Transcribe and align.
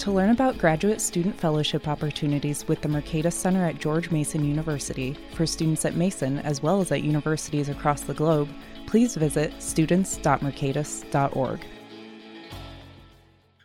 To 0.00 0.10
learn 0.10 0.30
about 0.30 0.56
graduate 0.56 0.98
student 1.02 1.38
fellowship 1.38 1.86
opportunities 1.86 2.66
with 2.66 2.80
the 2.80 2.88
Mercatus 2.88 3.34
Center 3.34 3.66
at 3.66 3.78
George 3.78 4.10
Mason 4.10 4.42
University 4.42 5.14
for 5.34 5.44
students 5.44 5.84
at 5.84 5.94
Mason 5.94 6.38
as 6.38 6.62
well 6.62 6.80
as 6.80 6.90
at 6.90 7.02
universities 7.02 7.68
across 7.68 8.00
the 8.00 8.14
globe, 8.14 8.48
please 8.86 9.14
visit 9.14 9.52
students.mercatus.org. 9.62 11.60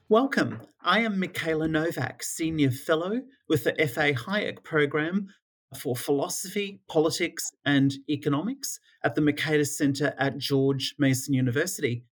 Welcome. 0.10 0.60
I 0.84 1.00
am 1.00 1.22
Mikayla 1.22 1.70
Novak, 1.70 2.22
Senior 2.22 2.72
Fellow 2.72 3.22
with 3.48 3.64
the 3.64 3.72
FA 3.88 4.12
Hayek 4.12 4.62
Program 4.62 5.30
for 5.80 5.96
Philosophy, 5.96 6.82
Politics, 6.90 7.50
and 7.64 7.94
Economics 8.10 8.82
at 9.06 9.16
the 9.16 9.22
Mercatus 9.22 9.78
Center 9.78 10.14
at 10.20 10.38
George 10.38 10.96
Mason 11.00 11.34
University. 11.34 12.04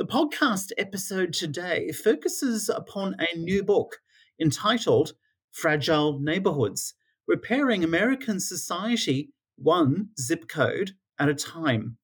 The 0.00 0.06
podcast 0.06 0.72
episode 0.78 1.34
today 1.34 1.92
focuses 1.92 2.70
upon 2.70 3.16
a 3.18 3.36
new 3.36 3.62
book 3.62 3.98
entitled 4.40 5.12
Fragile 5.50 6.18
Neighborhoods 6.18 6.94
Repairing 7.28 7.84
American 7.84 8.40
Society 8.40 9.34
One 9.56 10.08
Zip 10.18 10.48
Code 10.48 10.92
at 11.18 11.28
a 11.28 11.34
Time. 11.34 11.98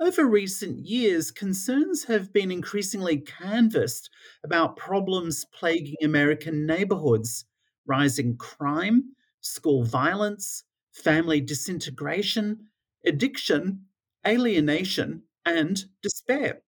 Over 0.00 0.24
recent 0.24 0.78
years, 0.78 1.30
concerns 1.30 2.04
have 2.04 2.32
been 2.32 2.50
increasingly 2.50 3.18
canvassed 3.18 4.08
about 4.42 4.78
problems 4.78 5.44
plaguing 5.52 5.96
American 6.02 6.64
neighborhoods 6.64 7.44
rising 7.84 8.38
crime, 8.38 9.14
school 9.42 9.84
violence, 9.84 10.64
family 10.90 11.42
disintegration, 11.42 12.68
addiction, 13.04 13.82
alienation, 14.26 15.24
and 15.44 15.84
despair. 16.00 16.62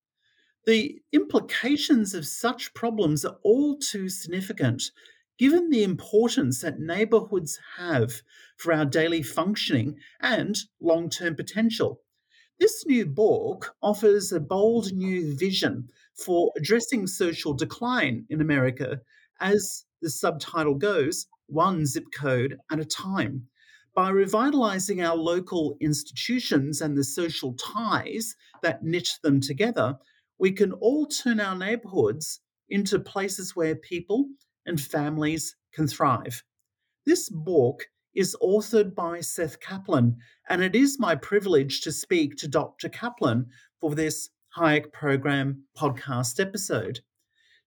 The 0.67 1.01
implications 1.12 2.14
of 2.14 2.27
such 2.27 2.75
problems 2.75 3.25
are 3.25 3.39
all 3.42 3.78
too 3.78 4.09
significant, 4.09 4.91
given 5.39 5.70
the 5.70 5.83
importance 5.83 6.61
that 6.62 6.81
neighbourhoods 6.81 7.59
have 7.77 8.23
for 8.56 8.73
our 8.73 8.84
daily 8.84 9.23
functioning 9.23 9.98
and 10.20 10.56
long 10.81 11.09
term 11.09 11.37
potential. 11.37 12.03
This 12.59 12.84
new 12.87 13.06
book 13.06 13.77
offers 13.81 14.33
a 14.33 14.41
bold 14.41 14.92
new 14.92 15.37
vision 15.37 15.89
for 16.15 16.53
addressing 16.56 17.06
social 17.06 17.55
decline 17.55 18.27
in 18.28 18.41
America, 18.41 19.00
as 19.41 19.84
the 20.03 20.11
subtitle 20.11 20.75
goes, 20.75 21.27
one 21.47 21.87
zip 21.87 22.06
code 22.12 22.59
at 22.70 22.81
a 22.81 22.84
time. 22.84 23.47
By 23.95 24.11
revitalizing 24.11 25.00
our 25.00 25.17
local 25.17 25.77
institutions 25.81 26.81
and 26.81 26.97
the 26.97 27.05
social 27.05 27.55
ties 27.55 28.34
that 28.62 28.83
knit 28.83 29.09
them 29.22 29.41
together, 29.41 29.98
we 30.39 30.53
can 30.53 30.72
all 30.72 31.06
turn 31.06 31.41
our 31.41 31.56
neighborhoods 31.56 32.41
into 32.69 32.98
places 32.98 33.56
where 33.56 33.75
people 33.75 34.27
and 34.67 34.81
families 34.81 35.56
can 35.72 35.86
thrive. 35.89 36.42
This 37.06 37.28
book 37.28 37.86
is 38.14 38.36
authored 38.42 38.94
by 38.94 39.20
Seth 39.20 39.61
Kaplan, 39.61 40.16
and 40.48 40.62
it 40.62 40.75
is 40.75 40.98
my 40.98 41.14
privilege 41.14 41.81
to 41.83 41.92
speak 41.92 42.36
to 42.36 42.48
Dr. 42.48 42.89
Kaplan 42.89 43.47
for 43.81 43.94
this 43.94 44.31
Hayek 44.56 44.93
Program 44.93 45.65
podcast 45.76 46.41
episode. 46.41 47.00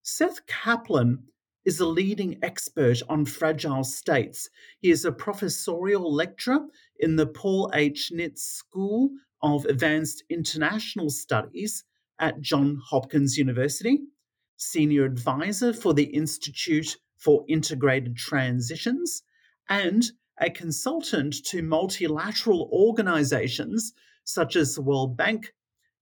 Seth 0.02 0.46
Kaplan 0.48 1.24
is 1.64 1.80
a 1.80 1.86
leading 1.86 2.40
expert 2.42 3.02
on 3.08 3.26
fragile 3.26 3.84
states. 3.84 4.50
He 4.80 4.90
is 4.90 5.06
a 5.06 5.12
professorial 5.12 6.14
lecturer 6.14 6.60
in 7.00 7.16
the 7.16 7.28
Paul 7.28 7.72
H. 7.74 8.12
Nitze 8.14 8.40
School 8.40 9.12
of 9.44 9.66
Advanced 9.66 10.24
International 10.30 11.10
Studies 11.10 11.84
at 12.22 12.40
Johns 12.40 12.80
Hopkins 12.86 13.38
University, 13.38 14.00
senior 14.56 15.04
advisor 15.04 15.74
for 15.74 15.94
the 15.94 16.04
Institute 16.04 16.96
for 17.18 17.44
Integrated 17.50 18.16
Transitions, 18.16 19.24
and 19.68 20.04
a 20.40 20.50
consultant 20.52 21.44
to 21.46 21.64
multilateral 21.64 22.70
organizations 22.72 23.94
such 24.24 24.56
as 24.56 24.76
the 24.76 24.82
World 24.82 25.18
Bank, 25.18 25.52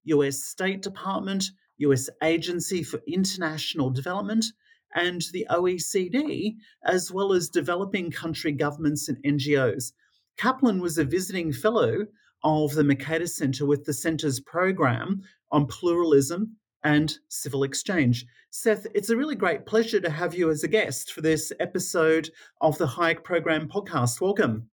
US 0.03 0.43
State 0.43 0.81
Department, 0.81 1.45
US 1.77 2.09
Agency 2.21 2.83
for 2.83 3.01
International 3.07 3.89
Development, 3.89 4.45
and 4.93 5.21
the 5.31 5.47
OECD, 5.49 6.55
as 6.83 7.11
well 7.11 7.31
as 7.31 7.47
developing 7.47 8.11
country 8.11 8.51
governments 8.51 9.07
and 9.07 9.17
NGOs. 9.23 9.93
Kaplan 10.37 10.81
was 10.81 10.97
a 10.97 11.03
visiting 11.03 11.53
fellow 11.53 12.07
of 12.43 12.73
the 12.73 12.83
Mercatus 12.83 13.29
Center 13.29 13.65
with 13.65 13.85
the 13.85 13.93
center's 13.93 14.39
program 14.39 15.21
on 15.51 15.65
pluralism 15.65 16.57
and 16.83 17.17
civil 17.27 17.63
exchange. 17.63 18.25
Seth, 18.51 18.87
it's 18.95 19.09
a 19.09 19.17
really 19.17 19.35
great 19.35 19.65
pleasure 19.65 19.99
to 19.99 20.09
have 20.09 20.33
you 20.33 20.49
as 20.49 20.63
a 20.63 20.67
guest 20.67 21.11
for 21.11 21.21
this 21.21 21.51
episode 21.59 22.29
of 22.61 22.77
the 22.77 22.87
Hayek 22.87 23.23
Program 23.23 23.67
podcast. 23.67 24.21
Welcome. 24.21 24.69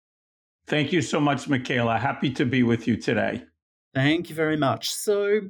Thank 0.66 0.92
you 0.92 1.02
so 1.02 1.20
much, 1.20 1.46
Mikayla. 1.46 1.98
Happy 1.98 2.30
to 2.30 2.44
be 2.44 2.62
with 2.62 2.88
you 2.88 2.96
today. 2.96 3.44
Thank 3.94 4.28
you 4.30 4.34
very 4.34 4.56
much. 4.56 4.90
So, 4.90 5.40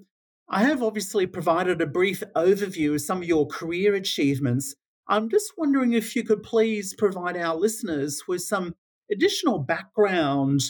I 0.48 0.62
have 0.62 0.82
obviously 0.82 1.26
provided 1.26 1.80
a 1.80 1.86
brief 1.86 2.22
overview 2.36 2.94
of 2.94 3.00
some 3.00 3.18
of 3.18 3.24
your 3.24 3.46
career 3.46 3.94
achievements. 3.94 4.74
I'm 5.08 5.28
just 5.28 5.52
wondering 5.56 5.92
if 5.92 6.14
you 6.14 6.22
could 6.22 6.42
please 6.42 6.94
provide 6.94 7.36
our 7.36 7.56
listeners 7.56 8.22
with 8.28 8.42
some 8.42 8.74
additional 9.10 9.58
background 9.58 10.60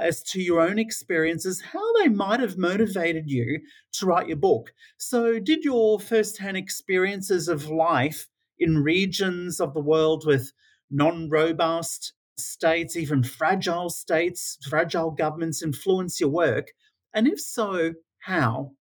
as 0.00 0.22
to 0.22 0.40
your 0.40 0.60
own 0.60 0.78
experiences, 0.78 1.62
how 1.72 1.92
they 1.98 2.08
might 2.08 2.40
have 2.40 2.58
motivated 2.58 3.30
you 3.30 3.60
to 3.92 4.06
write 4.06 4.28
your 4.28 4.36
book. 4.36 4.72
So, 4.98 5.38
did 5.38 5.64
your 5.64 6.00
firsthand 6.00 6.56
experiences 6.56 7.48
of 7.48 7.68
life 7.68 8.26
in 8.58 8.82
regions 8.82 9.60
of 9.60 9.74
the 9.74 9.80
world 9.80 10.24
with 10.26 10.52
non 10.90 11.28
robust 11.28 12.12
states, 12.36 12.96
even 12.96 13.22
fragile 13.22 13.90
states, 13.90 14.58
fragile 14.68 15.10
governments 15.10 15.62
influence 15.62 16.20
your 16.20 16.30
work? 16.30 16.68
And 17.14 17.26
if 17.26 17.40
so, 17.40 17.94
how? 18.20 18.72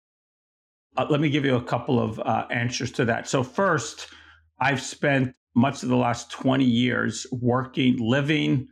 Uh, 0.97 1.07
let 1.09 1.21
me 1.21 1.29
give 1.29 1.45
you 1.45 1.57
a 1.57 1.63
couple 1.63 2.01
of 2.01 2.19
uh, 2.21 2.47
answers 2.51 2.91
to 2.93 3.05
that. 3.05 3.29
So, 3.29 3.43
first, 3.43 4.09
I've 4.61 4.83
spent 4.83 5.35
much 5.55 5.83
of 5.83 5.89
the 5.89 5.97
last 5.97 6.31
20 6.31 6.65
years 6.65 7.27
working, 7.33 7.97
living, 7.99 8.69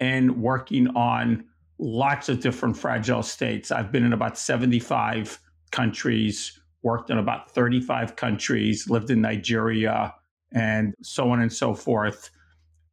and 0.00 0.42
working 0.42 0.88
on 0.88 1.44
lots 1.82 2.28
of 2.28 2.38
different 2.38 2.76
fragile 2.76 3.24
states. 3.24 3.72
I've 3.72 3.90
been 3.90 4.04
in 4.04 4.12
about 4.12 4.38
75 4.38 5.40
countries, 5.72 6.58
worked 6.82 7.10
in 7.10 7.18
about 7.18 7.50
35 7.50 8.14
countries, 8.14 8.88
lived 8.88 9.10
in 9.10 9.20
Nigeria, 9.20 10.14
and 10.52 10.94
so 11.02 11.30
on 11.30 11.40
and 11.40 11.52
so 11.52 11.74
forth. 11.74 12.30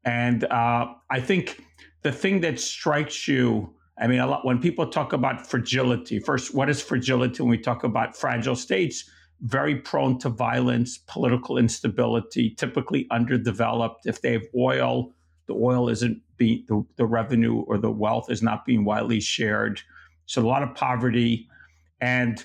And 0.06 0.44
uh, 0.46 0.88
I 1.12 1.20
think 1.20 1.62
the 2.02 2.12
thing 2.12 2.42
that 2.42 2.60
strikes 2.60 3.28
you, 3.28 3.76
I 4.00 4.08
mean, 4.08 4.20
a 4.20 4.26
lot 4.26 4.44
when 4.44 4.60
people 4.60 4.88
talk 4.88 5.14
about 5.14 5.46
fragility, 5.46 6.20
first, 6.20 6.56
what 6.56 6.68
is 6.68 6.82
fragility 6.82 7.44
when 7.44 7.52
we 7.52 7.60
talk 7.60 7.84
about 7.84 8.18
fragile 8.18 8.56
states? 8.56 9.08
Very 9.42 9.76
prone 9.76 10.18
to 10.20 10.30
violence, 10.30 10.98
political 10.98 11.60
instability, 11.60 12.56
typically 12.56 13.08
underdeveloped. 13.12 14.08
If 14.08 14.22
they 14.22 14.34
have 14.34 14.48
oil, 14.58 15.14
the 15.50 15.56
oil 15.56 15.90
isn't 15.90 16.22
being 16.38 16.64
the, 16.68 16.86
the 16.96 17.06
revenue 17.06 17.62
or 17.68 17.78
the 17.78 17.92
wealth 17.92 18.30
is 18.30 18.42
not 18.42 18.66
being 18.66 18.86
widely 18.86 19.20
shared. 19.20 19.82
So 20.28 20.42
a 20.42 20.48
lot 20.48 20.64
of 20.64 20.76
poverty. 20.76 21.50
And 22.00 22.44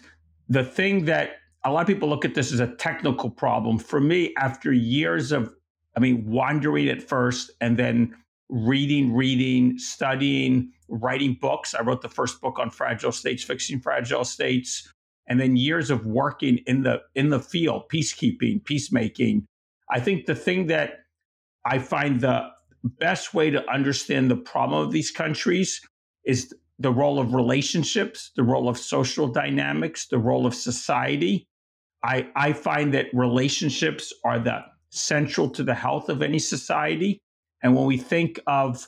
the 0.49 0.65
thing 0.65 1.05
that 1.05 1.37
a 1.65 1.71
lot 1.71 1.83
of 1.83 1.87
people 1.87 2.09
look 2.09 2.25
at 2.25 2.35
this 2.35 2.51
as 2.51 2.61
a 2.61 2.75
technical 2.77 3.31
problem. 3.31 3.79
For 3.79 4.01
me, 4.01 4.35
after 4.39 4.73
years 4.73 5.33
of, 5.33 5.55
I 5.97 6.01
mean, 6.01 6.25
wandering 6.27 6.89
at 6.89 7.03
first 7.03 7.51
and 7.61 7.77
then 7.77 8.17
reading, 8.49 9.15
reading, 9.15 9.79
studying, 9.79 10.73
writing 10.89 11.37
books. 11.41 11.75
I 11.75 11.83
wrote 11.83 12.01
the 12.01 12.09
first 12.09 12.41
book 12.41 12.59
on 12.59 12.71
fragile 12.71 13.13
states, 13.13 13.45
fixing 13.45 13.81
fragile 13.81 14.25
states, 14.25 14.91
and 15.29 15.39
then 15.39 15.57
years 15.57 15.91
of 15.91 16.07
working 16.07 16.59
in 16.67 16.83
the 16.83 17.03
in 17.15 17.29
the 17.29 17.41
field, 17.41 17.85
peacekeeping, 17.93 18.65
peacemaking. 18.65 19.47
I 19.91 20.01
think 20.01 20.27
the 20.27 20.35
thing 20.35 20.67
that 20.69 21.01
I 21.65 21.79
find 21.79 22.21
the 22.21 22.49
best 22.85 23.35
way 23.35 23.51
to 23.51 23.69
understand 23.71 24.31
the 24.31 24.37
problem 24.37 24.85
of 24.87 24.93
these 24.93 25.11
countries 25.11 25.81
is 26.25 26.55
the 26.79 26.91
role 26.91 27.19
of 27.19 27.35
relationships, 27.35 28.31
the 28.37 28.43
role 28.43 28.69
of 28.69 28.79
social 28.79 29.29
dynamics, 29.29 30.07
the 30.09 30.19
role 30.19 30.47
of 30.47 30.55
society. 30.55 31.47
I, 32.03 32.29
I 32.37 32.53
find 32.53 32.93
that 32.95 33.07
relationships 33.13 34.13
are 34.25 34.39
the 34.39 34.61
central 34.91 35.49
to 35.51 35.63
the 35.63 35.75
health 35.75 36.09
of 36.09 36.23
any 36.23 36.39
society. 36.39 37.21
And 37.63 37.75
when 37.75 37.87
we 37.87 37.97
think 37.97 38.41
of 38.47 38.87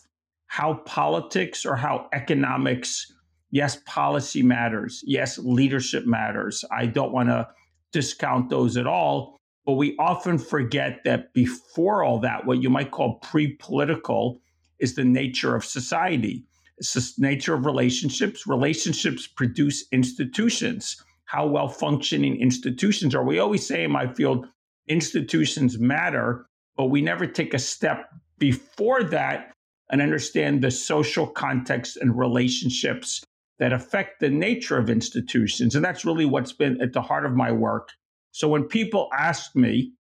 how 0.49 0.75
politics 0.85 1.65
or 1.65 1.77
how 1.77 2.09
economics, 2.13 3.13
Yes, 3.51 3.79
policy 3.87 4.43
matters. 4.43 5.03
Yes, 5.07 5.39
leadership 5.39 6.05
matters. 6.07 6.65
I 6.71 6.87
don't 6.87 7.13
want 7.13 7.29
to 7.29 7.49
discount 7.93 8.51
those 8.51 8.77
at 8.77 8.87
all. 8.87 9.36
But 9.67 9.75
we 9.75 9.97
often 9.99 10.39
forget 10.39 11.01
that 11.05 11.35
before 11.35 12.05
all 12.05 12.21
that, 12.21 12.47
what 12.47 12.63
you 12.63 12.71
might 12.71 12.93
call 12.93 13.17
pre 13.17 13.55
political 13.55 14.41
is 14.79 14.95
the 14.95 15.05
nature 15.05 15.57
of 15.57 15.65
society. 15.65 16.45
It's 16.79 16.93
the 16.93 17.27
nature 17.27 17.55
of 17.55 17.67
relationships. 17.67 18.47
Relationships 18.47 19.27
produce 19.27 19.85
institutions. 19.91 21.03
How 21.25 21.49
well 21.49 21.69
functioning 21.69 22.41
institutions 22.41 23.15
are. 23.15 23.25
We 23.25 23.41
always 23.41 23.67
say 23.67 23.83
in 23.83 23.91
my 23.91 24.07
field, 24.07 24.47
institutions 24.87 25.79
matter, 25.79 26.47
but 26.77 26.87
we 26.87 27.03
never 27.03 27.27
take 27.27 27.53
a 27.53 27.59
step 27.59 28.09
before 28.39 29.03
that 29.03 29.53
and 29.91 30.01
understand 30.01 30.63
the 30.63 30.71
social 30.71 31.27
context 31.27 31.97
and 31.97 32.17
relationships 32.17 33.25
that 33.59 33.73
affect 33.73 34.21
the 34.21 34.31
nature 34.31 34.79
of 34.79 34.91
institutions. 34.91 35.75
And 35.75 35.85
that's 35.85 36.05
really 36.05 36.27
what's 36.27 36.53
been 36.53 36.81
at 36.81 36.93
the 36.93 37.03
heart 37.03 37.27
of 37.27 37.35
my 37.35 37.51
work. 37.51 37.91
So 38.37 38.49
when 38.49 38.65
people 38.65 39.09
ask 39.17 39.57
me, 39.57 39.95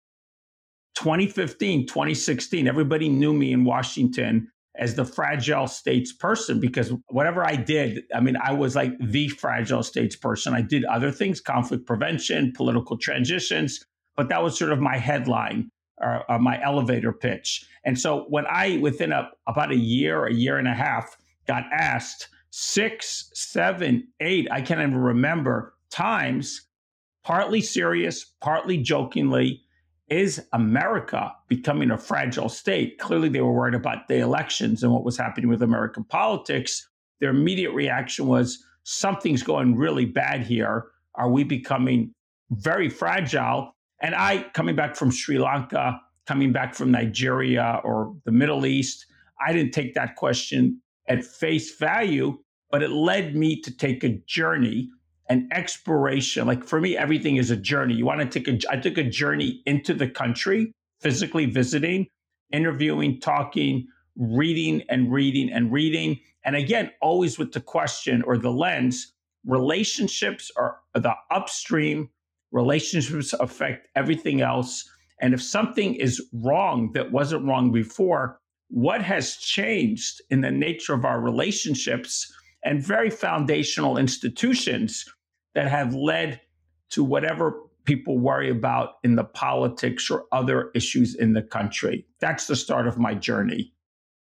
2015, 0.97 1.87
2016, 1.87 2.67
everybody 2.67 3.09
knew 3.09 3.33
me 3.33 3.53
in 3.53 3.63
Washington 3.63 4.51
as 4.77 4.97
the 4.97 5.05
fragile 5.05 5.69
states 5.69 6.13
person 6.13 6.59
because 6.59 6.93
whatever 7.11 7.47
I 7.47 7.55
did, 7.55 8.03
I 8.13 8.19
mean, 8.19 8.37
I 8.37 8.53
was 8.53 8.75
like 8.75 8.91
the 8.99 9.29
fragile 9.29 9.85
states 9.85 10.17
person. 10.17 10.53
I 10.53 10.63
did 10.63 10.85
other 10.87 11.13
things, 11.13 11.41
conflict 11.41 11.87
prevention, 11.87 12.53
political 12.57 12.99
transitions, 12.99 13.85
but 14.17 14.29
that 14.31 14.43
was 14.43 14.59
sort 14.59 14.73
of 14.73 14.81
my 14.81 14.99
headline 14.99 15.71
or, 15.99 16.29
or 16.29 16.41
my 16.41 16.61
elevator 16.61 17.13
pitch. 17.13 17.65
And 17.85 17.97
so 17.97 18.25
when 18.31 18.47
I, 18.51 18.79
within 18.79 19.13
a, 19.13 19.31
about 19.47 19.71
a 19.71 19.79
year, 19.79 20.27
a 20.27 20.35
year 20.35 20.59
and 20.59 20.67
a 20.67 20.75
half, 20.75 21.17
got 21.47 21.67
asked 21.73 22.27
six, 22.51 23.31
seven, 23.33 24.09
eight, 24.19 24.49
I 24.51 24.61
can't 24.61 24.81
even 24.81 24.97
remember 24.97 25.75
times, 25.89 26.67
partly 27.25 27.61
serious, 27.61 28.25
partly 28.41 28.79
jokingly, 28.79 29.63
is 30.09 30.47
America 30.53 31.33
becoming 31.49 31.91
a 31.91 31.99
fragile 31.99 32.49
state? 32.49 32.99
Clearly, 32.99 33.29
they 33.29 33.41
were 33.41 33.53
worried 33.53 33.75
about 33.75 34.07
the 34.07 34.19
elections 34.19 34.83
and 34.83 34.93
what 34.93 35.05
was 35.05 35.17
happening 35.17 35.49
with 35.49 35.63
American 35.63 36.05
politics. 36.05 36.87
Their 37.21 37.31
immediate 37.31 37.73
reaction 37.73 38.27
was 38.27 38.63
something's 38.83 39.43
going 39.43 39.77
really 39.77 40.05
bad 40.05 40.43
here. 40.43 40.87
Are 41.15 41.31
we 41.31 41.43
becoming 41.43 42.15
very 42.51 42.91
fragile? 42.91 43.75
And 44.03 44.15
I, 44.15 44.43
coming 44.53 44.77
back 44.77 44.95
from 44.95 45.11
Sri 45.11 45.39
Lanka, 45.39 45.99
coming 46.27 46.53
back 46.53 46.75
from 46.75 46.91
Nigeria 46.91 47.81
or 47.83 48.15
the 48.25 48.33
Middle 48.33 48.67
East, 48.67 49.07
I 49.47 49.53
didn't 49.53 49.73
take 49.73 49.95
that 49.95 50.17
question 50.17 50.81
at 51.09 51.25
face 51.25 51.77
value, 51.77 52.39
but 52.71 52.83
it 52.83 52.91
led 52.91 53.35
me 53.35 53.61
to 53.63 53.75
take 53.75 54.05
a 54.05 54.11
journey, 54.27 54.91
an 55.29 55.49
exploration. 55.53 56.47
Like 56.47 56.65
for 56.65 56.81
me, 56.81 56.97
everything 56.97 57.37
is 57.37 57.51
a 57.51 57.57
journey. 57.57 57.95
You 57.95 58.07
want 58.07 58.21
to 58.21 58.27
take 58.27 58.49
a, 58.49 58.73
I 58.73 58.77
took 58.77 58.99
a 58.99 59.05
journey 59.05 59.63
into 59.67 59.95
the 59.95 60.09
country, 60.09 60.73
physically 61.01 61.47
visiting, 61.47 62.07
interviewing, 62.53 63.21
talking, 63.21 63.87
reading 64.17 64.83
and 64.89 65.13
reading 65.13 65.51
and 65.51 65.73
reading. 65.73 66.21
And 66.45 66.57
again, 66.57 66.91
always 67.01 67.39
with 67.39 67.53
the 67.53 67.61
question 67.61 68.23
or 68.23 68.39
the 68.39 68.51
lens 68.51 69.13
relationships 69.47 70.51
are 70.57 70.79
the 70.95 71.15
upstream 71.31 72.09
relationships 72.53 73.35
affect 73.35 73.89
everything 73.95 74.41
else. 74.41 74.89
And 75.21 75.35
if 75.35 75.43
something 75.43 75.95
is 75.95 76.23
wrong 76.33 76.93
that 76.95 77.13
wasn't 77.13 77.45
wrong 77.45 77.73
before, 77.73 78.39
what 78.69 79.03
has 79.03 79.37
changed 79.37 80.23
in 80.31 80.41
the 80.41 80.51
nature 80.51 80.95
of 80.95 81.05
our 81.05 81.21
relationships 81.21 82.33
and 82.65 82.83
very 82.83 83.11
foundational 83.11 83.97
institutions 83.99 85.05
that 85.55 85.69
have 85.69 85.95
led 85.95 86.41
to 86.91 87.05
whatever 87.05 87.61
people 87.85 88.19
worry 88.19 88.51
about 88.51 88.95
in 89.05 89.15
the 89.15 89.25
politics 89.25 90.11
or 90.11 90.25
other 90.33 90.71
issues 90.75 91.15
in 91.15 91.35
the 91.35 91.43
country? 91.43 92.07
That's 92.21 92.47
the 92.47 92.57
start 92.57 92.89
of 92.89 92.99
my 92.99 93.15
journey. 93.15 93.73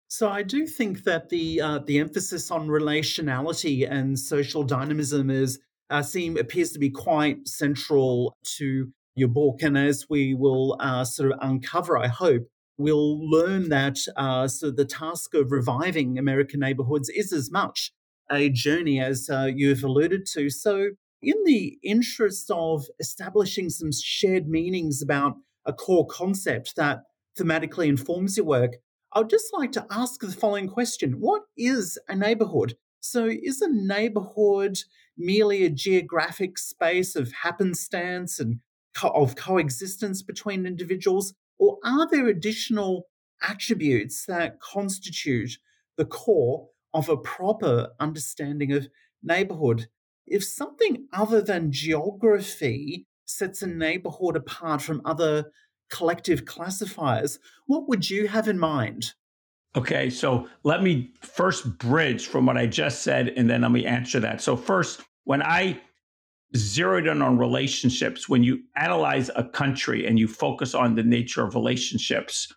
So 0.08 0.30
I 0.30 0.44
do 0.44 0.68
think 0.68 1.06
that 1.06 1.30
the 1.30 1.60
uh, 1.60 1.80
the 1.80 1.98
emphasis 1.98 2.52
on 2.52 2.68
relationality 2.68 3.90
and 3.90 4.20
social 4.20 4.64
dynamism 4.64 5.32
is 5.32 5.60
uh, 5.90 6.04
seem 6.04 6.38
appears 6.38 6.72
to 6.74 6.80
be 6.80 6.90
quite 6.90 7.48
central 7.48 8.38
to 8.58 8.92
your 9.16 9.28
book. 9.28 9.62
And 9.62 9.78
as 9.78 10.06
we 10.10 10.34
will 10.34 10.78
uh, 10.80 11.04
sort 11.04 11.32
of 11.32 11.40
uncover, 11.42 11.98
I 11.98 12.08
hope, 12.08 12.44
we'll 12.78 13.28
learn 13.30 13.70
that 13.70 13.98
uh, 14.16 14.48
so 14.48 14.72
the 14.72 14.86
task 14.86 15.34
of 15.34 15.52
reviving 15.52 16.18
American 16.18 16.60
neighborhoods 16.60 17.10
is 17.10 17.32
as 17.34 17.52
much 17.52 17.92
a 18.32 18.50
journey 18.50 19.00
as 19.00 19.30
uh, 19.30 19.50
you've 19.54 19.84
alluded 19.84 20.26
to. 20.34 20.50
So, 20.50 20.90
in 21.22 21.36
the 21.46 21.78
interest 21.84 22.52
of 22.52 22.86
establishing 23.00 23.70
some 23.70 23.92
shared 23.94 24.48
meanings 24.48 25.02
about 25.02 25.36
a 25.66 25.72
core 25.72 26.06
concept 26.08 26.76
that 26.76 27.04
thematically 27.40 27.88
informs 27.88 28.36
your 28.36 28.46
work, 28.46 28.74
I 29.14 29.20
would 29.20 29.30
just 29.30 29.54
like 29.54 29.72
to 29.74 29.86
ask 29.90 30.20
the 30.20 30.32
following 30.32 30.68
question 30.68 31.14
What 31.20 31.44
is 31.58 31.98
a 32.08 32.16
neighborhood? 32.16 32.76
So, 33.00 33.26
is 33.26 33.62
a 33.62 33.70
neighborhood 33.70 34.80
merely 35.18 35.64
a 35.66 35.70
geographic 35.70 36.58
space 36.58 37.16
of 37.16 37.32
happenstance 37.32 38.40
and 38.40 38.60
co- 38.96 39.10
of 39.10 39.36
coexistence 39.36 40.22
between 40.22 40.66
individuals? 40.66 41.34
Or 41.60 41.78
are 41.86 42.10
there 42.10 42.28
additional 42.28 43.08
attributes 43.42 44.26
that 44.26 44.60
constitute 44.60 45.58
the 45.98 46.06
core 46.06 46.70
of 46.94 47.10
a 47.10 47.18
proper 47.18 47.90
understanding 48.00 48.72
of 48.72 48.88
neighborhood? 49.22 49.88
If 50.26 50.44
something 50.44 51.08
other 51.12 51.42
than 51.42 51.72
geography 51.72 53.08
sets 53.26 53.62
a 53.62 53.68
neighborhood 53.68 54.36
apart 54.36 54.82
from 54.82 55.02
other 55.06 55.52
collective 55.90 56.46
classifiers, 56.46 57.40
what 57.68 57.88
would 57.88 58.10
you 58.10 58.28
have 58.28 58.48
in 58.48 58.60
mind? 58.60 59.14
Okay, 59.76 60.10
so 60.10 60.48
let 60.64 60.84
me 60.84 61.12
first 61.22 61.78
bridge 61.80 62.28
from 62.28 62.46
what 62.46 62.58
I 62.58 62.68
just 62.68 63.02
said, 63.02 63.30
and 63.30 63.50
then 63.50 63.62
let 63.62 63.72
me 63.72 63.86
answer 63.86 64.20
that. 64.20 64.40
So, 64.40 64.56
first, 64.56 65.02
when 65.24 65.42
I 65.42 65.82
zeroed 66.56 67.08
in 67.08 67.22
on 67.24 67.38
relationships, 67.38 68.30
when 68.30 68.44
you 68.44 68.62
analyze 68.76 69.32
a 69.36 69.44
country 69.44 70.06
and 70.06 70.20
you 70.20 70.28
focus 70.28 70.76
on 70.76 70.94
the 70.94 71.04
nature 71.04 71.44
of 71.44 71.56
relationships, 71.56 72.54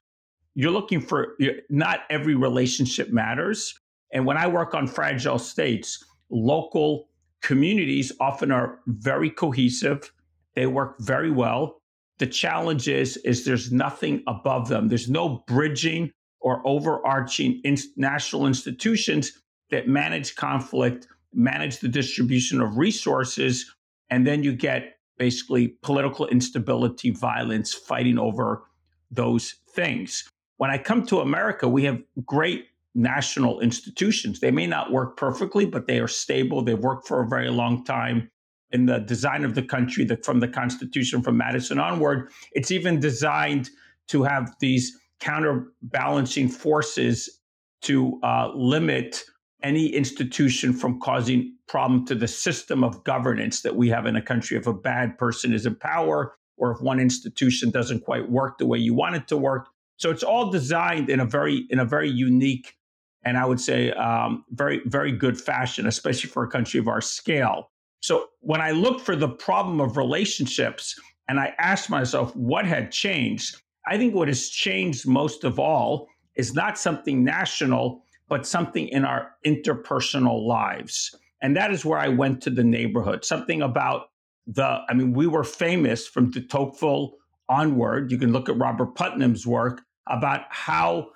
you're 0.55 0.71
looking 0.71 1.01
for 1.01 1.37
not 1.71 2.01
every 2.11 2.35
relationship 2.35 3.11
matters. 3.11 3.79
And 4.13 4.27
when 4.27 4.37
I 4.37 4.47
work 4.47 4.75
on 4.75 4.87
fragile 4.87 5.39
states, 5.39 6.05
local 6.31 7.09
communities 7.43 8.13
often 8.21 8.51
are 8.51 8.81
very 8.87 9.31
cohesive, 9.31 10.13
they 10.55 10.67
work 10.67 10.97
very 10.99 11.31
well. 11.31 11.83
The 12.19 12.27
challenge 12.27 12.89
is, 12.89 13.19
is 13.19 13.45
there's 13.45 13.71
nothing 13.71 14.23
above 14.27 14.69
them. 14.69 14.89
There's 14.89 15.11
no 15.11 15.45
bridging 15.47 16.13
or 16.41 16.63
overarching 16.67 17.61
in- 17.63 17.77
national 17.97 18.47
institutions 18.47 19.33
that 19.71 19.89
manage 19.89 20.35
conflict, 20.37 21.09
manage 21.35 21.81
the 21.81 21.89
distribution 21.89 22.61
of 22.61 22.79
resources, 22.79 23.71
and 24.11 24.27
then 24.27 24.43
you 24.43 24.53
get 24.53 24.99
basically 25.19 25.69
political 25.83 26.27
instability, 26.29 27.11
violence, 27.11 27.75
fighting 27.75 28.19
over 28.19 28.65
those 29.11 29.57
things. 29.71 30.29
When 30.57 30.71
I 30.71 30.79
come 30.79 31.05
to 31.07 31.21
America, 31.21 31.69
we 31.69 31.85
have 31.85 32.01
great 32.25 32.67
national 32.97 33.61
institutions. 33.61 34.41
They 34.41 34.51
may 34.51 34.67
not 34.67 34.91
work 34.91 35.17
perfectly, 35.17 35.67
but 35.67 35.87
they 35.87 36.01
are 36.01 36.09
stable. 36.09 36.63
They've 36.63 36.79
worked 36.79 37.07
for 37.07 37.23
a 37.23 37.29
very 37.29 37.51
long 37.51 37.85
time. 37.85 38.31
In 38.73 38.87
the 38.87 38.99
design 38.99 39.45
of 39.45 39.55
the 39.55 39.63
country, 39.63 40.09
from 40.25 40.41
the 40.41 40.49
Constitution 40.49 41.23
from 41.23 41.37
Madison 41.37 41.79
onward, 41.79 42.31
it's 42.53 42.73
even 42.73 42.99
designed 42.99 43.71
to 44.09 44.25
have 44.25 44.53
these 44.61 44.99
counterbalancing 45.21 46.49
forces 46.49 47.41
to 47.83 48.19
uh, 48.23 48.51
limit 48.55 49.23
any 49.63 49.87
institution 49.87 50.73
from 50.73 50.99
causing 51.01 51.55
problem 51.69 52.05
to 52.07 52.15
the 52.15 52.29
system 52.29 52.83
of 52.83 53.03
governance 53.05 53.63
that 53.63 53.77
we 53.77 53.89
have 53.89 54.07
in 54.07 54.17
a 54.17 54.23
country 54.23 54.57
if 54.57 54.67
a 54.67 54.73
bad 54.73 55.17
person 55.19 55.53
is 55.53 55.67
in 55.67 55.75
power 55.77 56.35
or 56.57 56.73
if 56.73 56.81
one 56.81 57.01
institution 57.01 57.71
doesn't 57.71 58.05
quite 58.05 58.31
work 58.31 58.59
the 58.59 58.67
way 58.67 58.79
you 58.79 58.95
want 58.95 59.17
it 59.17 59.27
to 59.27 59.37
work 59.37 59.69
so 59.97 60.11
it's 60.11 60.23
all 60.23 60.51
designed 60.51 61.09
in 61.09 61.21
a 61.21 61.25
very 61.25 61.67
in 61.71 61.79
a 61.79 61.85
very 61.85 62.11
unique 62.11 62.77
and 63.27 63.37
i 63.37 63.45
would 63.45 63.61
say 63.61 63.91
um, 63.93 64.45
very 64.51 64.81
very 64.87 65.13
good 65.13 65.39
fashion 65.39 65.87
especially 65.87 66.31
for 66.31 66.43
a 66.45 66.49
country 66.49 66.81
of 66.81 66.89
our 66.89 67.03
scale 67.03 67.71
so 68.01 68.29
when 68.41 68.63
i 68.63 68.71
look 68.71 69.01
for 69.01 69.15
the 69.15 69.29
problem 69.29 69.81
of 69.81 69.99
relationships 69.99 70.99
and 71.29 71.39
i 71.39 71.53
asked 71.59 71.91
myself 71.91 72.35
what 72.35 72.65
had 72.65 72.91
changed 72.91 73.61
I 73.87 73.97
think 73.97 74.15
what 74.15 74.29
has 74.29 74.49
changed 74.49 75.07
most 75.07 75.45
of 75.45 75.59
all 75.59 76.09
is 76.35 76.55
not 76.55 76.79
something 76.79 77.25
national, 77.25 78.03
but 78.29 78.47
something 78.47 78.89
in 78.89 79.05
our 79.05 79.31
interpersonal 79.47 80.45
lives. 80.45 81.15
And 81.41 81.57
that 81.57 81.71
is 81.71 81.85
where 81.85 81.99
I 81.99 82.09
went 82.09 82.43
to 82.43 82.51
the 82.51 82.65
neighborhood. 82.65 83.25
Something 83.25 83.63
about 83.63 84.09
the, 84.47 84.81
I 84.89 84.95
mean, 84.95 85.13
we 85.13 85.27
were 85.27 85.45
famous 85.45 86.07
from 86.07 86.31
de 86.31 86.41
Tocqueville 86.41 87.15
onward. 87.49 88.11
You 88.11 88.19
can 88.19 88.33
look 88.33 88.49
at 88.49 88.59
Robert 88.59 88.95
Putnam's 88.97 89.47
work 89.47 89.83
about 90.09 90.43
how, 90.51 91.11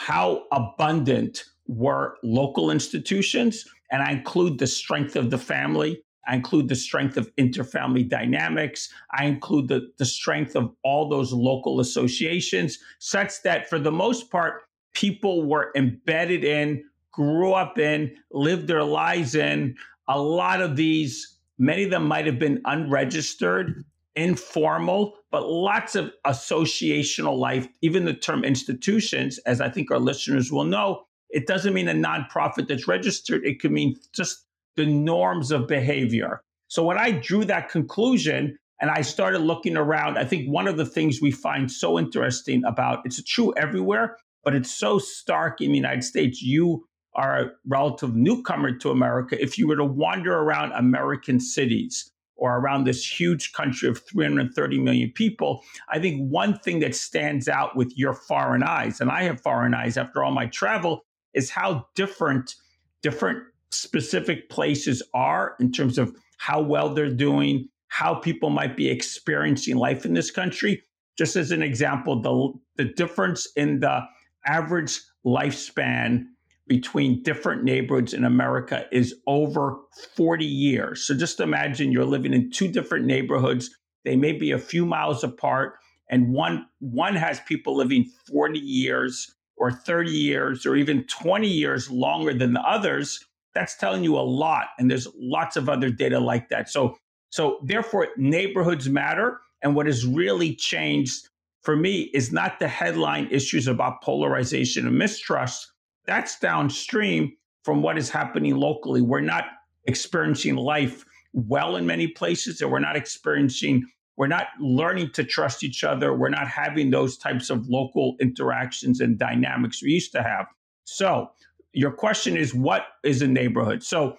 how 0.00 0.44
abundant 0.50 1.44
were 1.66 2.16
local 2.22 2.70
institutions 2.70 3.66
And 3.90 4.02
I 4.02 4.12
include 4.12 4.58
the 4.58 4.66
strength 4.66 5.14
of 5.14 5.30
the 5.30 5.36
family. 5.36 6.02
I 6.26 6.36
include 6.36 6.68
the 6.68 6.74
strength 6.76 7.18
of 7.18 7.34
interfamily 7.36 8.08
dynamics. 8.08 8.88
I 9.12 9.26
include 9.26 9.68
the, 9.68 9.90
the 9.98 10.06
strength 10.06 10.56
of 10.56 10.70
all 10.84 11.08
those 11.10 11.32
local 11.32 11.80
associations, 11.80 12.78
such 12.98 13.42
that 13.42 13.68
for 13.68 13.78
the 13.78 13.92
most 13.92 14.30
part, 14.30 14.62
people 14.94 15.44
were 15.46 15.70
embedded 15.76 16.44
in, 16.44 16.82
grew 17.12 17.52
up 17.52 17.78
in, 17.78 18.16
lived 18.30 18.68
their 18.68 18.84
lives 18.84 19.34
in. 19.34 19.74
A 20.08 20.18
lot 20.18 20.62
of 20.62 20.76
these, 20.76 21.36
many 21.58 21.84
of 21.84 21.90
them 21.90 22.06
might 22.06 22.26
have 22.26 22.38
been 22.38 22.62
unregistered, 22.64 23.84
informal, 24.20 25.14
but 25.30 25.48
lots 25.48 25.94
of 25.94 26.12
associational 26.26 27.36
life. 27.36 27.66
Even 27.82 28.04
the 28.04 28.14
term 28.14 28.44
institutions, 28.44 29.38
as 29.46 29.60
I 29.60 29.68
think 29.68 29.90
our 29.90 29.98
listeners 29.98 30.52
will 30.52 30.64
know, 30.64 31.04
it 31.30 31.46
doesn't 31.46 31.74
mean 31.74 31.88
a 31.88 31.94
nonprofit 31.94 32.68
that's 32.68 32.88
registered. 32.88 33.44
It 33.44 33.60
could 33.60 33.72
mean 33.72 33.96
just 34.14 34.44
the 34.76 34.86
norms 34.86 35.50
of 35.50 35.66
behavior. 35.66 36.42
So 36.68 36.84
when 36.84 36.98
I 36.98 37.12
drew 37.12 37.44
that 37.46 37.68
conclusion 37.68 38.56
and 38.80 38.90
I 38.90 39.02
started 39.02 39.40
looking 39.40 39.76
around, 39.76 40.18
I 40.18 40.24
think 40.24 40.48
one 40.48 40.68
of 40.68 40.76
the 40.76 40.86
things 40.86 41.20
we 41.20 41.30
find 41.30 41.70
so 41.70 41.98
interesting 41.98 42.62
about 42.64 43.00
it's 43.04 43.22
true 43.24 43.52
everywhere, 43.56 44.16
but 44.44 44.54
it's 44.54 44.72
so 44.72 44.98
stark 44.98 45.60
in 45.60 45.70
the 45.70 45.76
United 45.76 46.04
States. 46.04 46.42
You 46.42 46.86
are 47.14 47.40
a 47.40 47.50
relative 47.66 48.14
newcomer 48.14 48.76
to 48.78 48.90
America. 48.90 49.40
If 49.40 49.58
you 49.58 49.66
were 49.66 49.76
to 49.76 49.84
wander 49.84 50.34
around 50.34 50.72
American 50.72 51.40
cities 51.40 52.10
or 52.40 52.58
around 52.58 52.84
this 52.84 53.06
huge 53.06 53.52
country 53.52 53.88
of 53.88 54.00
330 54.06 54.80
million 54.80 55.12
people, 55.12 55.62
I 55.90 55.98
think 56.00 56.28
one 56.30 56.58
thing 56.58 56.80
that 56.80 56.96
stands 56.96 57.48
out 57.48 57.76
with 57.76 57.92
your 57.96 58.14
foreign 58.14 58.62
eyes, 58.62 59.00
and 59.00 59.10
I 59.10 59.24
have 59.24 59.40
foreign 59.40 59.74
eyes 59.74 59.96
after 59.96 60.24
all 60.24 60.32
my 60.32 60.46
travel, 60.46 61.04
is 61.34 61.50
how 61.50 61.86
different 61.94 62.56
different 63.02 63.44
specific 63.70 64.48
places 64.48 65.02
are 65.14 65.54
in 65.60 65.70
terms 65.70 65.98
of 65.98 66.14
how 66.38 66.60
well 66.60 66.92
they're 66.92 67.12
doing, 67.14 67.68
how 67.88 68.14
people 68.14 68.50
might 68.50 68.76
be 68.76 68.88
experiencing 68.88 69.76
life 69.76 70.04
in 70.04 70.14
this 70.14 70.30
country. 70.30 70.82
Just 71.16 71.36
as 71.36 71.50
an 71.50 71.62
example, 71.62 72.20
the, 72.20 72.84
the 72.84 72.92
difference 72.94 73.46
in 73.56 73.80
the 73.80 74.00
average 74.46 75.00
lifespan 75.24 76.24
between 76.70 77.20
different 77.24 77.64
neighborhoods 77.64 78.14
in 78.14 78.24
America 78.24 78.86
is 78.92 79.12
over 79.26 79.76
40 80.16 80.44
years. 80.44 81.04
So 81.04 81.16
just 81.16 81.40
imagine 81.40 81.90
you're 81.90 82.04
living 82.04 82.32
in 82.32 82.52
two 82.52 82.68
different 82.68 83.06
neighborhoods. 83.06 83.70
They 84.04 84.14
may 84.14 84.30
be 84.32 84.52
a 84.52 84.58
few 84.58 84.86
miles 84.86 85.24
apart, 85.24 85.74
and 86.08 86.32
one 86.32 86.66
one 86.78 87.16
has 87.16 87.40
people 87.40 87.76
living 87.76 88.06
40 88.32 88.60
years 88.60 89.34
or 89.56 89.72
30 89.72 90.12
years 90.12 90.64
or 90.64 90.76
even 90.76 91.04
20 91.08 91.48
years 91.48 91.90
longer 91.90 92.32
than 92.32 92.52
the 92.52 92.62
others 92.62 93.18
that's 93.52 93.76
telling 93.76 94.04
you 94.04 94.16
a 94.16 94.22
lot. 94.22 94.68
And 94.78 94.88
there's 94.88 95.08
lots 95.18 95.56
of 95.56 95.68
other 95.68 95.90
data 95.90 96.20
like 96.20 96.50
that. 96.50 96.70
So, 96.70 96.96
so 97.30 97.58
therefore, 97.64 98.06
neighborhoods 98.16 98.88
matter. 98.88 99.40
And 99.60 99.74
what 99.74 99.86
has 99.86 100.06
really 100.06 100.54
changed 100.54 101.28
for 101.62 101.74
me 101.74 102.10
is 102.14 102.32
not 102.32 102.60
the 102.60 102.68
headline 102.68 103.26
issues 103.32 103.66
about 103.66 104.02
polarization 104.02 104.86
and 104.86 104.96
mistrust. 104.96 105.66
That's 106.06 106.38
downstream 106.38 107.36
from 107.64 107.82
what 107.82 107.98
is 107.98 108.10
happening 108.10 108.56
locally. 108.56 109.00
We're 109.00 109.20
not 109.20 109.44
experiencing 109.84 110.56
life 110.56 111.04
well 111.32 111.76
in 111.76 111.86
many 111.86 112.08
places, 112.08 112.60
and 112.60 112.70
we're 112.70 112.80
not 112.80 112.96
experiencing, 112.96 113.84
we're 114.16 114.26
not 114.26 114.48
learning 114.58 115.10
to 115.12 115.24
trust 115.24 115.62
each 115.62 115.84
other. 115.84 116.14
We're 116.14 116.28
not 116.28 116.48
having 116.48 116.90
those 116.90 117.16
types 117.16 117.50
of 117.50 117.68
local 117.68 118.16
interactions 118.20 119.00
and 119.00 119.18
dynamics 119.18 119.82
we 119.82 119.92
used 119.92 120.12
to 120.12 120.22
have. 120.22 120.46
So, 120.84 121.30
your 121.72 121.92
question 121.92 122.36
is 122.36 122.52
what 122.54 122.86
is 123.04 123.22
a 123.22 123.28
neighborhood? 123.28 123.82
So, 123.82 124.16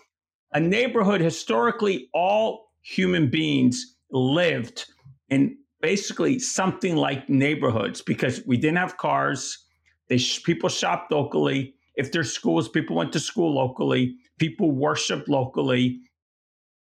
a 0.54 0.60
neighborhood, 0.60 1.22
historically, 1.22 2.10
all 2.14 2.72
human 2.82 3.30
beings 3.30 3.96
lived 4.12 4.86
in 5.30 5.58
basically 5.82 6.40
something 6.40 6.96
like 6.96 7.30
neighborhoods 7.30 8.02
because 8.02 8.42
we 8.46 8.58
didn't 8.58 8.78
have 8.78 8.98
cars. 8.98 9.66
They 10.12 10.20
people 10.44 10.70
shopped 10.70 11.12
locally. 11.12 11.74
If 11.96 12.12
there's 12.12 12.34
schools, 12.34 12.70
people 12.70 12.98
went 12.98 13.14
to 13.14 13.20
school 13.20 13.56
locally. 13.56 14.18
People 14.38 14.72
worshiped 14.72 15.30
locally. 15.30 16.02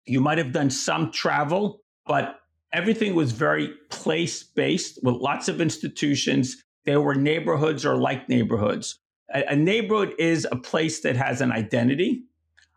You 0.06 0.20
might 0.20 0.40
have 0.40 0.52
done 0.52 0.70
some 0.70 1.12
travel, 1.12 1.82
but 2.06 2.40
everything 2.74 3.16
was 3.16 3.32
very 3.32 3.70
place 3.90 4.44
based 4.44 5.00
with 5.04 5.16
lots 5.16 5.48
of 5.48 5.62
institutions. 5.62 6.64
There 6.86 7.02
were 7.02 7.16
neighborhoods 7.16 7.86
or 7.86 7.96
like 7.96 8.28
neighborhoods 8.28 9.00
a, 9.32 9.56
neighborhood 9.56 10.14
is 10.18 10.48
a 10.52 10.56
place 10.56 11.02
that 11.02 11.16
has 11.16 11.42
an 11.42 11.52
identity, 11.52 12.24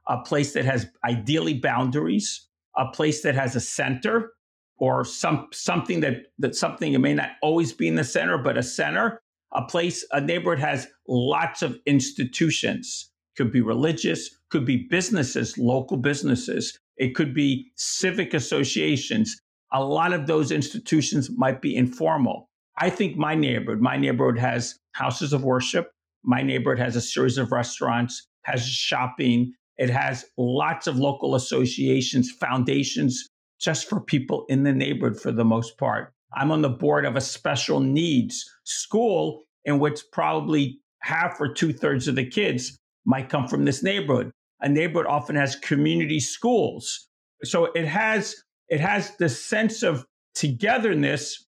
a 0.09 0.19
place 0.19 0.53
that 0.53 0.65
has 0.65 0.87
ideally 1.05 1.55
boundaries, 1.55 2.49
a 2.77 2.87
place 2.89 3.23
that 3.23 3.35
has 3.35 3.57
a 3.57 3.61
center 3.61 4.33
or 4.79 5.05
some 5.05 5.49
something 5.53 6.01
that 6.01 6.27
that 6.39 6.55
something 6.55 6.93
it 6.93 6.99
may 6.99 7.15
not 7.15 7.31
always 7.43 7.73
be 7.73 7.89
in 7.89 7.95
the 7.95 8.05
center, 8.05 8.39
but 8.39 8.59
a 8.59 8.63
center. 8.63 9.21
A 9.55 9.63
place, 9.63 10.07
a 10.13 10.21
neighborhood 10.21 10.61
has 10.61 10.89
lots 11.07 11.63
of 11.63 11.79
institutions. 11.87 13.11
Could 13.37 13.53
be 13.53 13.61
religious, 13.61 14.31
could 14.51 14.65
be 14.65 14.87
businesses, 14.89 15.59
local 15.59 15.97
businesses. 15.97 16.79
It 16.97 17.15
could 17.15 17.35
be 17.35 17.71
civic 17.77 18.35
associations. 18.35 19.39
A 19.73 19.83
lot 19.83 20.13
of 20.13 20.27
those 20.27 20.53
institutions 20.53 21.31
might 21.37 21.61
be 21.61 21.77
informal. 21.77 22.49
I 22.79 22.91
think 22.91 23.17
my 23.17 23.35
neighborhood, 23.35 23.83
my 23.83 23.97
neighborhood 23.97 24.39
has 24.39 24.77
houses 24.93 25.33
of 25.33 25.45
worship, 25.45 25.91
my 26.25 26.43
neighborhood 26.43 26.79
has 26.79 26.97
a 26.97 27.01
series 27.01 27.39
of 27.39 27.53
restaurants, 27.53 28.27
has 28.45 28.67
shopping. 28.67 29.53
It 29.77 29.91
has 29.91 30.25
lots 30.37 30.87
of 30.87 30.99
local 30.99 31.35
associations, 31.35 32.31
foundations 32.31 33.27
just 33.61 33.89
for 33.89 34.01
people 34.01 34.45
in 34.49 34.63
the 34.63 34.73
neighborhood 34.73 35.21
for 35.21 35.33
the 35.33 35.45
most 35.45 35.79
part. 35.79 36.13
I'm 36.35 36.51
on 36.51 36.63
the 36.63 36.69
board 36.69 37.05
of 37.05 37.17
a 37.17 37.21
special 37.21 37.81
needs 37.81 38.45
school 38.65 39.45
in 39.65 39.79
which 39.79 40.01
probably 40.13 40.81
half 41.03 41.41
or 41.41 41.53
two 41.53 41.73
thirds 41.73 42.09
of 42.09 42.15
the 42.15 42.27
kids 42.27 42.79
might 43.05 43.29
come 43.29 43.49
from 43.49 43.65
this 43.65 43.83
neighborhood. 43.83 44.31
A 44.61 44.69
neighborhood 44.69 45.07
often 45.07 45.37
has 45.37 45.57
community 45.57 46.21
schools. 46.21 47.09
So 47.43 47.67
it 47.73 47.87
has 47.87 48.37
it 48.69 48.81
has 48.81 49.17
the 49.17 49.29
sense 49.29 49.83
of 49.83 50.07
togetherness 50.35 51.45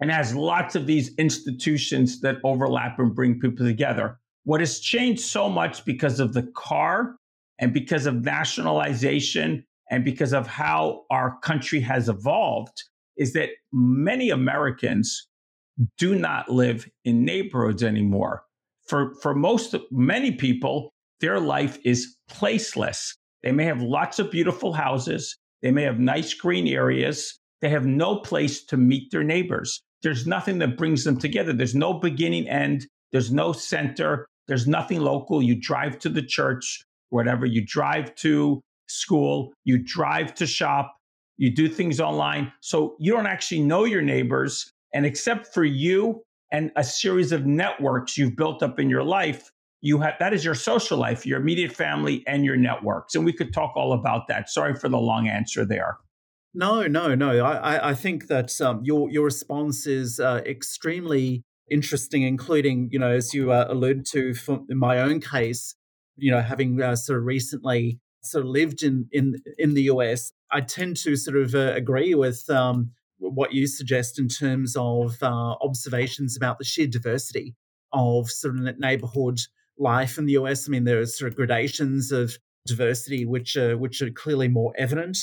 and 0.00 0.10
has 0.10 0.34
lots 0.34 0.74
of 0.74 0.86
these 0.86 1.14
institutions 1.16 2.20
that 2.20 2.36
overlap 2.44 2.98
and 2.98 3.14
bring 3.14 3.40
people 3.40 3.64
together. 3.64 4.18
What 4.42 4.60
has 4.60 4.80
changed 4.80 5.22
so 5.22 5.48
much 5.48 5.84
because 5.84 6.20
of 6.20 6.34
the 6.34 6.42
car 6.54 7.16
and 7.58 7.72
because 7.72 8.04
of 8.04 8.24
nationalization 8.24 9.64
and 9.90 10.04
because 10.04 10.34
of 10.34 10.46
how 10.46 11.04
our 11.10 11.38
country 11.40 11.80
has 11.80 12.08
evolved 12.08 12.82
is 13.16 13.32
that 13.34 13.50
many 13.72 14.30
Americans 14.30 15.28
do 15.98 16.14
not 16.14 16.50
live 16.50 16.88
in 17.04 17.24
neighborhoods 17.24 17.82
anymore. 17.82 18.44
For, 18.86 19.14
for 19.22 19.34
most, 19.34 19.74
many 19.90 20.32
people, 20.32 20.92
their 21.20 21.40
life 21.40 21.78
is 21.84 22.16
placeless. 22.30 23.14
They 23.42 23.52
may 23.52 23.64
have 23.64 23.82
lots 23.82 24.18
of 24.18 24.30
beautiful 24.30 24.72
houses. 24.72 25.36
They 25.62 25.70
may 25.70 25.82
have 25.82 25.98
nice 25.98 26.34
green 26.34 26.68
areas. 26.68 27.38
They 27.60 27.70
have 27.70 27.86
no 27.86 28.16
place 28.16 28.64
to 28.66 28.76
meet 28.76 29.10
their 29.10 29.24
neighbors. 29.24 29.80
There's 30.02 30.26
nothing 30.26 30.58
that 30.58 30.76
brings 30.76 31.04
them 31.04 31.18
together. 31.18 31.52
There's 31.52 31.74
no 31.74 31.94
beginning 31.94 32.48
end. 32.48 32.86
There's 33.12 33.32
no 33.32 33.52
center. 33.52 34.26
There's 34.48 34.66
nothing 34.66 35.00
local. 35.00 35.42
You 35.42 35.58
drive 35.58 35.98
to 36.00 36.10
the 36.10 36.22
church, 36.22 36.84
whatever. 37.08 37.46
You 37.46 37.64
drive 37.64 38.14
to 38.16 38.60
school. 38.86 39.52
You 39.64 39.78
drive 39.82 40.34
to 40.34 40.46
shop. 40.46 40.94
You 41.38 41.50
do 41.50 41.68
things 41.68 42.00
online. 42.00 42.52
So 42.60 42.96
you 43.00 43.12
don't 43.12 43.26
actually 43.26 43.62
know 43.62 43.84
your 43.84 44.02
neighbors. 44.02 44.70
And 44.94 45.04
except 45.04 45.52
for 45.52 45.64
you 45.64 46.22
and 46.52 46.70
a 46.76 46.84
series 46.84 47.32
of 47.32 47.44
networks 47.44 48.16
you've 48.16 48.36
built 48.36 48.62
up 48.62 48.78
in 48.78 48.88
your 48.88 49.02
life, 49.02 49.50
you 49.82 49.98
have 49.98 50.14
that 50.20 50.32
is 50.32 50.44
your 50.44 50.54
social 50.54 50.96
life, 50.96 51.26
your 51.26 51.38
immediate 51.38 51.72
family, 51.72 52.22
and 52.26 52.44
your 52.44 52.56
networks. 52.56 53.14
And 53.14 53.24
we 53.24 53.32
could 53.32 53.52
talk 53.52 53.76
all 53.76 53.92
about 53.92 54.28
that. 54.28 54.48
Sorry 54.48 54.74
for 54.74 54.88
the 54.88 54.98
long 54.98 55.28
answer 55.28 55.66
there. 55.66 55.98
No, 56.54 56.86
no, 56.86 57.16
no. 57.16 57.44
I, 57.44 57.90
I 57.90 57.94
think 57.94 58.28
that 58.28 58.58
um, 58.60 58.80
your 58.84 59.10
your 59.10 59.24
response 59.24 59.86
is 59.86 60.20
uh, 60.20 60.40
extremely 60.46 61.42
interesting, 61.68 62.22
including 62.22 62.88
you 62.92 62.98
know 62.98 63.10
as 63.10 63.34
you 63.34 63.50
uh, 63.50 63.66
alluded 63.68 64.06
to 64.12 64.32
from 64.34 64.66
in 64.70 64.78
my 64.78 65.00
own 65.00 65.20
case, 65.20 65.74
you 66.16 66.30
know 66.30 66.40
having 66.40 66.80
uh, 66.80 66.94
sort 66.94 67.18
of 67.18 67.24
recently 67.24 67.98
sort 68.22 68.44
of 68.44 68.50
lived 68.50 68.84
in 68.84 69.08
in 69.10 69.42
in 69.58 69.74
the 69.74 69.82
US, 69.82 70.32
I 70.52 70.60
tend 70.60 70.96
to 70.98 71.16
sort 71.16 71.36
of 71.36 71.54
uh, 71.54 71.72
agree 71.74 72.14
with 72.14 72.48
um, 72.48 72.92
what 73.30 73.52
you 73.52 73.66
suggest 73.66 74.18
in 74.18 74.28
terms 74.28 74.76
of 74.76 75.22
uh, 75.22 75.54
observations 75.62 76.36
about 76.36 76.58
the 76.58 76.64
sheer 76.64 76.86
diversity 76.86 77.54
of 77.92 78.30
sort 78.30 78.56
of 78.56 78.78
neighborhood 78.78 79.40
life 79.78 80.18
in 80.18 80.26
the 80.26 80.32
US. 80.32 80.68
I 80.68 80.70
mean, 80.70 80.84
there 80.84 81.00
are 81.00 81.06
sort 81.06 81.30
of 81.30 81.36
gradations 81.36 82.12
of 82.12 82.36
diversity 82.66 83.24
which 83.24 83.56
are 83.56 83.76
which 83.76 84.00
are 84.00 84.10
clearly 84.10 84.48
more 84.48 84.72
evident 84.76 85.18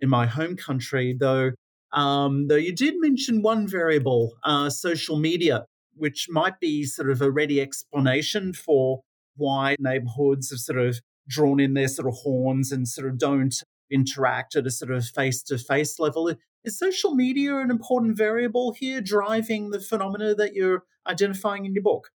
in 0.00 0.08
my 0.08 0.26
home 0.26 0.56
country, 0.56 1.16
though. 1.18 1.52
Um, 1.92 2.48
though 2.48 2.56
you 2.56 2.74
did 2.74 2.94
mention 2.98 3.42
one 3.42 3.68
variable, 3.68 4.34
uh, 4.42 4.68
social 4.68 5.16
media, 5.16 5.64
which 5.96 6.26
might 6.28 6.58
be 6.58 6.84
sort 6.84 7.10
of 7.10 7.22
a 7.22 7.30
ready 7.30 7.60
explanation 7.60 8.52
for 8.52 9.02
why 9.36 9.76
neighborhoods 9.78 10.50
have 10.50 10.58
sort 10.58 10.78
of 10.78 11.00
drawn 11.28 11.60
in 11.60 11.74
their 11.74 11.88
sort 11.88 12.08
of 12.08 12.14
horns 12.14 12.72
and 12.72 12.88
sort 12.88 13.08
of 13.08 13.18
don't 13.18 13.54
interact 13.90 14.56
at 14.56 14.66
a 14.66 14.70
sort 14.70 14.90
of 14.90 15.04
face 15.06 15.42
to 15.44 15.58
face 15.58 15.98
level. 15.98 16.32
Is 16.64 16.78
social 16.78 17.14
media 17.14 17.58
an 17.58 17.70
important 17.70 18.16
variable 18.16 18.72
here 18.72 19.02
driving 19.02 19.70
the 19.70 19.80
phenomena 19.80 20.34
that 20.34 20.54
you're 20.54 20.84
identifying 21.06 21.66
in 21.66 21.74
your 21.74 21.82
book? 21.82 22.10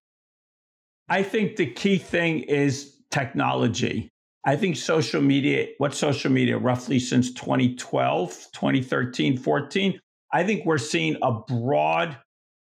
I 1.07 1.21
think 1.21 1.55
the 1.55 1.67
key 1.67 1.99
thing 1.99 2.39
is 2.39 2.95
technology. 3.11 4.09
I 4.45 4.55
think 4.55 4.75
social 4.77 5.21
media, 5.21 5.67
what 5.77 5.93
social 5.93 6.31
media, 6.31 6.57
roughly 6.57 6.97
since 6.99 7.31
2012, 7.33 8.47
2013, 8.53 9.37
14, 9.37 9.99
I 10.33 10.43
think 10.43 10.65
we're 10.65 10.77
seeing 10.79 11.17
a 11.21 11.31
broad 11.31 12.17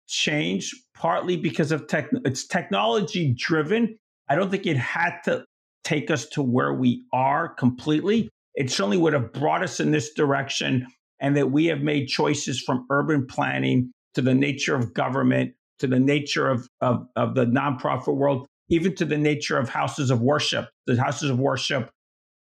change, 0.06 0.72
partly 0.94 1.36
because 1.36 1.72
of 1.72 1.88
tech, 1.88 2.10
it's 2.24 2.46
technology 2.46 3.34
driven. 3.36 3.98
I 4.28 4.36
don't 4.36 4.50
think 4.50 4.66
it 4.66 4.76
had 4.76 5.20
to 5.24 5.44
take 5.82 6.10
us 6.12 6.26
to 6.26 6.42
where 6.42 6.74
we 6.74 7.04
are 7.12 7.48
completely. 7.48 8.28
It 8.54 8.70
certainly 8.70 8.98
would 8.98 9.14
have 9.14 9.32
brought 9.32 9.64
us 9.64 9.80
in 9.80 9.90
this 9.90 10.12
direction, 10.12 10.86
and 11.22 11.36
that 11.36 11.50
we 11.50 11.66
have 11.66 11.80
made 11.80 12.08
choices 12.08 12.60
from 12.60 12.86
urban 12.90 13.26
planning 13.26 13.92
to 14.14 14.20
the 14.20 14.34
nature 14.34 14.74
of 14.74 14.92
government 14.92 15.54
to 15.82 15.88
the 15.88 15.98
nature 15.98 16.48
of, 16.48 16.68
of, 16.80 17.06
of 17.16 17.34
the 17.34 17.44
nonprofit 17.44 18.14
world, 18.14 18.46
even 18.68 18.94
to 18.94 19.04
the 19.04 19.18
nature 19.18 19.58
of 19.58 19.68
houses 19.68 20.10
of 20.10 20.20
worship. 20.20 20.68
The 20.86 21.00
houses 21.02 21.28
of 21.28 21.40
worship 21.40 21.90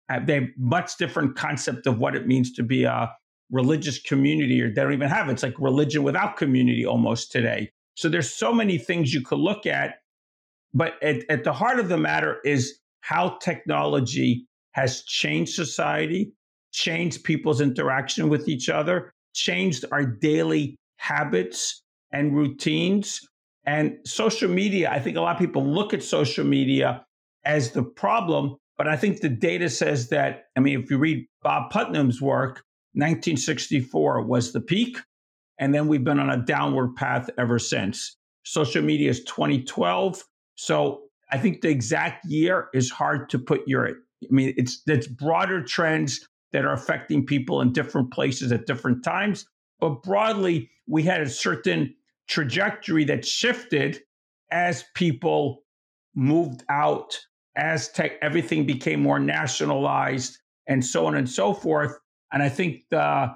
have, 0.09 0.26
they 0.26 0.35
have 0.35 0.49
much 0.56 0.97
different 0.97 1.37
concept 1.37 1.87
of 1.87 1.99
what 1.99 2.16
it 2.16 2.26
means 2.26 2.52
to 2.54 2.62
be 2.62 2.85
a 2.85 3.12
religious 3.50 4.00
community, 4.00 4.62
or 4.62 4.68
they 4.68 4.83
don't 4.83 4.95
even 4.95 5.11
have 5.11 5.28
it. 5.28 5.33
It's 5.33 5.42
like 5.42 5.59
religion 5.59 6.02
without 6.02 6.38
community 6.38 6.87
almost 6.87 7.30
today. 7.30 7.71
So 7.95 8.09
there's 8.09 8.30
so 8.30 8.54
many 8.54 8.78
things 8.78 9.12
you 9.12 9.21
could 9.21 9.38
look 9.38 9.66
at, 9.66 9.97
but 10.73 10.95
at, 11.02 11.18
at 11.28 11.45
the 11.45 11.52
heart 11.52 11.78
of 11.78 11.90
the 11.90 11.99
matter 11.99 12.38
is 12.42 12.78
how 13.02 13.37
technology 13.42 14.47
has 14.73 15.02
changed 15.02 15.52
society, 15.52 16.33
changed 16.76 17.25
people's 17.25 17.61
interaction 17.61 18.28
with 18.28 18.49
each 18.49 18.68
other, 18.68 19.11
changed 19.35 19.87
our 19.90 20.04
daily 20.04 20.76
habits 20.99 21.83
and 22.12 22.37
routines. 22.37 23.26
And 23.64 23.97
social 24.04 24.49
media, 24.49 24.90
I 24.90 25.00
think 25.00 25.16
a 25.16 25.21
lot 25.23 25.35
of 25.35 25.40
people 25.40 25.64
look 25.64 25.95
at 25.95 26.02
social 26.02 26.45
media 26.45 27.04
as 27.45 27.73
the 27.73 27.83
problem, 27.83 28.56
but 28.76 28.87
I 28.87 28.97
think 28.97 29.21
the 29.21 29.30
data 29.30 29.71
says 29.71 30.11
that, 30.11 30.45
I 30.54 30.61
mean, 30.61 30.80
if 30.80 30.90
you 30.90 30.99
read 30.99 31.26
Bob 31.42 31.71
Putnam's 31.71 32.21
work, 32.21 32.62
1964 32.92 34.23
was 34.23 34.52
the 34.52 34.61
peak. 34.61 34.99
And 35.59 35.75
then 35.75 35.88
we've 35.88 36.04
been 36.04 36.21
on 36.21 36.28
a 36.28 36.45
downward 36.45 36.95
path 36.95 37.30
ever 37.38 37.59
since. 37.59 38.16
Social 38.45 38.83
media 38.83 39.09
is 39.09 39.25
2012. 39.25 40.23
So 40.56 41.04
I 41.30 41.38
think 41.38 41.62
the 41.62 41.71
exact 41.71 42.26
year 42.26 42.68
is 42.75 42.90
hard 42.90 43.30
to 43.30 43.38
put 43.38 43.66
your, 43.66 43.88
I 43.88 43.92
mean, 44.28 44.52
it's, 44.59 44.83
it's 44.87 45.06
broader 45.06 45.62
trends 45.62 46.28
that 46.56 46.64
are 46.64 46.72
affecting 46.72 47.26
people 47.26 47.60
in 47.60 47.70
different 47.70 48.10
places 48.10 48.50
at 48.50 48.64
different 48.64 49.04
times. 49.04 49.44
But 49.78 50.02
broadly, 50.02 50.70
we 50.88 51.02
had 51.02 51.20
a 51.20 51.28
certain 51.28 51.94
trajectory 52.28 53.04
that 53.04 53.26
shifted 53.26 54.00
as 54.50 54.82
people 54.94 55.64
moved 56.14 56.64
out, 56.70 57.20
as 57.56 57.90
tech, 57.92 58.12
everything 58.22 58.64
became 58.64 59.02
more 59.02 59.18
nationalized, 59.18 60.38
and 60.66 60.82
so 60.82 61.04
on 61.04 61.14
and 61.14 61.28
so 61.28 61.52
forth. 61.52 61.92
And 62.32 62.42
I 62.42 62.48
think 62.48 62.84
the 62.90 63.34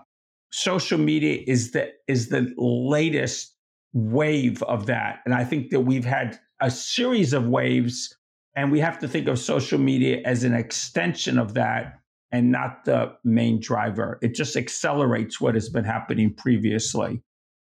social 0.51 0.97
media 0.97 1.43
is 1.47 1.73
the 1.73 1.93
is 2.09 2.31
the 2.31 2.51
latest 2.57 3.55
wave 3.93 4.63
of 4.63 4.87
that. 4.87 5.19
And 5.27 5.35
I 5.35 5.45
think 5.45 5.69
that 5.73 5.81
we've 5.81 6.07
had 6.07 6.41
a 6.59 6.71
series 6.71 7.35
of 7.35 7.49
waves, 7.49 8.17
and 8.57 8.73
we 8.73 8.81
have 8.81 8.99
to 9.01 9.09
think 9.09 9.29
of 9.29 9.39
social 9.39 9.79
media 9.79 10.23
as 10.25 10.43
an 10.43 10.55
extension 10.55 11.39
of 11.39 11.53
that 11.53 12.00
and 12.33 12.51
not 12.53 12.85
the 12.85 13.13
main 13.25 13.61
driver. 13.61 14.19
It 14.23 14.35
just 14.35 14.57
accelerates 14.57 15.41
what 15.41 15.55
has 15.55 15.69
been 15.69 15.85
happening 15.85 16.35
previously. 16.35 17.23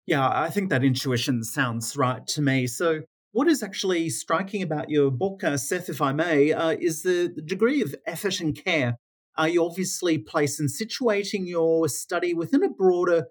Yeah, 0.07 0.29
I 0.29 0.51
think 0.51 0.71
that 0.71 0.85
intuition 0.85 1.45
sounds 1.45 1.97
right 1.97 2.27
to 2.29 2.43
me. 2.43 2.67
So, 2.67 3.03
what 3.33 3.47
is 3.47 3.63
actually 3.63 4.09
striking 4.09 4.63
about 4.63 4.89
your 4.89 5.11
book, 5.11 5.45
uh, 5.45 5.59
Seth, 5.59 5.91
if 5.91 6.01
I 6.01 6.13
may, 6.13 6.53
uh, 6.53 6.71
is 6.71 7.03
the, 7.03 7.29
degree 7.45 7.83
of 7.83 7.95
effort 8.07 8.41
and 8.41 8.57
care 8.57 8.97
uh, 9.39 9.45
you 9.45 9.65
obviously 9.65 10.19
place 10.19 10.59
in 10.59 10.67
situating 10.67 11.47
your 11.47 11.89
study 11.89 12.35
within 12.35 12.65
a 12.65 12.69
broader 12.69 13.27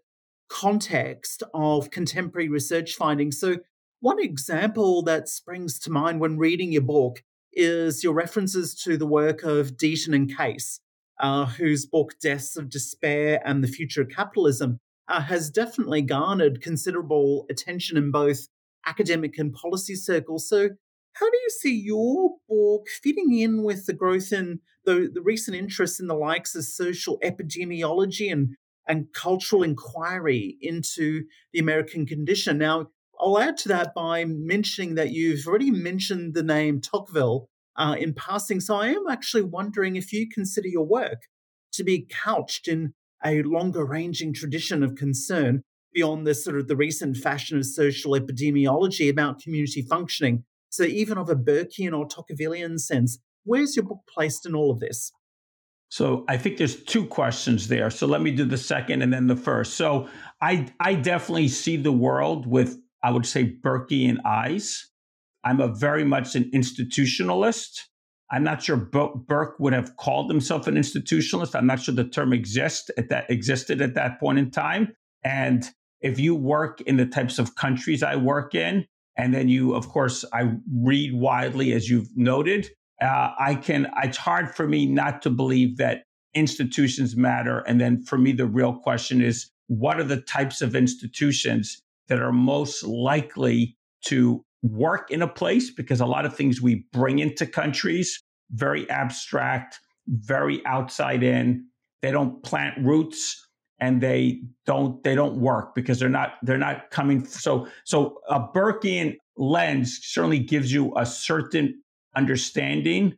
context 0.50 1.44
of 1.54 1.92
contemporary 1.92 2.48
research 2.48 2.96
findings. 2.96 3.40
So, 3.40 3.58
one 4.00 4.22
example 4.22 5.02
that 5.04 5.28
springs 5.28 5.80
to 5.80 5.92
mind 5.92 6.22
when 6.22 6.38
reading 6.38 6.72
your 6.72 6.84
book 6.84 7.24
is 7.52 8.04
your 8.04 8.14
references 8.14 8.76
to 8.84 8.96
the 8.96 9.08
work 9.08 9.44
of 9.44 9.76
Deaton 9.76 10.14
and 10.14 10.36
Case, 10.36 10.80
uh, 11.20 11.46
whose 11.46 11.86
book 11.86 12.14
Deaths 12.22 12.56
of 12.56 12.70
Despair 12.70 13.42
and 13.46 13.64
the 13.64 13.68
Future 13.68 14.02
of 14.02 14.10
Capitalism 14.10 14.80
uh, 15.08 15.22
has 15.22 15.50
definitely 15.50 16.02
garnered 16.02 16.62
considerable 16.62 17.46
attention 17.50 17.98
in 17.98 18.12
both 18.12 18.48
academic 18.86 19.38
and 19.38 19.54
policy 19.54 19.96
circles. 19.96 20.48
So, 20.48 20.70
how 21.14 21.30
do 21.30 21.38
you 21.38 21.50
see 21.50 21.76
your 21.76 22.36
book 22.48 22.88
fitting 23.02 23.38
in 23.38 23.64
with 23.64 23.88
the 23.88 23.94
growth 23.94 24.32
in 24.32 24.60
the, 24.86 25.10
the 25.12 25.22
recent 25.22 25.58
interest 25.58 26.00
in 26.00 26.06
the 26.06 26.14
likes 26.14 26.56
of 26.56 26.64
social 26.64 27.20
epidemiology 27.24 28.32
and, 28.32 28.56
and 28.88 29.12
cultural 29.14 29.64
inquiry 29.64 30.58
into 30.62 31.24
the 31.54 31.60
American 31.60 32.06
condition? 32.06 32.60
Now, 32.60 32.88
I'll 33.20 33.40
add 33.40 33.58
to 33.58 33.70
that 33.70 33.96
by 33.96 34.26
mentioning 34.26 34.94
that 34.96 35.12
you've 35.12 35.48
already 35.48 35.72
mentioned 35.72 36.36
the 36.36 36.44
name 36.44 36.82
Tocqueville 36.82 37.50
uh, 37.78 37.96
in 37.98 38.14
passing. 38.14 38.60
So 38.60 38.76
I 38.76 38.88
am 38.88 39.08
actually 39.10 39.44
wondering 39.44 39.96
if 39.96 40.12
you 40.12 40.28
consider 40.30 40.68
your 40.68 40.86
work 40.86 41.24
to 41.74 41.84
be 41.84 42.08
couched 42.10 42.68
in 42.68 42.94
a 43.26 43.42
longer 43.44 43.86
ranging 43.86 44.34
tradition 44.34 44.84
of 44.84 44.96
concern 44.96 45.64
beyond 45.94 46.28
the 46.28 46.36
sort 46.36 46.58
of 46.58 46.68
the 46.68 46.76
recent 46.76 47.18
fashion 47.18 47.58
of 47.58 47.66
social 47.66 48.12
epidemiology 48.12 49.10
about 49.10 49.40
community 49.40 49.82
functioning 49.82 50.44
so 50.70 50.84
even 50.84 51.18
of 51.18 51.30
a 51.30 51.36
Burkean 51.36 51.98
or 51.98 52.08
Tocquevillian 52.08 52.80
sense, 52.80 53.20
where's 53.46 53.76
your 53.76 53.86
book 53.86 54.02
placed 54.08 54.46
in 54.46 54.56
all 54.56 54.72
of 54.72 54.80
this? 54.80 55.12
So 55.90 56.26
I 56.28 56.38
think 56.38 56.58
there's 56.58 56.84
two 56.84 57.06
questions 57.06 57.70
there. 57.70 57.90
So 57.90 58.08
let 58.08 58.22
me 58.22 58.32
do 58.32 58.44
the 58.44 58.58
second 58.58 59.02
and 59.02 59.14
then 59.14 59.28
the 59.28 59.38
first. 59.38 59.76
So 59.76 60.10
I 60.42 60.68
I 60.80 60.96
definitely 60.96 61.48
see 61.48 61.78
the 61.78 61.94
world 61.94 62.46
with 62.46 62.78
I 63.04 63.12
would 63.12 63.26
say 63.26 63.56
Burkean 63.64 64.18
eyes. 64.26 64.88
I'm 65.48 65.62
a 65.62 65.70
very 65.70 66.04
much 66.04 66.36
an 66.36 66.52
institutionalist. 66.54 67.84
I'm 68.30 68.44
not 68.44 68.62
sure 68.62 68.76
Burke 68.76 69.58
would 69.60 69.72
have 69.72 69.96
called 69.96 70.30
himself 70.30 70.68
an 70.68 70.76
institutionalist. 70.76 71.56
I'm 71.56 71.66
not 71.66 71.80
sure 71.80 71.96
the 71.96 72.04
term 72.04 72.34
exists 72.34 72.92
at 72.98 73.08
that 73.08 73.30
existed 73.32 73.82
at 73.82 73.94
that 73.94 74.20
point 74.20 74.40
in 74.40 74.52
time. 74.52 74.94
And 75.24 75.64
if 76.02 76.20
you 76.20 76.36
work 76.36 76.82
in 76.82 76.98
the 76.98 77.06
types 77.06 77.40
of 77.40 77.56
countries 77.56 78.04
I 78.04 78.18
work 78.18 78.54
in, 78.54 78.86
and 79.16 79.34
then 79.34 79.48
you, 79.48 79.74
of 79.74 79.88
course, 79.88 80.26
I 80.34 80.52
read 80.70 81.14
widely, 81.14 81.72
as 81.72 81.90
you've 81.90 82.10
noted. 82.16 82.70
Uh, 83.02 83.32
I 83.40 83.56
can, 83.56 83.88
it's 84.04 84.18
hard 84.18 84.54
for 84.54 84.68
me 84.68 84.86
not 84.86 85.22
to 85.22 85.30
believe 85.30 85.78
that 85.78 86.04
institutions 86.34 87.16
matter. 87.16 87.60
And 87.60 87.80
then 87.80 88.02
for 88.04 88.18
me, 88.18 88.34
the 88.34 88.46
real 88.46 88.74
question 88.74 89.22
is 89.22 89.50
what 89.68 89.98
are 89.98 90.04
the 90.04 90.22
types 90.22 90.62
of 90.62 90.76
institutions 90.76 91.82
that 92.10 92.20
are 92.20 92.34
most 92.34 92.84
likely 92.84 93.78
to 94.06 94.44
work 94.64 95.12
in 95.12 95.22
a 95.22 95.28
place? 95.28 95.72
Because 95.72 96.00
a 96.00 96.06
lot 96.06 96.26
of 96.26 96.36
things 96.36 96.62
we 96.62 96.86
bring 96.92 97.20
into 97.20 97.46
countries, 97.46 98.22
very 98.52 98.90
abstract, 98.90 99.80
very 100.08 100.66
outside 100.66 101.24
in, 101.24 101.66
they 102.02 102.12
don't 102.12 102.44
plant 102.44 102.78
roots 102.84 103.48
and 103.80 104.02
they 104.02 104.42
don't 104.66 105.04
they 105.04 105.16
don't 105.16 105.40
work 105.40 105.76
because 105.76 106.00
they're 106.00 106.10
not 106.10 106.34
they're 106.44 106.58
not 106.58 106.90
coming 106.92 107.26
so 107.26 107.68
so 107.86 108.20
a 108.30 108.40
burkean 108.40 109.16
lens 109.38 110.00
certainly 110.02 110.40
gives 110.40 110.72
you 110.72 110.94
a 110.98 111.06
certain 111.06 111.80
understanding 112.16 113.14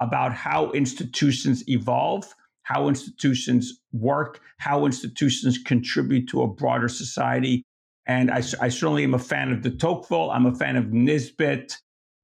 about 0.00 0.32
how 0.32 0.70
institutions 0.72 1.64
evolve 1.68 2.32
how 2.62 2.88
institutions 2.88 3.80
work 3.92 4.40
how 4.58 4.86
institutions 4.86 5.58
contribute 5.58 6.28
to 6.28 6.42
a 6.42 6.48
broader 6.48 6.88
society 6.88 7.64
and 8.06 8.30
i, 8.30 8.42
I 8.60 8.68
certainly 8.68 9.04
am 9.04 9.14
a 9.14 9.18
fan 9.18 9.52
of 9.52 9.62
de 9.62 9.70
Tocqueville. 9.70 10.30
I'm 10.30 10.46
a 10.46 10.54
fan 10.54 10.76
of 10.76 10.92
nisbet. 10.92 11.76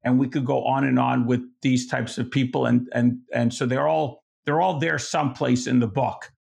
And 0.03 0.19
we 0.19 0.29
could 0.29 0.47
go 0.47 0.65
on 0.65 0.85
and 0.85 0.99
on 0.99 1.27
with 1.27 1.43
these 1.61 1.87
types 1.87 2.17
of 2.17 2.31
people. 2.31 2.65
And 2.65 2.89
and 2.93 3.19
and 3.35 3.53
so 3.53 3.67
they're 3.67 3.87
all 3.87 4.23
they're 4.45 4.61
all 4.61 4.79
there 4.79 4.99
someplace 4.99 5.67
in 5.67 5.81
the 5.81 5.87
book. 5.87 6.33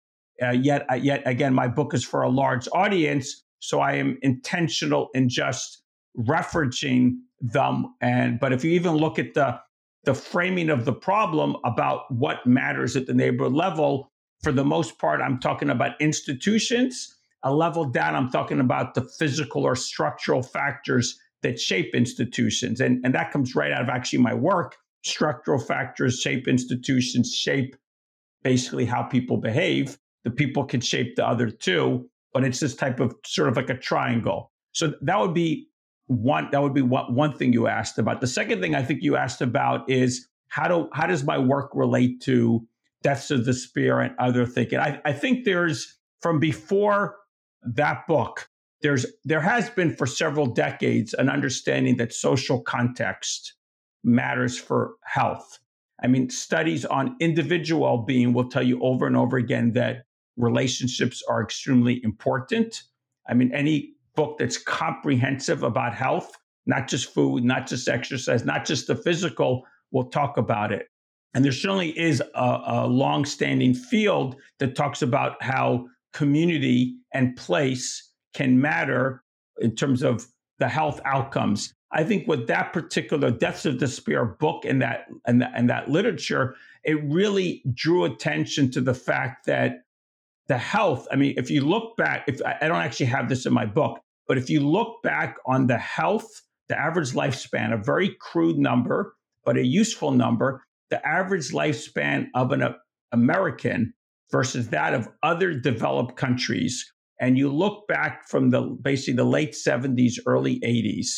Uh, 0.43 0.51
yet, 0.51 0.87
uh, 0.91 0.95
yet 0.95 1.23
again, 1.27 1.53
my 1.53 1.69
book 1.69 1.93
is 1.93 2.03
for 2.03 2.23
a 2.23 2.31
large 2.31 2.67
audience, 2.73 3.45
so 3.59 3.81
I 3.81 3.93
am 3.97 4.19
intentional 4.23 5.11
in 5.13 5.29
just 5.29 5.83
referencing 6.19 7.17
them. 7.41 7.95
And 8.01 8.41
but 8.41 8.53
if 8.53 8.65
you 8.65 8.73
even 8.73 8.95
look 8.95 9.19
at 9.19 9.35
the 9.35 9.61
the 10.05 10.15
framing 10.15 10.71
of 10.71 10.87
the 10.87 10.95
problem 10.95 11.57
about 11.63 12.11
what 12.11 12.47
matters 12.47 12.97
at 12.97 13.07
the 13.07 13.13
neighborhood 13.13 13.53
level, 13.53 14.11
for 14.43 14.51
the 14.51 14.65
most 14.65 14.99
part, 14.99 15.21
I'm 15.21 15.39
talking 15.39 15.69
about 15.69 16.01
institutions. 16.01 17.15
A 17.43 17.55
level 17.55 17.85
down, 17.85 18.15
I'm 18.15 18.31
talking 18.31 18.61
about 18.61 18.95
the 18.95 19.03
physical 19.19 19.65
or 19.65 19.75
structural 19.75 20.43
factors 20.43 21.19
that 21.43 21.59
shape 21.59 21.95
institutions. 21.95 22.81
And, 22.81 23.05
and 23.05 23.15
that 23.15 23.31
comes 23.31 23.55
right 23.55 23.73
out 23.73 23.83
of 23.83 23.89
actually 23.89 24.19
my 24.21 24.35
work 24.35 24.77
structural 25.03 25.59
factors 25.59 26.21
shape 26.21 26.47
institutions, 26.47 27.35
shape 27.35 27.77
basically 28.43 28.85
how 28.85 29.03
people 29.03 29.37
behave. 29.39 29.99
The 30.25 30.31
people 30.31 30.65
can 30.65 30.81
shape 30.81 31.17
the 31.17 31.27
other 31.27 31.51
two, 31.51 32.09
but 32.33 32.45
it's 32.45 32.61
this 32.61 32.75
type 32.75 33.01
of 33.01 33.15
sort 33.25 33.49
of 33.49 33.57
like 33.57 33.71
a 33.71 33.77
triangle. 33.77 34.53
So 34.73 34.93
that 35.01 35.19
would 35.19 35.35
be 35.35 35.69
one. 36.07 36.49
That 36.53 36.63
would 36.63 36.75
be 36.75 36.83
one, 36.83 37.15
one 37.15 37.37
thing 37.37 37.53
you 37.53 37.67
asked 37.67 37.99
about. 37.99 38.21
The 38.21 38.27
second 38.27 38.61
thing 38.61 38.75
I 38.75 38.83
think 38.83 39.03
you 39.03 39.17
asked 39.17 39.41
about 39.41 39.89
is 39.89 40.29
how 40.49 40.69
do 40.69 40.89
how 40.93 41.07
does 41.07 41.25
my 41.25 41.39
work 41.39 41.71
relate 41.75 42.21
to 42.23 42.67
deaths 43.03 43.31
of 43.31 43.45
despair 43.45 44.01
and 44.01 44.15
other 44.19 44.45
thinking? 44.45 44.79
I, 44.79 45.01
I 45.05 45.13
think 45.13 45.45
there's 45.45 45.97
from 46.21 46.39
before 46.39 47.17
that 47.63 48.07
book, 48.07 48.49
there's 48.83 49.07
there 49.25 49.41
has 49.41 49.69
been 49.71 49.95
for 49.95 50.07
several 50.07 50.47
decades 50.47 51.15
an 51.15 51.29
understanding 51.29 51.97
that 51.99 52.13
social 52.13 52.61
context 52.61 53.55
matters 54.03 54.59
for 54.59 54.95
health. 55.05 55.59
I 56.03 56.07
mean, 56.07 56.31
studies 56.31 56.87
on 56.87 57.17
individual 57.21 57.83
well-being 57.83 58.33
will 58.33 58.49
tell 58.49 58.63
you 58.63 58.81
over 58.83 59.07
and 59.07 59.17
over 59.17 59.37
again 59.37 59.73
that 59.73 60.05
relationships 60.37 61.23
are 61.29 61.43
extremely 61.43 62.03
important. 62.03 62.83
I 63.29 63.35
mean, 63.35 63.53
any 63.53 63.93
book 64.17 64.39
that's 64.39 64.57
comprehensive 64.57 65.63
about 65.63 65.95
health, 65.95 66.33
not 66.65 66.89
just 66.89 67.13
food, 67.13 67.45
not 67.45 67.67
just 67.67 67.89
exercise, 67.89 68.45
not 68.45 68.65
just 68.65 68.87
the 68.87 68.97
physical, 68.97 69.65
will 69.93 70.09
talk 70.09 70.39
about 70.39 70.73
it. 70.73 70.87
And 71.35 71.45
there 71.45 71.53
certainly 71.53 71.97
is 71.99 72.23
a, 72.35 72.61
a 72.67 72.87
long-standing 72.87 73.75
field 73.75 74.37
that 74.59 74.75
talks 74.75 75.03
about 75.03 75.41
how 75.43 75.87
community 76.13 76.97
and 77.13 77.37
place 77.37 78.11
can 78.35 78.61
matter 78.61 79.23
in 79.61 79.75
terms 79.75 80.03
of 80.03 80.27
the 80.59 80.69
health 80.69 81.01
outcomes. 81.05 81.73
I 81.93 82.05
think 82.05 82.29
with 82.29 82.47
that 82.47 82.73
particular 82.73 83.31
Deaths 83.31 83.67
of 83.67 83.79
Despair 83.79 84.25
book 84.25 84.65
and 84.65 84.81
that 84.81 85.07
and, 85.27 85.43
that, 85.43 85.53
and 85.55 85.69
that 85.71 85.89
literature, 85.89 86.55
it 86.85 87.03
really 87.05 87.63
drew 87.75 88.05
attention 88.05 88.71
to 88.73 88.81
the 88.81 88.95
fact 88.95 89.47
that 89.47 89.83
the 90.47 90.59
health. 90.59 91.07
I 91.11 91.17
mean, 91.17 91.35
if 91.37 91.51
you 91.51 91.63
look 91.63 91.97
back, 91.97 92.25
if 92.29 92.41
I 92.45 92.67
don't 92.69 92.83
actually 92.83 93.07
have 93.07 93.29
this 93.29 93.47
in 93.47 93.53
my 93.53 93.67
book, 93.67 94.01
but 94.27 94.39
if 94.39 94.49
you 94.49 94.61
look 94.61 95.03
back 95.03 95.37
on 95.47 95.67
the 95.67 95.79
health, 95.79 96.29
the 96.69 96.79
average 96.79 97.13
lifespan, 97.13 97.73
a 97.73 97.77
very 97.77 98.17
crude 98.21 98.59
number, 98.59 99.15
but 99.45 99.57
a 99.57 99.65
useful 99.65 100.13
number, 100.13 100.65
the 100.91 101.05
average 101.07 101.51
lifespan 101.51 102.29
of 102.35 102.53
an 102.53 102.75
American 103.13 103.93
versus 104.31 104.69
that 104.69 104.95
of 104.95 105.09
other 105.23 105.53
developed 105.55 106.17
countries, 106.17 106.91
and 107.21 107.37
you 107.37 107.53
look 107.53 107.87
back 107.87 108.27
from 108.29 108.51
the 108.51 108.63
basically 108.63 109.15
the 109.15 109.25
late 109.25 109.53
70s, 109.53 110.15
early 110.27 110.59
80s. 110.61 111.09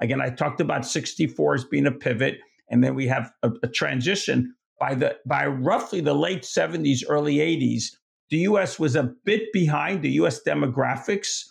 Again, 0.00 0.20
I 0.20 0.30
talked 0.30 0.60
about 0.60 0.86
64 0.86 1.54
as 1.54 1.64
being 1.64 1.86
a 1.86 1.92
pivot, 1.92 2.38
and 2.70 2.82
then 2.82 2.94
we 2.94 3.06
have 3.08 3.30
a, 3.42 3.50
a 3.62 3.68
transition. 3.68 4.54
By 4.78 4.94
the 4.94 5.16
by 5.26 5.46
roughly 5.46 6.00
the 6.00 6.14
late 6.14 6.42
70s, 6.42 7.00
early 7.08 7.36
80s, 7.36 7.84
the 8.30 8.38
US 8.38 8.78
was 8.78 8.96
a 8.96 9.12
bit 9.24 9.52
behind. 9.52 10.02
The 10.02 10.12
US 10.12 10.40
demographics 10.42 11.42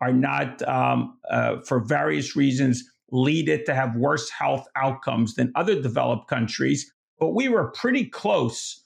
are 0.00 0.12
not, 0.12 0.60
um, 0.68 1.16
uh, 1.30 1.56
for 1.66 1.80
various 1.80 2.36
reasons, 2.36 2.84
lead 3.10 3.48
it 3.48 3.64
to 3.66 3.74
have 3.74 3.96
worse 3.96 4.28
health 4.28 4.66
outcomes 4.76 5.34
than 5.34 5.52
other 5.54 5.80
developed 5.80 6.28
countries. 6.28 6.92
But 7.18 7.30
we 7.30 7.48
were 7.48 7.70
pretty 7.70 8.04
close 8.06 8.83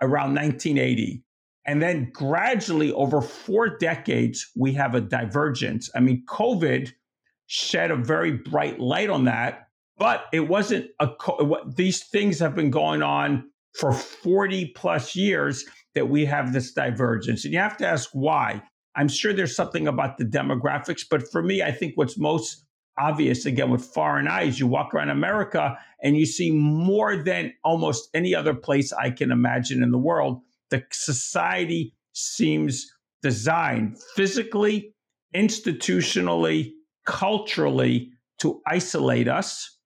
around 0.00 0.34
1980. 0.34 1.22
And 1.64 1.80
then 1.80 2.10
gradually 2.12 2.92
over 2.92 3.20
four 3.20 3.76
decades, 3.78 4.50
we 4.56 4.72
have 4.72 4.94
a 4.94 5.00
divergence. 5.00 5.90
I 5.94 6.00
mean, 6.00 6.24
COVID 6.28 6.90
shed 7.46 7.90
a 7.90 7.96
very 7.96 8.32
bright 8.32 8.80
light 8.80 9.10
on 9.10 9.24
that, 9.24 9.68
but 9.96 10.24
it 10.32 10.48
wasn't 10.48 10.86
a, 10.98 11.08
these 11.76 12.04
things 12.04 12.38
have 12.40 12.54
been 12.54 12.70
going 12.70 13.02
on 13.02 13.48
for 13.78 13.92
40 13.92 14.72
plus 14.74 15.14
years 15.14 15.64
that 15.94 16.08
we 16.08 16.24
have 16.24 16.52
this 16.52 16.72
divergence. 16.72 17.44
And 17.44 17.52
you 17.52 17.60
have 17.60 17.76
to 17.78 17.86
ask 17.86 18.10
why. 18.12 18.62
I'm 18.94 19.08
sure 19.08 19.32
there's 19.32 19.56
something 19.56 19.86
about 19.86 20.18
the 20.18 20.24
demographics, 20.24 21.02
but 21.08 21.30
for 21.30 21.42
me, 21.42 21.62
I 21.62 21.72
think 21.72 21.92
what's 21.96 22.18
most 22.18 22.64
obvious 22.98 23.46
again 23.46 23.70
with 23.70 23.84
foreign 23.84 24.28
eyes. 24.28 24.60
You 24.60 24.66
walk 24.66 24.94
around 24.94 25.10
America 25.10 25.78
and 26.02 26.16
you 26.16 26.26
see 26.26 26.50
more 26.50 27.16
than 27.16 27.52
almost 27.64 28.08
any 28.14 28.34
other 28.34 28.54
place 28.54 28.92
I 28.92 29.10
can 29.10 29.30
imagine 29.30 29.82
in 29.82 29.90
the 29.90 29.98
world. 29.98 30.40
The 30.70 30.84
society 30.90 31.94
seems 32.12 32.90
designed 33.22 33.98
physically, 34.16 34.94
institutionally, 35.34 36.72
culturally 37.06 38.10
to 38.40 38.60
isolate 38.66 39.28
us, 39.28 39.78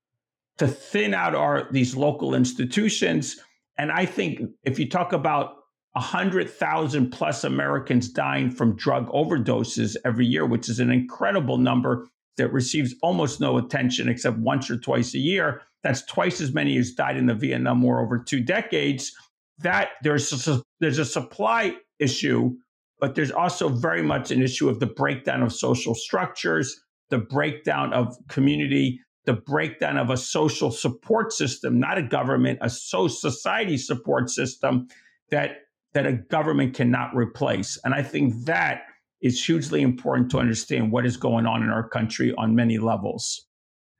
to 0.58 0.66
thin 0.66 1.14
out 1.14 1.34
our 1.34 1.70
these 1.70 1.94
local 1.94 2.34
institutions. 2.34 3.36
And 3.78 3.92
I 3.92 4.06
think 4.06 4.40
if 4.64 4.78
you 4.78 4.88
talk 4.88 5.12
about 5.12 5.56
100,000 5.92 7.10
plus 7.10 7.44
Americans 7.44 8.08
dying 8.08 8.50
from 8.50 8.76
drug 8.76 9.08
overdoses 9.08 9.96
every 10.04 10.26
year, 10.26 10.44
which 10.44 10.68
is 10.68 10.78
an 10.78 10.90
incredible 10.90 11.56
number 11.56 12.06
that 12.36 12.52
receives 12.52 12.94
almost 13.02 13.40
no 13.40 13.56
attention 13.58 14.08
except 14.08 14.38
once 14.38 14.70
or 14.70 14.76
twice 14.76 15.14
a 15.14 15.18
year. 15.18 15.62
That's 15.82 16.04
twice 16.06 16.40
as 16.40 16.52
many 16.52 16.76
as 16.78 16.92
died 16.92 17.16
in 17.16 17.26
the 17.26 17.34
Vietnam 17.34 17.82
War 17.82 18.00
over 18.00 18.18
two 18.18 18.42
decades. 18.42 19.12
That 19.58 19.90
there's 20.02 20.48
a, 20.48 20.62
there's 20.80 20.98
a 20.98 21.04
supply 21.04 21.76
issue, 21.98 22.52
but 23.00 23.14
there's 23.14 23.30
also 23.30 23.68
very 23.68 24.02
much 24.02 24.30
an 24.30 24.42
issue 24.42 24.68
of 24.68 24.80
the 24.80 24.86
breakdown 24.86 25.42
of 25.42 25.52
social 25.52 25.94
structures, 25.94 26.78
the 27.10 27.18
breakdown 27.18 27.92
of 27.92 28.16
community, 28.28 29.00
the 29.24 29.34
breakdown 29.34 29.96
of 29.96 30.10
a 30.10 30.16
social 30.16 30.70
support 30.70 31.32
system, 31.32 31.80
not 31.80 31.98
a 31.98 32.02
government, 32.02 32.58
a 32.62 32.70
so 32.70 33.08
society 33.08 33.78
support 33.78 34.30
system 34.30 34.88
that 35.30 35.58
that 35.94 36.06
a 36.06 36.12
government 36.12 36.74
cannot 36.74 37.14
replace. 37.14 37.78
And 37.82 37.94
I 37.94 38.02
think 38.02 38.44
that 38.44 38.82
it's 39.20 39.44
hugely 39.44 39.82
important 39.82 40.30
to 40.30 40.38
understand 40.38 40.92
what 40.92 41.06
is 41.06 41.16
going 41.16 41.46
on 41.46 41.62
in 41.62 41.70
our 41.70 41.88
country 41.88 42.34
on 42.36 42.54
many 42.54 42.78
levels. 42.78 43.46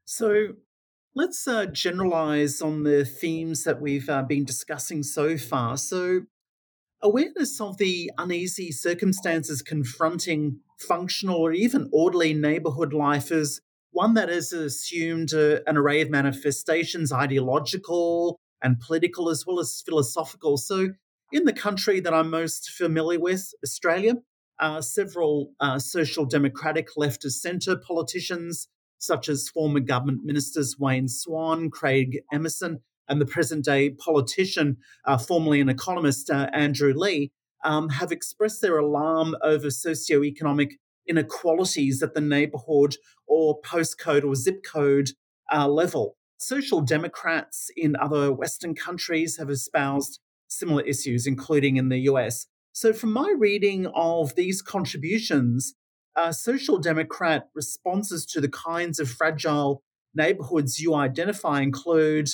So 0.05 0.49
let's 1.15 1.49
uh, 1.49 1.67
generalize 1.67 2.61
on 2.61 2.85
the 2.85 3.05
themes 3.05 3.65
that 3.65 3.81
we've 3.81 4.09
uh, 4.09 4.23
been 4.23 4.45
discussing 4.45 5.03
so 5.03 5.37
far. 5.37 5.77
So, 5.77 6.23
awareness 7.03 7.61
of 7.61 7.79
the 7.79 8.11
uneasy 8.19 8.71
circumstances 8.71 9.63
confronting 9.63 10.61
functional 10.79 11.37
or 11.37 11.53
even 11.53 11.89
orderly 11.93 12.35
neighborhood 12.35 12.93
life 12.93 13.33
is 13.33 13.61
one 13.91 14.15
that 14.15 14.29
has 14.29 14.53
assumed 14.53 15.33
uh, 15.33 15.61
an 15.67 15.77
array 15.77 16.03
of 16.03 16.11
manifestations, 16.11 17.13
ideological 17.13 18.39
and 18.63 18.79
political, 18.79 19.31
as 19.31 19.45
well 19.47 19.59
as 19.59 19.83
philosophical. 19.85 20.57
So, 20.59 20.91
in 21.33 21.45
the 21.45 21.53
country 21.53 21.99
that 22.01 22.15
I'm 22.15 22.31
most 22.31 22.71
familiar 22.71 23.19
with, 23.19 23.53
Australia, 23.65 24.17
uh, 24.59 24.81
several 24.81 25.53
uh, 25.61 25.79
social 25.79 26.25
democratic 26.25 26.97
left 26.97 27.25
of 27.25 27.33
centre 27.33 27.77
politicians, 27.77 28.69
such 28.99 29.29
as 29.29 29.49
former 29.49 29.81
government 29.81 30.25
ministers 30.25 30.77
Wayne 30.79 31.09
Swan, 31.09 31.71
Craig 31.71 32.19
Emerson, 32.33 32.81
and 33.09 33.21
the 33.21 33.27
present 33.27 33.65
day 33.65 33.91
politician, 33.91 34.79
uh, 35.05 35.19
formerly 35.19 35.61
an 35.61 35.69
economist, 35.69 36.31
uh, 36.31 36.49
Andrew 36.53 36.93
Leigh, 36.95 37.31
um, 37.65 37.89
have 37.89 38.13
expressed 38.13 38.63
their 38.63 38.79
alarm 38.79 39.37
over 39.43 39.69
socioeconomic 39.69 40.73
inequalities 41.07 42.03
at 42.03 42.15
the 42.15 42.21
neighbourhood 42.21 42.97
or 43.27 43.61
postcode 43.61 44.25
or 44.25 44.35
zip 44.35 44.65
code 44.65 45.11
uh, 45.53 45.69
level. 45.69 46.17
Social 46.39 46.81
democrats 46.81 47.71
in 47.77 47.97
other 47.97 48.33
Western 48.33 48.75
countries 48.75 49.37
have 49.39 49.51
espoused 49.51 50.21
similar 50.49 50.83
issues, 50.83 51.27
including 51.27 51.77
in 51.77 51.89
the 51.89 52.01
US. 52.01 52.47
So, 52.77 52.93
from 52.93 53.11
my 53.11 53.35
reading 53.39 53.87
of 53.95 54.35
these 54.35 54.61
contributions, 54.61 55.73
uh, 56.15 56.31
social 56.31 56.77
democrat 56.77 57.49
responses 57.55 58.27
to 58.27 58.41
the 58.43 58.51
kinds 58.51 58.99
of 58.99 59.09
fragile 59.09 59.83
neighborhoods 60.15 60.79
you 60.79 60.95
identify 60.95 61.63
include 61.63 62.29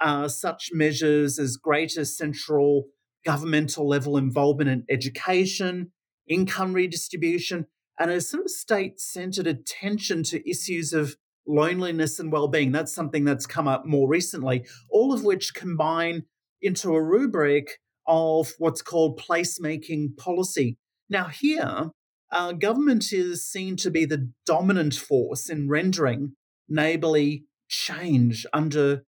uh, 0.00 0.28
such 0.28 0.70
measures 0.72 1.40
as 1.40 1.56
greater 1.56 2.04
central 2.04 2.84
governmental 3.24 3.88
level 3.88 4.16
involvement 4.16 4.70
in 4.70 4.84
education, 4.88 5.90
income 6.28 6.74
redistribution, 6.74 7.66
and 7.98 8.12
a 8.12 8.20
sort 8.20 8.44
of 8.44 8.52
state 8.52 9.00
centered 9.00 9.48
attention 9.48 10.22
to 10.22 10.48
issues 10.48 10.92
of 10.92 11.16
loneliness 11.44 12.20
and 12.20 12.30
well 12.30 12.46
being. 12.46 12.70
That's 12.70 12.94
something 12.94 13.24
that's 13.24 13.46
come 13.46 13.66
up 13.66 13.84
more 13.84 14.08
recently, 14.08 14.64
all 14.92 15.12
of 15.12 15.24
which 15.24 15.54
combine 15.54 16.22
into 16.62 16.94
a 16.94 17.02
rubric 17.02 17.80
of 18.08 18.52
what's 18.58 18.82
called 18.82 19.20
placemaking 19.20 20.16
policy. 20.16 20.78
Now, 21.08 21.28
here, 21.28 21.90
uh, 22.32 22.52
government 22.52 23.12
is 23.12 23.46
seen 23.46 23.76
to 23.76 23.90
be 23.90 24.04
the 24.04 24.32
dominant 24.46 24.94
force 24.94 25.48
in 25.48 25.68
rendering 25.68 26.32
neighbourly 26.68 27.44
change 27.68 28.46
under 28.52 29.04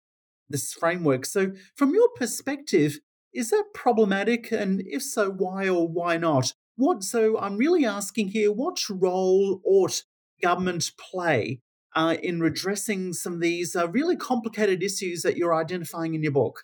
this 0.49 0.73
framework. 0.73 1.25
So, 1.25 1.53
from 1.75 1.93
your 1.93 2.09
perspective, 2.15 2.99
is 3.33 3.49
that 3.51 3.65
problematic? 3.73 4.51
And 4.51 4.81
if 4.85 5.03
so, 5.03 5.29
why 5.29 5.67
or 5.69 5.87
why 5.87 6.17
not? 6.17 6.53
What? 6.75 7.03
So, 7.03 7.37
I'm 7.39 7.57
really 7.57 7.85
asking 7.85 8.29
here: 8.29 8.51
what 8.51 8.79
role 8.89 9.61
ought 9.65 10.03
government 10.41 10.91
play 11.11 11.59
uh, 11.95 12.15
in 12.21 12.39
redressing 12.39 13.13
some 13.13 13.33
of 13.33 13.41
these 13.41 13.75
uh, 13.75 13.89
really 13.89 14.15
complicated 14.15 14.83
issues 14.83 15.23
that 15.23 15.37
you're 15.37 15.55
identifying 15.55 16.13
in 16.13 16.23
your 16.23 16.31
book? 16.31 16.63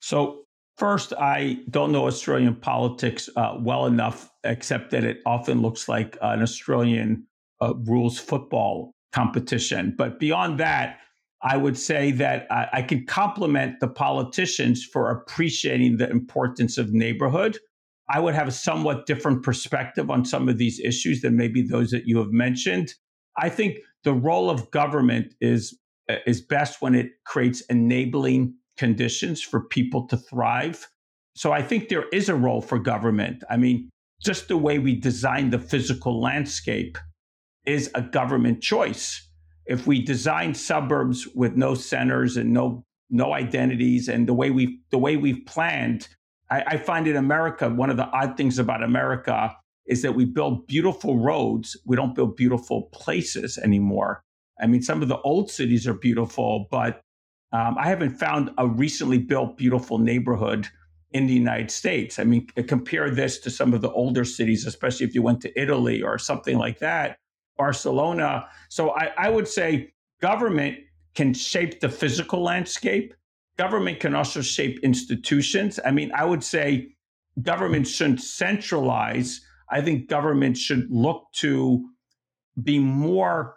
So, 0.00 0.44
first, 0.82 1.12
I 1.16 1.60
don't 1.70 1.92
know 1.92 2.08
Australian 2.08 2.56
politics 2.56 3.28
uh, 3.36 3.56
well 3.60 3.86
enough, 3.86 4.32
except 4.42 4.90
that 4.90 5.04
it 5.04 5.18
often 5.24 5.62
looks 5.62 5.88
like 5.88 6.18
an 6.20 6.42
Australian 6.42 7.24
uh, 7.60 7.74
rules 7.84 8.18
football 8.18 8.92
competition. 9.12 9.94
But 9.96 10.18
beyond 10.18 10.58
that, 10.58 10.98
I 11.40 11.56
would 11.56 11.78
say 11.78 12.10
that 12.22 12.48
I, 12.50 12.68
I 12.72 12.82
can 12.82 13.06
compliment 13.06 13.78
the 13.78 13.86
politicians 13.86 14.84
for 14.84 15.08
appreciating 15.08 15.98
the 15.98 16.10
importance 16.10 16.78
of 16.78 16.92
neighborhood. 16.92 17.58
I 18.10 18.18
would 18.18 18.34
have 18.34 18.48
a 18.48 18.58
somewhat 18.68 19.06
different 19.06 19.44
perspective 19.44 20.10
on 20.10 20.24
some 20.24 20.48
of 20.48 20.58
these 20.58 20.80
issues 20.80 21.20
than 21.20 21.36
maybe 21.36 21.62
those 21.62 21.92
that 21.92 22.08
you 22.08 22.18
have 22.18 22.32
mentioned. 22.32 22.92
I 23.38 23.50
think 23.50 23.78
the 24.02 24.14
role 24.14 24.50
of 24.50 24.68
government 24.72 25.32
is 25.40 25.78
is 26.26 26.40
best 26.40 26.82
when 26.82 26.96
it 26.96 27.12
creates 27.24 27.60
enabling 27.70 28.54
conditions 28.82 29.40
for 29.40 29.60
people 29.60 30.08
to 30.08 30.16
thrive. 30.16 30.88
So 31.36 31.52
I 31.52 31.62
think 31.62 31.88
there 31.88 32.08
is 32.08 32.28
a 32.28 32.34
role 32.34 32.60
for 32.60 32.80
government. 32.80 33.44
I 33.48 33.56
mean, 33.56 33.88
just 34.20 34.48
the 34.48 34.56
way 34.56 34.80
we 34.80 34.96
design 34.96 35.50
the 35.50 35.60
physical 35.60 36.20
landscape 36.20 36.98
is 37.64 37.92
a 37.94 38.02
government 38.02 38.60
choice 38.60 39.28
if 39.66 39.86
we 39.86 40.02
design 40.02 40.52
suburbs 40.52 41.28
with 41.36 41.54
no 41.54 41.76
centers 41.76 42.36
and 42.36 42.52
no 42.52 42.82
no 43.08 43.32
identities 43.34 44.08
and 44.08 44.26
the 44.26 44.34
way 44.34 44.50
we 44.50 44.80
the 44.90 44.98
way 44.98 45.16
we've 45.16 45.46
planned 45.46 46.08
I, 46.50 46.64
I, 46.72 46.76
find 46.76 47.06
in 47.06 47.14
america 47.14 47.68
one 47.68 47.90
of 47.90 47.96
the 47.96 48.08
odd 48.08 48.36
things 48.36 48.58
about 48.58 48.82
america 48.82 49.54
is 49.86 50.02
that 50.02 50.16
we 50.16 50.24
build 50.24 50.66
beautiful 50.66 51.18
roads 51.18 51.76
we 51.86 51.94
don't 51.94 52.16
build 52.16 52.34
beautiful 52.34 52.88
places 52.92 53.58
anymore 53.58 54.24
i 54.60 54.66
mean 54.66 54.82
some 54.82 55.02
of 55.02 55.08
the 55.08 55.20
old 55.20 55.50
cities 55.50 55.86
are 55.86 55.94
beautiful 55.94 56.66
but 56.70 57.02
um, 57.52 57.76
i 57.78 57.86
haven't 57.86 58.10
found 58.10 58.50
a 58.58 58.66
recently 58.66 59.18
built 59.18 59.56
beautiful 59.56 59.98
neighborhood 59.98 60.68
in 61.12 61.26
the 61.26 61.34
united 61.34 61.70
states 61.70 62.18
i 62.18 62.24
mean 62.24 62.46
compare 62.66 63.10
this 63.10 63.38
to 63.38 63.50
some 63.50 63.72
of 63.74 63.80
the 63.80 63.90
older 63.92 64.24
cities 64.24 64.66
especially 64.66 65.06
if 65.06 65.14
you 65.14 65.22
went 65.22 65.40
to 65.40 65.60
italy 65.60 66.02
or 66.02 66.18
something 66.18 66.58
like 66.58 66.78
that 66.78 67.18
Barcelona. 67.56 68.48
So 68.68 68.90
I, 68.90 69.12
I 69.16 69.28
would 69.28 69.48
say 69.48 69.92
government 70.20 70.78
can 71.14 71.34
shape 71.34 71.80
the 71.80 71.88
physical 71.88 72.42
landscape. 72.42 73.14
Government 73.56 74.00
can 74.00 74.14
also 74.14 74.40
shape 74.40 74.80
institutions. 74.82 75.78
I 75.84 75.90
mean, 75.90 76.10
I 76.14 76.24
would 76.24 76.42
say 76.42 76.94
government 77.42 77.86
shouldn't 77.86 78.22
centralize. 78.22 79.40
I 79.68 79.80
think 79.80 80.08
government 80.08 80.56
should 80.56 80.90
look 80.90 81.26
to 81.34 81.88
be 82.62 82.78
more 82.78 83.56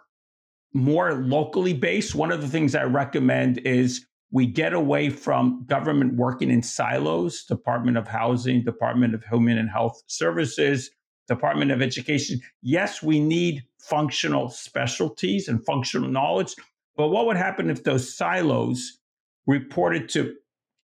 more 0.76 1.14
locally 1.14 1.72
based. 1.72 2.14
One 2.14 2.30
of 2.30 2.42
the 2.42 2.48
things 2.48 2.74
I 2.74 2.84
recommend 2.84 3.58
is 3.58 4.06
we 4.30 4.46
get 4.46 4.74
away 4.74 5.08
from 5.08 5.64
government 5.66 6.16
working 6.16 6.50
in 6.50 6.62
silos, 6.62 7.44
Department 7.44 7.96
of 7.96 8.06
Housing, 8.06 8.62
Department 8.62 9.14
of 9.14 9.24
Human 9.24 9.56
and 9.56 9.70
Health 9.70 10.02
Services, 10.06 10.90
Department 11.28 11.70
of 11.70 11.80
Education. 11.80 12.40
Yes, 12.60 13.02
we 13.02 13.20
need 13.20 13.64
functional 13.80 14.50
specialties 14.50 15.48
and 15.48 15.64
functional 15.64 16.10
knowledge, 16.10 16.54
but 16.96 17.08
what 17.08 17.26
would 17.26 17.36
happen 17.36 17.70
if 17.70 17.84
those 17.84 18.14
silos 18.14 18.98
reported 19.46 20.08
to 20.10 20.34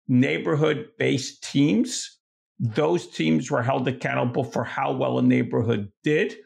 neighborhood 0.08 0.88
based 0.98 1.42
teams? 1.42 2.18
Those 2.58 3.08
teams 3.08 3.50
were 3.50 3.62
held 3.62 3.86
accountable 3.88 4.44
for 4.44 4.64
how 4.64 4.92
well 4.92 5.18
a 5.18 5.22
neighborhood 5.22 5.90
did, 6.02 6.36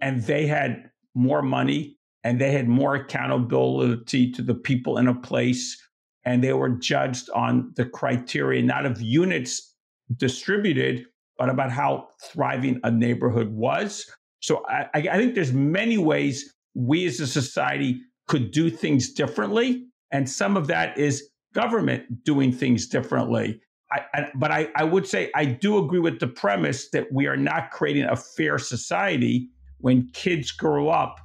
and 0.00 0.22
they 0.22 0.46
had 0.46 0.90
more 1.14 1.42
money 1.42 1.98
and 2.24 2.40
they 2.40 2.52
had 2.52 2.68
more 2.68 2.94
accountability 2.94 4.30
to 4.32 4.42
the 4.42 4.54
people 4.54 4.98
in 4.98 5.08
a 5.08 5.14
place, 5.14 5.80
and 6.24 6.42
they 6.42 6.52
were 6.52 6.70
judged 6.70 7.28
on 7.30 7.72
the 7.76 7.84
criteria 7.84 8.62
not 8.62 8.86
of 8.86 9.00
units 9.00 9.74
distributed, 10.16 11.04
but 11.38 11.48
about 11.48 11.72
how 11.72 12.08
thriving 12.22 12.80
a 12.84 12.90
neighborhood 12.90 13.50
was. 13.50 14.10
So 14.40 14.64
I, 14.68 14.86
I 14.94 15.16
think 15.16 15.34
there's 15.34 15.52
many 15.52 15.98
ways 15.98 16.54
we 16.74 17.06
as 17.06 17.20
a 17.20 17.26
society 17.26 18.00
could 18.28 18.50
do 18.50 18.70
things 18.70 19.12
differently. 19.12 19.84
And 20.10 20.28
some 20.28 20.56
of 20.56 20.66
that 20.68 20.96
is 20.98 21.28
government 21.54 22.24
doing 22.24 22.52
things 22.52 22.86
differently. 22.86 23.60
I, 23.90 24.00
I, 24.14 24.30
but 24.34 24.50
I, 24.50 24.68
I 24.74 24.84
would 24.84 25.06
say 25.06 25.30
I 25.34 25.44
do 25.44 25.78
agree 25.78 26.00
with 26.00 26.20
the 26.20 26.26
premise 26.26 26.90
that 26.90 27.12
we 27.12 27.26
are 27.26 27.36
not 27.36 27.70
creating 27.70 28.04
a 28.04 28.16
fair 28.16 28.58
society 28.58 29.48
when 29.78 30.08
kids 30.12 30.50
grow 30.50 30.88
up 30.88 31.20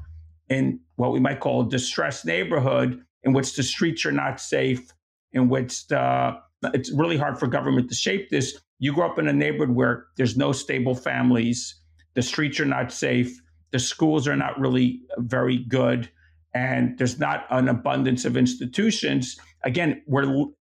in 0.49 0.79
what 0.95 1.11
we 1.11 1.19
might 1.19 1.39
call 1.39 1.61
a 1.61 1.69
distressed 1.69 2.25
neighborhood 2.25 3.01
in 3.23 3.33
which 3.33 3.55
the 3.55 3.63
streets 3.63 4.05
are 4.05 4.11
not 4.11 4.39
safe, 4.39 4.91
in 5.33 5.49
which 5.49 5.87
the, 5.87 6.37
it's 6.73 6.91
really 6.91 7.17
hard 7.17 7.39
for 7.39 7.47
government 7.47 7.89
to 7.89 7.95
shape 7.95 8.29
this. 8.29 8.59
You 8.79 8.93
grow 8.93 9.09
up 9.09 9.19
in 9.19 9.27
a 9.27 9.33
neighborhood 9.33 9.75
where 9.75 10.05
there's 10.15 10.37
no 10.37 10.51
stable 10.51 10.95
families, 10.95 11.81
the 12.13 12.21
streets 12.21 12.59
are 12.59 12.65
not 12.65 12.91
safe, 12.91 13.39
the 13.71 13.79
schools 13.79 14.27
are 14.27 14.35
not 14.35 14.59
really 14.59 15.01
very 15.17 15.57
good, 15.57 16.09
and 16.53 16.97
there's 16.97 17.19
not 17.19 17.45
an 17.49 17.67
abundance 17.67 18.25
of 18.25 18.37
institutions. 18.37 19.37
Again, 19.63 20.01
where 20.05 20.25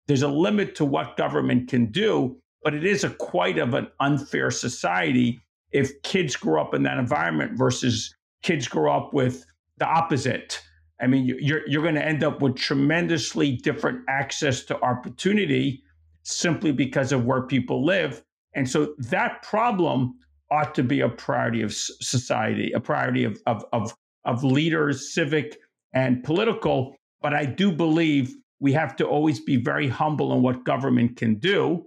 there's 0.07 0.23
a 0.23 0.29
limit 0.29 0.75
to 0.77 0.85
what 0.85 1.17
government 1.17 1.69
can 1.69 1.91
do, 1.91 2.37
but 2.63 2.75
it 2.75 2.85
is 2.85 3.05
a 3.05 3.11
quite 3.11 3.59
of 3.59 3.75
an 3.75 3.89
unfair 4.01 4.51
society 4.51 5.41
if 5.73 6.01
kids 6.03 6.37
grow 6.37 6.63
up 6.63 6.73
in 6.73 6.85
that 6.85 6.99
environment 6.99 7.59
versus 7.59 8.15
kids 8.43 8.69
grow 8.69 8.95
up 8.95 9.13
with 9.13 9.45
the 9.79 9.87
opposite. 9.87 10.63
I 11.01 11.07
mean, 11.07 11.25
you're 11.27 11.67
you're 11.67 11.83
going 11.83 11.97
to 11.97 12.05
end 12.05 12.23
up 12.23 12.41
with 12.41 12.57
tremendously 12.57 13.57
different 13.57 14.01
access 14.09 14.63
to 14.65 14.81
opportunity 14.81 15.83
simply 16.23 16.73
because 16.73 17.13
of 17.13 17.25
where 17.25 17.43
people 17.43 17.85
live. 17.85 18.23
And 18.55 18.69
so 18.69 18.95
that 18.99 19.43
problem 19.43 20.15
ought 20.51 20.75
to 20.77 20.83
be 20.83 21.01
a 21.01 21.09
priority 21.09 21.63
of 21.63 21.75
society, 21.75 22.73
a 22.73 22.81
priority 22.81 23.25
of, 23.25 23.39
of, 23.47 23.65
of, 23.73 23.95
of 24.25 24.45
leaders, 24.45 25.13
civic 25.13 25.59
and 25.93 26.23
political. 26.23 26.95
But 27.21 27.35
I 27.35 27.45
do 27.45 27.73
believe 27.73 28.35
we 28.61 28.73
have 28.73 28.97
to 28.97 29.07
always 29.07 29.41
be 29.41 29.57
very 29.57 29.89
humble 29.89 30.33
in 30.35 30.43
what 30.43 30.65
government 30.65 31.17
can 31.17 31.37
do. 31.37 31.85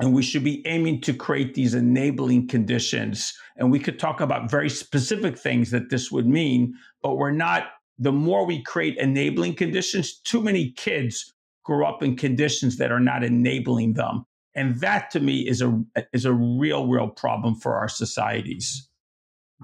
And 0.00 0.14
we 0.14 0.22
should 0.22 0.44
be 0.44 0.64
aiming 0.66 1.00
to 1.02 1.12
create 1.12 1.54
these 1.54 1.74
enabling 1.74 2.48
conditions. 2.48 3.32
And 3.56 3.70
we 3.70 3.80
could 3.80 3.98
talk 3.98 4.20
about 4.20 4.50
very 4.50 4.70
specific 4.70 5.36
things 5.36 5.70
that 5.72 5.90
this 5.90 6.12
would 6.12 6.26
mean, 6.26 6.74
but 7.02 7.16
we're 7.16 7.32
not, 7.32 7.64
the 7.98 8.12
more 8.12 8.46
we 8.46 8.62
create 8.62 8.96
enabling 8.98 9.56
conditions, 9.56 10.20
too 10.20 10.40
many 10.40 10.70
kids 10.72 11.34
grow 11.64 11.86
up 11.86 12.02
in 12.02 12.16
conditions 12.16 12.76
that 12.76 12.92
are 12.92 13.00
not 13.00 13.24
enabling 13.24 13.94
them. 13.94 14.24
And 14.54 14.80
that 14.80 15.10
to 15.12 15.20
me 15.20 15.46
is 15.48 15.62
a 15.62 15.80
is 16.12 16.24
a 16.24 16.32
real, 16.32 16.88
real 16.88 17.08
problem 17.08 17.54
for 17.54 17.74
our 17.74 17.88
societies. 17.88 18.88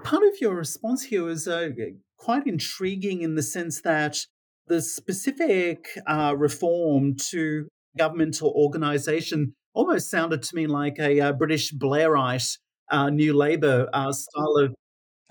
Part 0.03 0.23
of 0.23 0.39
your 0.39 0.53
response 0.53 1.03
here 1.03 1.27
is 1.29 1.47
uh, 1.47 1.69
quite 2.17 2.45
intriguing 2.47 3.21
in 3.21 3.35
the 3.35 3.43
sense 3.43 3.81
that 3.81 4.17
the 4.67 4.81
specific 4.81 5.87
uh, 6.07 6.35
reform 6.37 7.15
to 7.31 7.67
governmental 7.97 8.51
organization 8.55 9.55
almost 9.75 10.09
sounded 10.09 10.41
to 10.41 10.55
me 10.55 10.65
like 10.65 10.97
a 10.99 11.19
uh, 11.19 11.33
British 11.33 11.73
Blairite 11.73 12.57
uh, 12.89 13.09
New 13.09 13.33
Labour 13.33 13.87
uh, 13.93 14.11
style 14.11 14.57
of 14.57 14.73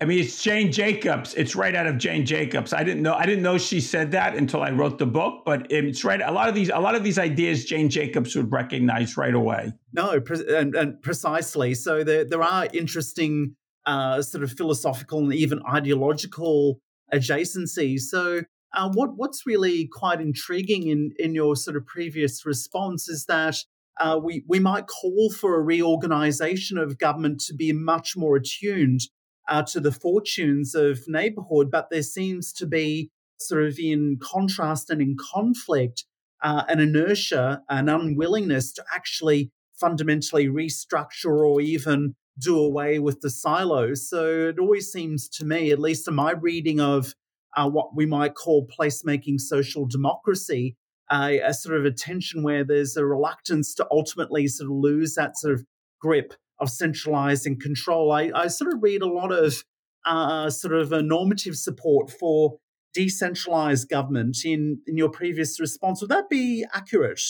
I 0.01 0.03
mean, 0.03 0.19
it's 0.19 0.43
Jane 0.43 0.73
Jacobs. 0.73 1.33
It's 1.35 1.55
right 1.55 1.73
out 1.73 1.87
of 1.87 1.97
Jane 1.97 2.25
Jacobs. 2.25 2.73
I 2.73 2.83
didn't 2.83 3.01
know. 3.01 3.13
I 3.13 3.25
didn't 3.25 3.43
know 3.43 3.57
she 3.57 3.79
said 3.79 4.11
that 4.11 4.35
until 4.35 4.61
I 4.61 4.71
wrote 4.71 4.97
the 4.97 5.05
book. 5.05 5.43
But 5.45 5.71
it's 5.71 6.03
right. 6.03 6.19
A 6.21 6.31
lot 6.33 6.49
of 6.49 6.55
these, 6.55 6.69
a 6.69 6.79
lot 6.79 6.95
of 6.95 7.03
these 7.05 7.17
ideas, 7.17 7.63
Jane 7.63 7.89
Jacobs 7.89 8.35
would 8.35 8.51
recognize 8.51 9.15
right 9.15 9.33
away. 9.33 9.71
No, 9.93 10.21
and, 10.49 10.75
and 10.75 11.01
precisely. 11.01 11.73
So 11.75 12.03
there, 12.03 12.25
there 12.25 12.43
are 12.43 12.67
interesting, 12.73 13.55
uh, 13.85 14.21
sort 14.21 14.43
of 14.43 14.51
philosophical 14.51 15.19
and 15.19 15.33
even 15.33 15.61
ideological 15.65 16.81
adjacencies. 17.13 18.01
So, 18.01 18.41
uh, 18.73 18.89
what 18.93 19.15
what's 19.15 19.45
really 19.45 19.87
quite 19.87 20.19
intriguing 20.19 20.87
in 20.89 21.13
in 21.17 21.33
your 21.33 21.55
sort 21.55 21.77
of 21.77 21.85
previous 21.85 22.45
response 22.45 23.07
is 23.07 23.27
that 23.27 23.55
uh, 23.99 24.19
we 24.21 24.43
we 24.47 24.59
might 24.59 24.87
call 24.87 25.29
for 25.29 25.55
a 25.55 25.63
reorganization 25.63 26.77
of 26.77 26.97
government 26.97 27.39
to 27.41 27.53
be 27.53 27.71
much 27.71 28.15
more 28.17 28.35
attuned 28.35 29.01
uh, 29.47 29.63
to 29.63 29.79
the 29.79 29.91
fortunes 29.91 30.75
of 30.75 31.07
neighborhood, 31.07 31.69
but 31.71 31.89
there 31.89 32.03
seems 32.03 32.51
to 32.53 32.65
be 32.65 33.11
sort 33.37 33.63
of 33.63 33.77
in 33.79 34.17
contrast 34.21 34.89
and 34.89 35.01
in 35.01 35.15
conflict 35.33 36.05
uh, 36.43 36.63
an 36.67 36.79
inertia, 36.79 37.61
an 37.69 37.89
unwillingness 37.89 38.73
to 38.73 38.83
actually 38.93 39.51
fundamentally 39.79 40.47
restructure 40.47 41.45
or 41.45 41.59
even 41.61 42.15
do 42.39 42.57
away 42.59 42.99
with 42.99 43.21
the 43.21 43.29
silos. 43.29 44.09
So 44.09 44.49
it 44.49 44.59
always 44.59 44.91
seems 44.91 45.29
to 45.29 45.45
me, 45.45 45.71
at 45.71 45.79
least 45.79 46.07
in 46.07 46.15
my 46.15 46.31
reading 46.31 46.79
of 46.79 47.13
uh, 47.55 47.69
what 47.69 47.95
we 47.95 48.05
might 48.05 48.35
call 48.35 48.67
placemaking 48.67 49.39
social 49.39 49.85
democracy, 49.85 50.75
uh, 51.09 51.33
a 51.43 51.53
sort 51.53 51.77
of 51.77 51.85
a 51.85 51.91
tension 51.91 52.43
where 52.43 52.63
there's 52.63 52.97
a 52.97 53.05
reluctance 53.05 53.73
to 53.75 53.87
ultimately 53.91 54.47
sort 54.47 54.69
of 54.69 54.75
lose 54.75 55.15
that 55.15 55.37
sort 55.37 55.53
of 55.53 55.63
grip 55.99 56.33
of 56.59 56.69
centralizing 56.69 57.59
control. 57.59 58.11
I, 58.11 58.31
I 58.33 58.47
sort 58.47 58.73
of 58.73 58.81
read 58.81 59.01
a 59.01 59.07
lot 59.07 59.31
of 59.31 59.63
uh, 60.05 60.49
sort 60.49 60.73
of 60.73 60.91
a 60.91 61.01
normative 61.01 61.55
support 61.55 62.09
for 62.09 62.57
decentralized 62.93 63.89
government 63.89 64.37
in, 64.45 64.79
in 64.87 64.97
your 64.97 65.09
previous 65.09 65.59
response. 65.59 66.01
Would 66.01 66.11
that 66.11 66.29
be 66.29 66.65
accurate? 66.73 67.21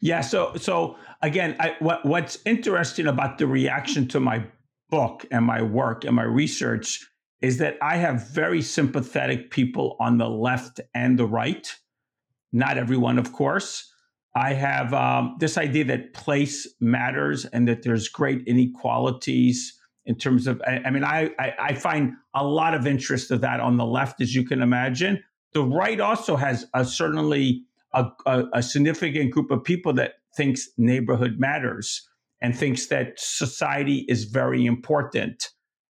Yeah. 0.00 0.20
So, 0.20 0.54
so 0.56 0.96
again, 1.22 1.56
I, 1.60 1.76
what, 1.78 2.04
what's 2.04 2.38
interesting 2.44 3.06
about 3.06 3.38
the 3.38 3.46
reaction 3.46 4.06
to 4.08 4.20
my 4.20 4.44
book 4.90 5.24
and 5.30 5.44
my 5.46 5.62
work 5.62 6.04
and 6.04 6.14
my 6.14 6.24
research 6.24 7.08
is 7.40 7.58
that 7.58 7.78
I 7.80 7.96
have 7.96 8.28
very 8.30 8.62
sympathetic 8.62 9.50
people 9.50 9.96
on 9.98 10.18
the 10.18 10.28
left 10.28 10.80
and 10.94 11.18
the 11.18 11.26
right. 11.26 11.74
Not 12.52 12.78
everyone, 12.78 13.18
of 13.18 13.32
course. 13.32 13.90
I 14.34 14.54
have 14.54 14.94
um, 14.94 15.36
this 15.40 15.58
idea 15.58 15.84
that 15.84 16.14
place 16.14 16.66
matters 16.80 17.44
and 17.44 17.68
that 17.68 17.82
there's 17.82 18.08
great 18.08 18.42
inequalities 18.46 19.78
in 20.06 20.16
terms 20.16 20.46
of. 20.46 20.60
I, 20.66 20.80
I 20.86 20.90
mean, 20.90 21.04
I, 21.04 21.30
I, 21.38 21.52
I 21.58 21.74
find 21.74 22.14
a 22.34 22.44
lot 22.44 22.74
of 22.74 22.86
interest 22.86 23.30
of 23.30 23.40
that 23.42 23.60
on 23.60 23.76
the 23.76 23.84
left, 23.84 24.20
as 24.20 24.34
you 24.34 24.44
can 24.44 24.62
imagine. 24.62 25.22
The 25.52 25.62
right 25.62 26.00
also 26.00 26.36
has 26.36 26.66
a, 26.72 26.84
certainly 26.84 27.64
a, 27.92 28.06
a, 28.24 28.44
a 28.54 28.62
significant 28.62 29.32
group 29.32 29.50
of 29.50 29.62
people 29.62 29.92
that 29.94 30.14
thinks 30.34 30.68
neighborhood 30.78 31.38
matters 31.38 32.08
and 32.40 32.56
thinks 32.56 32.86
that 32.86 33.20
society 33.20 34.06
is 34.08 34.24
very 34.24 34.64
important. 34.64 35.50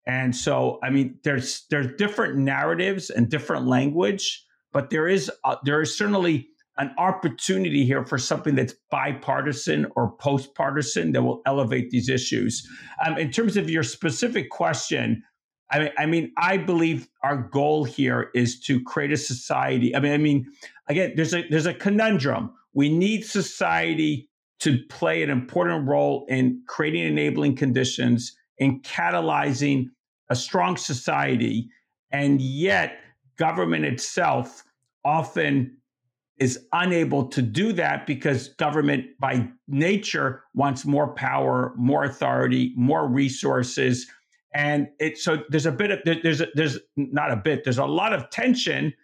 And 0.06 0.34
so, 0.34 0.78
I 0.82 0.90
mean, 0.90 1.18
there's 1.24 1.66
there's 1.70 1.94
different 1.98 2.36
narratives 2.36 3.10
and 3.10 3.28
different 3.28 3.66
language, 3.66 4.44
but 4.72 4.90
there 4.90 5.08
is 5.08 5.30
there 5.64 5.80
is 5.80 5.96
certainly 5.96 6.48
an 6.78 6.94
opportunity 6.96 7.84
here 7.84 8.04
for 8.04 8.18
something 8.18 8.54
that's 8.54 8.74
bipartisan 8.90 9.86
or 9.96 10.12
post 10.18 10.54
partisan 10.54 11.12
that 11.12 11.22
will 11.22 11.42
elevate 11.44 11.90
these 11.90 12.08
issues. 12.08 12.66
Um, 13.04 13.18
in 13.18 13.32
terms 13.32 13.56
of 13.56 13.68
your 13.68 13.82
specific 13.82 14.48
question, 14.48 15.24
I 15.70 15.80
mean, 15.80 15.90
I 15.98 16.06
mean, 16.06 16.32
I 16.38 16.56
believe 16.56 17.08
our 17.22 17.36
goal 17.36 17.84
here 17.84 18.30
is 18.34 18.60
to 18.60 18.82
create 18.84 19.12
a 19.12 19.16
society. 19.16 19.94
I 19.94 20.00
mean, 20.00 20.12
I 20.12 20.18
mean, 20.18 20.46
again, 20.88 21.12
there's 21.16 21.34
a 21.34 21.46
there's 21.48 21.66
a 21.66 21.74
conundrum. 21.74 22.52
We 22.72 22.88
need 22.88 23.24
society 23.24 24.28
to 24.60 24.78
play 24.88 25.22
an 25.22 25.30
important 25.30 25.86
role 25.86 26.26
in 26.28 26.62
creating 26.66 27.04
enabling 27.04 27.56
conditions, 27.56 28.36
in 28.56 28.80
catalyzing 28.80 29.86
a 30.30 30.36
strong 30.36 30.76
society, 30.76 31.68
and 32.10 32.40
yet 32.40 32.98
government 33.38 33.84
itself 33.84 34.64
often 35.04 35.76
is 36.38 36.66
unable 36.72 37.26
to 37.26 37.42
do 37.42 37.72
that 37.72 38.06
because 38.06 38.48
government 38.48 39.06
by 39.18 39.48
nature 39.66 40.44
wants 40.54 40.84
more 40.84 41.14
power, 41.14 41.74
more 41.76 42.04
authority, 42.04 42.72
more 42.76 43.08
resources. 43.08 44.06
And 44.54 44.88
it 45.00 45.18
so 45.18 45.42
there's 45.48 45.66
a 45.66 45.72
bit 45.72 45.90
of 45.90 45.98
there's 46.22 46.40
a, 46.40 46.46
there's 46.54 46.78
not 46.96 47.30
a 47.30 47.36
bit 47.36 47.64
there's 47.64 47.78
a 47.78 47.84
lot 47.84 48.12
of 48.12 48.30
tension, 48.30 48.94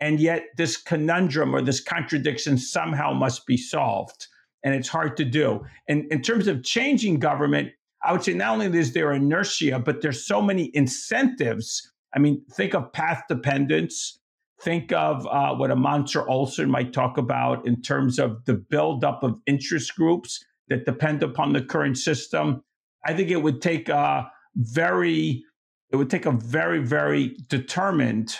and 0.00 0.20
yet 0.20 0.44
this 0.56 0.76
conundrum 0.76 1.54
or 1.54 1.62
this 1.62 1.80
contradiction 1.80 2.58
somehow 2.58 3.12
must 3.12 3.46
be 3.46 3.56
solved, 3.56 4.26
and 4.62 4.74
it's 4.74 4.88
hard 4.88 5.16
to 5.16 5.24
do. 5.24 5.64
And 5.88 6.04
in 6.12 6.22
terms 6.22 6.46
of 6.46 6.62
changing 6.62 7.18
government, 7.18 7.72
I 8.04 8.12
would 8.12 8.22
say 8.22 8.34
not 8.34 8.52
only 8.52 8.66
is 8.78 8.92
there 8.92 9.12
inertia, 9.12 9.78
but 9.78 10.02
there's 10.02 10.26
so 10.26 10.42
many 10.42 10.70
incentives. 10.74 11.91
I 12.14 12.18
mean, 12.18 12.44
think 12.50 12.74
of 12.74 12.92
path 12.92 13.24
dependence 13.28 14.18
think 14.62 14.92
of 14.92 15.26
uh, 15.26 15.54
what 15.54 15.70
a 15.70 16.24
Olson 16.28 16.70
might 16.70 16.92
talk 16.92 17.18
about 17.18 17.66
in 17.66 17.82
terms 17.82 18.18
of 18.18 18.44
the 18.44 18.54
buildup 18.54 19.22
of 19.22 19.40
interest 19.46 19.94
groups 19.96 20.44
that 20.68 20.84
depend 20.84 21.22
upon 21.22 21.52
the 21.52 21.62
current 21.62 21.98
system. 21.98 22.62
I 23.04 23.14
think 23.14 23.30
it 23.30 23.42
would 23.42 23.60
take 23.60 23.88
a 23.88 24.30
very, 24.54 25.44
it 25.90 25.96
would 25.96 26.10
take 26.10 26.26
a 26.26 26.30
very, 26.30 26.84
very 26.84 27.36
determined 27.48 28.36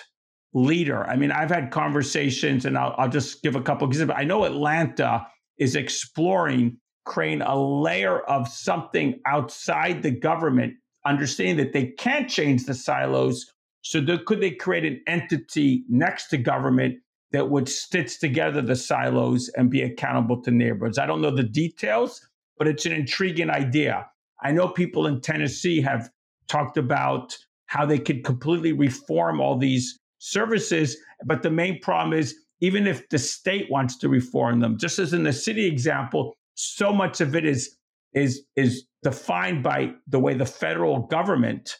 leader. 0.55 1.05
I 1.05 1.17
mean, 1.17 1.33
I've 1.33 1.51
had 1.51 1.71
conversations, 1.71 2.65
and 2.67 2.79
I'll, 2.79 2.95
I'll 2.99 3.09
just 3.09 3.43
give 3.43 3.57
a 3.57 3.63
couple 3.63 3.89
examples. 3.89 4.17
I 4.19 4.25
know 4.25 4.45
Atlanta 4.45 5.27
is 5.59 5.75
exploring 5.75 6.79
creating 7.05 7.43
a 7.43 7.59
layer 7.59 8.21
of 8.21 8.47
something 8.47 9.21
outside 9.27 10.03
the 10.03 10.11
government, 10.13 10.75
understanding 11.05 11.57
that 11.57 11.73
they 11.73 11.87
can't 11.87 12.31
change 12.31 12.65
the 12.65 12.75
silos 12.75 13.53
so 13.83 14.01
could 14.27 14.40
they 14.40 14.53
create 14.53 14.85
an 14.85 15.01
entity 15.07 15.85
next 15.88 16.29
to 16.29 16.38
government 16.38 16.97
that 17.33 17.51
would 17.51 17.68
stitch 17.68 18.21
together 18.21 18.62
the 18.62 18.77
silos 18.77 19.49
and 19.57 19.71
be 19.71 19.83
accountable 19.83 20.40
to 20.42 20.51
neighborhoods? 20.51 20.99
I 20.99 21.07
don't 21.07 21.21
know 21.21 21.35
the 21.35 21.42
details, 21.42 22.27
but 22.59 22.68
it's 22.68 22.87
an 22.87 22.92
intriguing 22.92 23.51
idea. 23.51 24.07
I 24.42 24.53
know 24.53 24.68
people 24.68 25.07
in 25.07 25.21
Tennessee 25.21 25.81
have 25.81 26.11
talked 26.49 26.77
about 26.77 27.37
how 27.66 27.87
they 27.87 27.99
could 27.99 28.25
completely 28.25 28.73
reform 28.73 29.40
all 29.40 29.57
these 29.57 29.99
services, 30.18 30.97
but 31.25 31.42
the 31.42 31.51
main 31.51 31.81
problem 31.81 32.18
is 32.18 32.37
even 32.61 32.87
if 32.87 33.09
the 33.09 33.18
state 33.18 33.68
wants 33.71 33.97
to 33.99 34.09
reform 34.09 34.61
them, 34.61 34.79
just 34.79 34.99
as 34.99 35.12
in 35.12 35.25
the 35.25 35.33
city 35.33 35.66
example, 35.66 36.35
so 36.55 36.92
much 36.92 37.21
of 37.21 37.35
it 37.35 37.45
is 37.45 37.77
is 38.14 38.45
is 38.57 38.85
defined 39.03 39.62
by 39.62 39.92
the 40.07 40.18
way 40.18 40.35
the 40.35 40.47
federal 40.47 41.01
government 41.07 41.79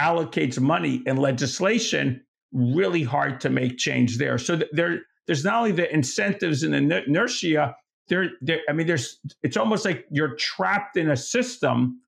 allocates 0.00 0.60
money 0.60 1.02
and 1.06 1.18
legislation, 1.18 2.22
really 2.52 3.02
hard 3.02 3.40
to 3.40 3.50
make 3.50 3.78
change 3.78 4.18
there. 4.18 4.38
So 4.38 4.60
there, 4.72 5.00
there's 5.26 5.44
not 5.44 5.56
only 5.56 5.72
the 5.72 5.92
incentives 5.92 6.62
and 6.62 6.72
the 6.72 7.04
inertia. 7.04 7.74
There, 8.08 8.30
there, 8.40 8.60
I 8.68 8.72
mean, 8.72 8.86
there's. 8.86 9.18
It's 9.42 9.56
almost 9.56 9.84
like 9.84 10.06
you're 10.10 10.34
trapped 10.36 10.96
in 10.96 11.10
a 11.10 11.16
system 11.16 12.00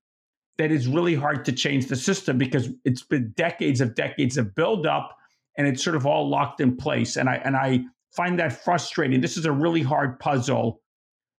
that 0.57 0.71
is 0.71 0.87
really 0.87 1.15
hard 1.15 1.45
to 1.45 1.51
change 1.51 1.87
the 1.87 1.95
system 1.95 2.37
because 2.37 2.69
it's 2.85 3.03
been 3.03 3.33
decades 3.35 3.81
of 3.81 3.95
decades 3.95 4.37
of 4.37 4.55
buildup, 4.55 5.15
and 5.57 5.67
it's 5.67 5.83
sort 5.83 5.95
of 5.95 6.05
all 6.05 6.27
locked 6.29 6.59
in 6.59 6.75
place. 6.75 7.17
And 7.17 7.29
I 7.29 7.35
and 7.35 7.55
I 7.55 7.81
find 8.15 8.39
that 8.39 8.63
frustrating. 8.63 9.21
This 9.21 9.37
is 9.37 9.45
a 9.45 9.51
really 9.51 9.83
hard 9.83 10.19
puzzle 10.19 10.81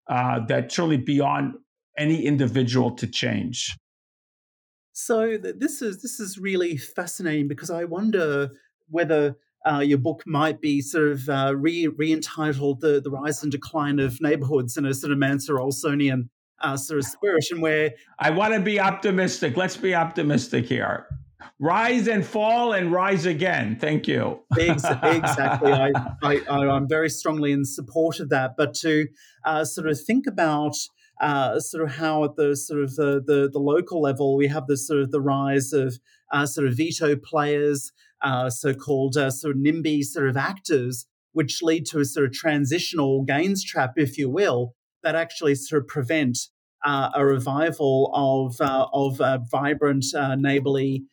uh, 0.09 0.41
that's 0.47 0.75
certainly 0.75 0.97
beyond 0.97 1.55
any 1.99 2.25
individual 2.25 2.93
to 2.93 3.07
change. 3.07 3.77
So 4.93 5.39
this 5.39 5.81
is 5.83 6.03
this 6.03 6.21
is 6.21 6.39
really 6.39 6.77
fascinating 6.77 7.49
because 7.49 7.71
I 7.71 7.85
wonder 7.85 8.51
whether 8.89 9.37
uh, 9.65 9.79
your 9.79 9.99
book 9.99 10.23
might 10.27 10.61
be 10.61 10.81
sort 10.81 11.13
of 11.13 11.29
uh, 11.29 11.55
re 11.57 11.87
re-entitled 11.87 12.81
the 12.81 13.01
the 13.01 13.11
rise 13.11 13.43
and 13.43 13.51
decline 13.51 13.99
of 13.99 14.21
neighborhoods 14.21 14.77
in 14.77 14.85
a 14.85 14.93
sort 14.93 15.13
of 15.13 15.19
Mancur 15.19 15.59
Olsonian 15.59 16.29
uh, 16.61 16.77
sort 16.77 16.99
of 16.99 17.07
spirit, 17.07 17.45
and 17.51 17.63
where 17.63 17.93
I 18.19 18.31
want 18.31 18.55
to 18.55 18.61
be 18.61 18.79
optimistic. 18.79 19.57
Let's 19.57 19.77
be 19.77 19.95
optimistic 19.95 20.67
here. 20.67 21.07
Rise 21.59 22.07
and 22.07 22.25
fall 22.25 22.73
and 22.73 22.93
rise 22.93 23.27
again. 23.27 23.77
Thank 23.81 24.07
you. 24.07 24.41
exactly. 24.57 25.73
I, 25.73 25.91
I, 26.23 26.77
am 26.77 26.89
very 26.89 27.09
strongly 27.09 27.51
in 27.53 27.65
support 27.65 28.21
of 28.21 28.29
that. 28.29 28.53
But 28.57 28.75
to 28.75 29.09
uh, 29.45 29.65
sort 29.65 29.89
of 29.89 30.01
think 30.01 30.27
about 30.27 30.77
uh, 31.21 31.61
sort 31.61 31.85
of 31.85 31.95
how 31.97 32.25
at 32.25 32.37
the 32.37 32.57
sort 32.57 32.83
of 32.83 32.95
the, 32.97 33.23
the, 33.25 33.49
the 33.53 33.59
local 33.59 34.01
level 34.01 34.37
we 34.37 34.49
have 34.49 34.67
the 34.67 34.77
sort 34.77 35.01
of 35.01 35.11
the 35.11 35.21
rise 35.21 35.73
of 35.73 35.99
uh, 36.33 36.47
sort 36.47 36.67
of 36.67 36.77
veto 36.77 37.17
players, 37.17 37.93
uh, 38.23 38.49
so-called 38.51 39.17
uh, 39.17 39.31
sort 39.31 39.57
of 39.57 39.63
NIMBY 39.63 40.03
sort 40.03 40.29
of 40.29 40.37
actors, 40.37 41.07
which 41.33 41.63
lead 41.63 41.87
to 41.87 41.99
a 42.01 42.05
sort 42.05 42.27
of 42.27 42.33
transitional 42.33 43.25
gains 43.25 43.65
trap, 43.65 43.93
if 43.97 44.19
you 44.19 44.29
will, 44.31 44.75
that 45.03 45.15
actually 45.15 45.55
sort 45.55 45.83
of 45.83 45.89
prevent 45.89 46.39
uh, 46.85 47.11
a 47.15 47.25
revival 47.25 48.11
of 48.15 48.61
uh, 48.61 48.87
of 48.93 49.21
vibrant 49.51 50.05
neighborly 50.39 51.05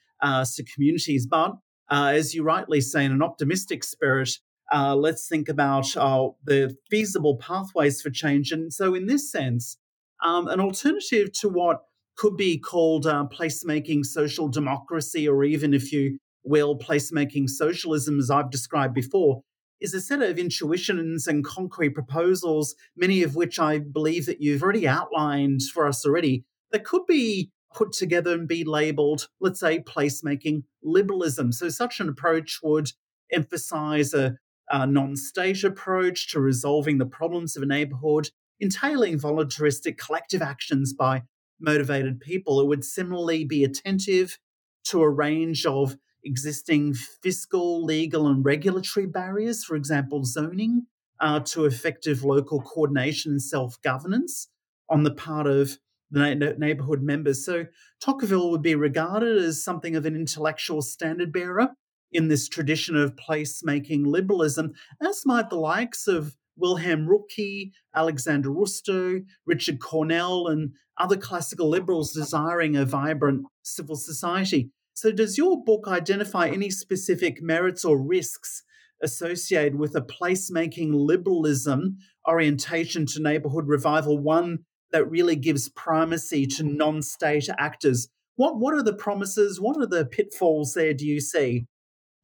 communities. 0.74 1.28
But 1.30 1.54
as 1.92 2.34
you 2.34 2.44
rightly 2.44 2.82
say, 2.82 3.06
in 3.06 3.12
an 3.12 3.22
optimistic 3.22 3.84
spirit, 3.84 4.32
uh, 4.72 4.96
let's 4.96 5.28
think 5.28 5.50
about 5.50 5.96
uh, 5.98 6.30
the 6.44 6.76
feasible 6.90 7.38
pathways 7.38 8.02
for 8.02 8.10
change. 8.10 8.52
And 8.52 8.72
so, 8.72 8.94
in 8.94 9.08
this 9.08 9.32
sense, 9.32 9.78
um, 10.24 10.48
an 10.48 10.60
alternative 10.60 11.32
to 11.40 11.50
what 11.50 11.82
could 12.18 12.36
be 12.36 12.58
called 12.58 13.08
uh, 13.08 13.26
placemaking 13.32 14.06
social 14.06 14.50
democracy, 14.50 15.28
or 15.28 15.44
even, 15.44 15.74
if 15.74 15.92
you 15.92 16.18
will, 16.44 16.78
placemaking 16.78 17.50
socialism, 17.50 18.20
as 18.20 18.30
I've 18.30 18.52
described 18.52 18.94
before, 18.94 19.42
is 19.80 19.94
a 19.94 20.02
set 20.02 20.22
of 20.22 20.38
intuitions 20.38 21.28
and 21.28 21.46
concrete 21.46 21.92
proposals, 21.92 22.76
many 22.98 23.24
of 23.24 23.36
which 23.36 23.60
I 23.60 23.80
believe 23.80 24.26
that 24.26 24.42
you've 24.42 24.62
already 24.62 24.88
outlined 24.88 25.62
for 25.74 25.88
us 25.88 26.06
already, 26.06 26.44
that 26.72 26.84
could 26.84 27.06
be 27.08 27.52
put 27.74 27.94
together 27.94 28.34
and 28.34 28.48
be 28.48 28.64
labeled, 28.64 29.28
let's 29.40 29.60
say, 29.60 29.80
placemaking 29.80 30.64
liberalism. 30.84 31.52
So, 31.52 31.70
such 31.70 32.00
an 32.00 32.10
approach 32.10 32.60
would 32.62 32.92
emphasize 33.32 34.14
a, 34.14 34.36
a 34.70 34.86
non 34.86 35.16
state 35.16 35.64
approach 35.64 36.32
to 36.32 36.40
resolving 36.40 36.98
the 36.98 37.06
problems 37.06 37.56
of 37.56 37.64
a 37.64 37.68
neighborhood 37.68 38.30
entailing 38.60 39.18
voluntaristic 39.18 39.98
collective 39.98 40.42
actions 40.42 40.94
by 40.94 41.24
motivated 41.60 42.20
people. 42.20 42.60
It 42.60 42.68
would 42.68 42.84
similarly 42.84 43.44
be 43.46 43.64
attentive 43.64 44.38
to 44.86 45.02
a 45.02 45.10
range 45.10 45.66
of 45.66 45.98
existing 46.24 46.94
fiscal, 46.94 47.84
legal, 47.84 48.28
and 48.28 48.44
regulatory 48.44 49.06
barriers, 49.06 49.64
for 49.64 49.76
example, 49.76 50.24
zoning, 50.26 50.88
uh, 51.20 51.40
to 51.42 51.66
effective 51.66 52.24
local 52.24 52.62
coordination 52.62 53.34
and 53.34 53.42
self 53.42 53.82
governance 53.82 54.48
on 54.90 55.04
the 55.04 55.14
part 55.14 55.48
of 55.48 55.78
the 56.12 56.56
neighborhood 56.58 57.04
members. 57.04 57.46
So 57.46 57.66
Tocqueville 58.02 58.50
would 58.52 58.62
be 58.62 58.76
regarded 58.76 59.38
as 59.38 59.64
something 59.64 59.96
of 59.96 60.06
an 60.06 60.16
intellectual 60.16 60.82
standard 60.82 61.32
bearer 61.32 61.70
in 62.12 62.28
this 62.28 62.48
tradition 62.48 62.96
of 62.96 63.16
placemaking 63.16 64.08
liberalism, 64.08 64.74
as 65.02 65.26
might 65.26 65.50
the 65.50 65.58
likes 65.58 66.08
of 66.08 66.36
Wilhelm 66.60 67.08
Röpke, 67.08 67.72
Alexander 67.96 68.50
Rustow, 68.50 69.24
Richard 69.46 69.80
Cornuelle, 69.80 70.48
and 70.52 70.72
other 70.98 71.18
classical 71.18 71.70
liberals 71.70 72.12
desiring 72.12 72.76
a 72.76 72.86
vibrant 72.86 73.46
civil 73.64 73.96
society. 73.96 74.70
So, 74.94 75.12
does 75.12 75.38
your 75.38 75.64
book 75.64 75.86
identify 75.88 76.50
any 76.50 76.70
specific 76.70 77.42
merits 77.42 77.86
or 77.86 77.98
risks 77.98 78.64
associated 79.02 79.76
with 79.76 79.96
a 79.96 80.02
placemaking 80.02 80.90
liberalism 80.94 81.98
orientation 82.28 83.06
to 83.08 83.22
neighbourhood 83.22 83.68
revival, 83.68 84.18
one 84.20 84.60
that 84.92 85.10
really 85.10 85.36
gives 85.36 85.70
primacy 85.70 86.46
to 86.48 86.64
non 86.64 87.02
state 87.02 87.48
actors? 87.58 88.10
What, 88.36 88.58
what 88.58 88.74
are 88.74 88.84
the 88.84 88.94
promises? 88.94 89.60
What 89.60 89.78
are 89.78 89.88
the 89.88 90.06
pitfalls 90.06 90.74
there, 90.74 90.94
do 90.94 91.06
you 91.06 91.20
see? 91.20 91.66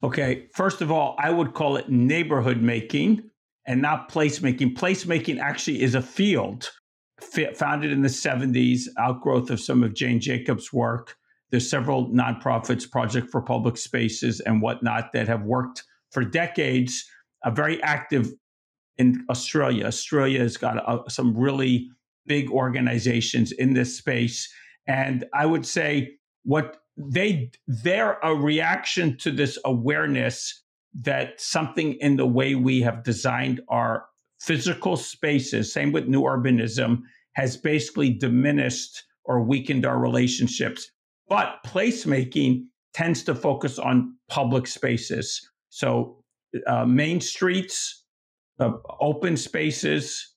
Okay, 0.02 0.48
first 0.54 0.82
of 0.82 0.90
all, 0.90 1.16
I 1.18 1.30
would 1.30 1.54
call 1.54 1.76
it 1.76 1.88
neighborhood 1.88 2.60
making 2.60 3.30
and 3.66 3.82
not 3.82 4.10
placemaking. 4.10 4.74
Placemaking 4.74 5.38
actually 5.38 5.82
is 5.82 5.94
a 5.94 6.02
field 6.02 6.70
founded 7.54 7.92
in 7.92 8.02
the 8.02 8.08
70s, 8.08 8.82
outgrowth 8.98 9.50
of 9.50 9.60
some 9.60 9.82
of 9.82 9.94
Jane 9.94 10.20
Jacobs' 10.20 10.72
work. 10.72 11.16
There's 11.50 11.68
several 11.68 12.10
nonprofits, 12.10 12.90
Project 12.90 13.30
for 13.30 13.40
Public 13.40 13.76
Spaces 13.76 14.40
and 14.40 14.60
whatnot, 14.60 15.12
that 15.12 15.28
have 15.28 15.42
worked 15.42 15.84
for 16.10 16.24
decades, 16.24 17.04
uh, 17.44 17.50
very 17.50 17.82
active 17.82 18.30
in 18.98 19.24
Australia. 19.30 19.86
Australia 19.86 20.40
has 20.40 20.56
got 20.56 20.86
uh, 20.88 21.08
some 21.08 21.36
really 21.36 21.88
big 22.26 22.50
organizations 22.50 23.52
in 23.52 23.72
this 23.72 23.96
space. 23.96 24.52
And 24.86 25.24
I 25.34 25.46
would 25.46 25.66
say 25.66 26.16
what 26.44 26.78
they 26.96 27.50
they're 27.66 28.18
a 28.22 28.34
reaction 28.34 29.16
to 29.18 29.30
this 29.30 29.58
awareness 29.64 30.64
that 31.02 31.40
something 31.40 31.94
in 31.94 32.16
the 32.16 32.26
way 32.26 32.54
we 32.54 32.80
have 32.80 33.04
designed 33.04 33.60
our 33.68 34.06
physical 34.40 34.96
spaces, 34.96 35.72
same 35.72 35.92
with 35.92 36.06
new 36.06 36.22
urbanism, 36.22 37.02
has 37.32 37.56
basically 37.56 38.10
diminished 38.10 39.04
or 39.24 39.42
weakened 39.42 39.84
our 39.84 39.98
relationships. 39.98 40.90
But 41.28 41.58
placemaking 41.66 42.64
tends 42.94 43.22
to 43.24 43.34
focus 43.34 43.78
on 43.78 44.16
public 44.28 44.66
spaces. 44.66 45.50
So, 45.68 46.22
uh, 46.66 46.86
main 46.86 47.20
streets, 47.20 48.04
uh, 48.58 48.72
open 49.00 49.36
spaces. 49.36 50.34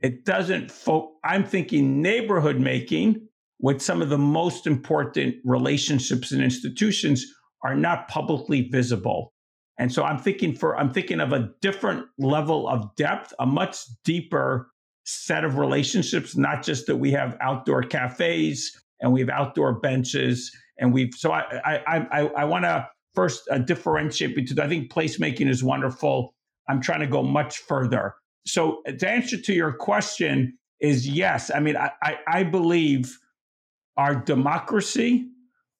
It 0.00 0.26
doesn't, 0.26 0.70
fo- 0.70 1.12
I'm 1.24 1.44
thinking 1.44 2.02
neighborhood 2.02 2.60
making 2.60 3.26
with 3.60 3.80
some 3.80 4.02
of 4.02 4.10
the 4.10 4.18
most 4.18 4.66
important 4.66 5.36
relationships 5.44 6.32
and 6.32 6.42
institutions 6.42 7.24
are 7.64 7.74
not 7.74 8.08
publicly 8.08 8.68
visible. 8.68 9.32
And 9.78 9.92
so 9.92 10.04
I'm 10.04 10.18
thinking 10.18 10.54
for 10.54 10.76
I'm 10.76 10.92
thinking 10.92 11.20
of 11.20 11.32
a 11.32 11.50
different 11.60 12.06
level 12.18 12.68
of 12.68 12.94
depth, 12.96 13.32
a 13.38 13.46
much 13.46 13.78
deeper 14.04 14.70
set 15.04 15.44
of 15.44 15.58
relationships, 15.58 16.36
not 16.36 16.62
just 16.62 16.86
that 16.86 16.96
we 16.96 17.12
have 17.12 17.36
outdoor 17.40 17.82
cafes 17.82 18.80
and 19.00 19.12
we 19.12 19.20
have 19.20 19.28
outdoor 19.28 19.74
benches 19.74 20.50
and 20.78 20.92
we've 20.92 21.14
so 21.14 21.32
I 21.32 21.44
I 21.64 22.06
I, 22.10 22.20
I 22.28 22.44
want 22.44 22.64
to 22.64 22.88
first 23.14 23.48
uh, 23.50 23.58
differentiate 23.58 24.34
between 24.34 24.60
I 24.60 24.68
think 24.68 24.92
placemaking 24.92 25.48
is 25.48 25.62
wonderful. 25.62 26.34
I'm 26.68 26.80
trying 26.80 27.00
to 27.00 27.06
go 27.06 27.22
much 27.22 27.58
further. 27.58 28.14
So 28.46 28.82
to 28.86 29.08
answer 29.08 29.40
to 29.40 29.52
your 29.52 29.72
question 29.72 30.58
is 30.80 31.08
yes. 31.08 31.50
I 31.54 31.60
mean 31.60 31.76
I, 31.76 31.90
I, 32.02 32.18
I 32.28 32.42
believe 32.42 33.18
our 33.96 34.14
democracy, 34.14 35.28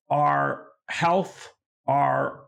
our 0.08 0.66
health, 0.88 1.52
our 1.86 2.45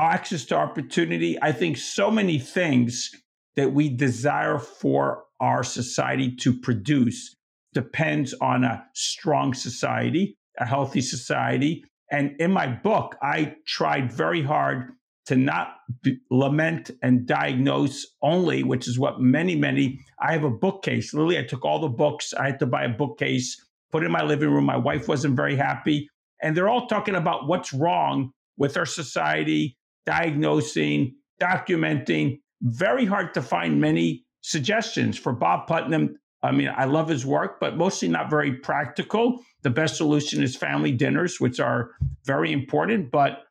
access 0.00 0.44
to 0.46 0.56
opportunity. 0.56 1.38
I 1.42 1.52
think 1.52 1.76
so 1.76 2.10
many 2.10 2.38
things 2.38 3.10
that 3.56 3.72
we 3.72 3.88
desire 3.88 4.58
for 4.58 5.24
our 5.40 5.62
society 5.62 6.34
to 6.36 6.52
produce 6.58 7.36
depends 7.72 8.34
on 8.34 8.64
a 8.64 8.84
strong 8.94 9.54
society, 9.54 10.36
a 10.58 10.66
healthy 10.66 11.00
society. 11.00 11.84
And 12.10 12.34
in 12.40 12.52
my 12.52 12.66
book, 12.66 13.16
I 13.22 13.54
tried 13.66 14.12
very 14.12 14.42
hard 14.42 14.92
to 15.26 15.36
not 15.36 15.76
be, 16.02 16.18
lament 16.30 16.90
and 17.02 17.26
diagnose 17.26 18.06
only, 18.22 18.64
which 18.64 18.88
is 18.88 18.98
what 18.98 19.20
many, 19.20 19.54
many, 19.54 20.00
I 20.20 20.32
have 20.32 20.44
a 20.44 20.50
bookcase. 20.50 21.14
Literally, 21.14 21.38
I 21.38 21.44
took 21.44 21.64
all 21.64 21.78
the 21.78 21.88
books. 21.88 22.34
I 22.34 22.46
had 22.46 22.58
to 22.58 22.66
buy 22.66 22.84
a 22.84 22.88
bookcase, 22.88 23.56
put 23.92 24.02
it 24.02 24.06
in 24.06 24.12
my 24.12 24.24
living 24.24 24.50
room. 24.50 24.64
My 24.64 24.76
wife 24.76 25.06
wasn't 25.06 25.36
very 25.36 25.56
happy. 25.56 26.08
And 26.42 26.56
they're 26.56 26.68
all 26.68 26.86
talking 26.86 27.14
about 27.14 27.46
what's 27.46 27.72
wrong 27.72 28.32
with 28.56 28.76
our 28.76 28.86
society, 28.86 29.76
diagnosing, 30.06 31.14
documenting. 31.40 32.40
Very 32.62 33.06
hard 33.06 33.34
to 33.34 33.42
find 33.42 33.80
many 33.80 34.24
suggestions 34.42 35.18
for 35.18 35.32
Bob 35.32 35.66
Putnam. 35.66 36.16
I 36.42 36.52
mean, 36.52 36.70
I 36.74 36.84
love 36.84 37.08
his 37.08 37.26
work, 37.26 37.60
but 37.60 37.76
mostly 37.76 38.08
not 38.08 38.30
very 38.30 38.54
practical. 38.54 39.40
The 39.62 39.70
best 39.70 39.96
solution 39.96 40.42
is 40.42 40.56
family 40.56 40.92
dinners, 40.92 41.40
which 41.40 41.60
are 41.60 41.90
very 42.24 42.52
important, 42.52 43.10
but 43.10 43.44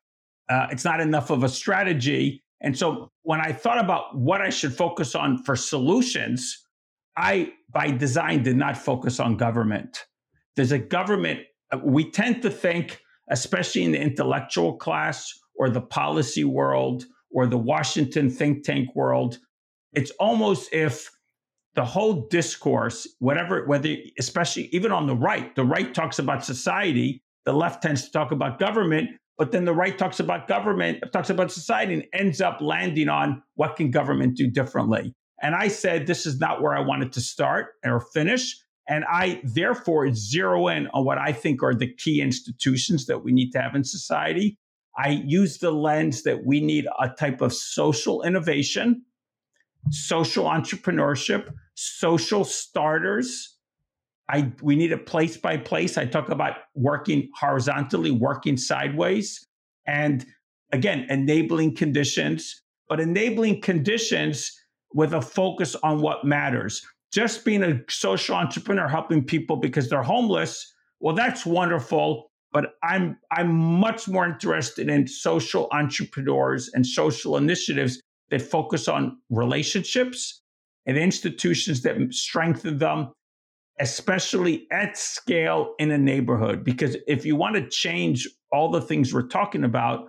uh, 0.49 0.67
it's 0.71 0.83
not 0.85 0.99
enough 0.99 1.29
of 1.29 1.43
a 1.43 1.49
strategy. 1.49 2.41
And 2.61 2.77
so 2.77 3.11
when 3.21 3.39
I 3.39 3.51
thought 3.51 3.77
about 3.77 4.17
what 4.17 4.41
I 4.41 4.49
should 4.49 4.73
focus 4.73 5.15
on 5.15 5.43
for 5.43 5.55
solutions, 5.55 6.65
I, 7.15 7.53
by 7.71 7.91
design, 7.91 8.43
did 8.43 8.57
not 8.57 8.77
focus 8.77 9.19
on 9.19 9.37
government. 9.37 10.05
There's 10.55 10.71
a 10.71 10.79
government, 10.79 11.41
uh, 11.71 11.77
we 11.83 12.09
tend 12.09 12.41
to 12.41 12.49
think, 12.49 12.99
especially 13.29 13.83
in 13.83 13.91
the 13.91 14.01
intellectual 14.01 14.73
class 14.77 15.31
or 15.59 15.69
the 15.69 15.81
policy 15.81 16.43
world 16.43 17.05
or 17.29 17.45
the 17.45 17.57
Washington 17.57 18.31
think 18.31 18.63
tank 18.63 18.95
world, 18.95 19.37
it's 19.93 20.11
almost 20.19 20.73
if 20.73 21.11
the 21.75 21.85
whole 21.85 22.27
discourse, 22.29 23.07
whatever, 23.19 23.65
whether, 23.67 23.95
especially 24.17 24.69
even 24.71 24.91
on 24.91 25.05
the 25.05 25.15
right, 25.15 25.53
the 25.55 25.63
right 25.63 25.93
talks 25.93 26.17
about 26.17 26.43
society, 26.43 27.21
the 27.45 27.53
left 27.53 27.83
tends 27.83 28.05
to 28.05 28.11
talk 28.11 28.31
about 28.31 28.57
government, 28.57 29.09
but 29.37 29.51
then 29.51 29.65
the 29.65 29.73
right 29.73 29.97
talks 29.97 30.19
about 30.19 30.47
government, 30.47 31.03
talks 31.13 31.29
about 31.29 31.51
society, 31.51 31.93
and 31.93 32.05
ends 32.13 32.41
up 32.41 32.59
landing 32.61 33.09
on 33.09 33.43
what 33.55 33.75
can 33.75 33.91
government 33.91 34.35
do 34.35 34.47
differently. 34.47 35.13
And 35.41 35.55
I 35.55 35.67
said, 35.67 36.07
this 36.07 36.25
is 36.25 36.39
not 36.39 36.61
where 36.61 36.75
I 36.75 36.81
wanted 36.81 37.13
to 37.13 37.21
start 37.21 37.67
or 37.85 38.01
finish. 38.01 38.57
And 38.87 39.05
I 39.09 39.39
therefore 39.43 40.11
zero 40.13 40.67
in 40.67 40.87
on 40.87 41.05
what 41.05 41.17
I 41.17 41.31
think 41.31 41.61
are 41.63 41.75
the 41.75 41.93
key 41.93 42.21
institutions 42.21 43.05
that 43.05 43.23
we 43.23 43.31
need 43.31 43.51
to 43.51 43.61
have 43.61 43.75
in 43.75 43.83
society. 43.83 44.57
I 44.97 45.09
use 45.25 45.59
the 45.59 45.71
lens 45.71 46.23
that 46.23 46.45
we 46.45 46.59
need 46.59 46.87
a 46.99 47.09
type 47.09 47.41
of 47.41 47.53
social 47.53 48.21
innovation, 48.23 49.03
social 49.91 50.45
entrepreneurship, 50.45 51.51
social 51.75 52.43
starters. 52.43 53.57
I, 54.29 54.51
we 54.61 54.75
need 54.75 54.91
a 54.91 54.97
place 54.97 55.37
by 55.37 55.57
place. 55.57 55.97
I 55.97 56.05
talk 56.05 56.29
about 56.29 56.57
working 56.75 57.29
horizontally, 57.35 58.11
working 58.11 58.57
sideways, 58.57 59.45
and 59.87 60.25
again, 60.71 61.07
enabling 61.09 61.75
conditions, 61.75 62.61
but 62.87 62.99
enabling 62.99 63.61
conditions 63.61 64.51
with 64.93 65.13
a 65.13 65.21
focus 65.21 65.75
on 65.83 66.01
what 66.01 66.25
matters. 66.25 66.85
Just 67.11 67.43
being 67.43 67.63
a 67.63 67.79
social 67.89 68.35
entrepreneur, 68.35 68.87
helping 68.87 69.23
people 69.23 69.57
because 69.57 69.89
they're 69.89 70.03
homeless, 70.03 70.73
well, 70.99 71.15
that's 71.15 71.45
wonderful 71.45 72.28
but 72.51 72.73
I'm 72.83 73.17
I'm 73.31 73.53
much 73.53 74.07
more 74.07 74.25
interested 74.25 74.89
in 74.89 75.07
social 75.07 75.67
entrepreneurs 75.71 76.69
and 76.73 76.85
social 76.85 77.37
initiatives 77.37 78.01
that 78.29 78.41
focus 78.41 78.87
on 78.87 79.17
relationships 79.29 80.41
and 80.85 80.97
institutions 80.97 81.81
that 81.83 81.95
strengthen 82.13 82.77
them, 82.77 83.11
especially 83.79 84.67
at 84.71 84.97
scale 84.97 85.73
in 85.79 85.91
a 85.91 85.97
neighborhood. 85.97 86.63
Because 86.63 86.97
if 87.07 87.25
you 87.25 87.35
want 87.35 87.55
to 87.55 87.67
change 87.67 88.27
all 88.51 88.71
the 88.71 88.81
things 88.81 89.13
we're 89.13 89.27
talking 89.27 89.63
about, 89.63 90.07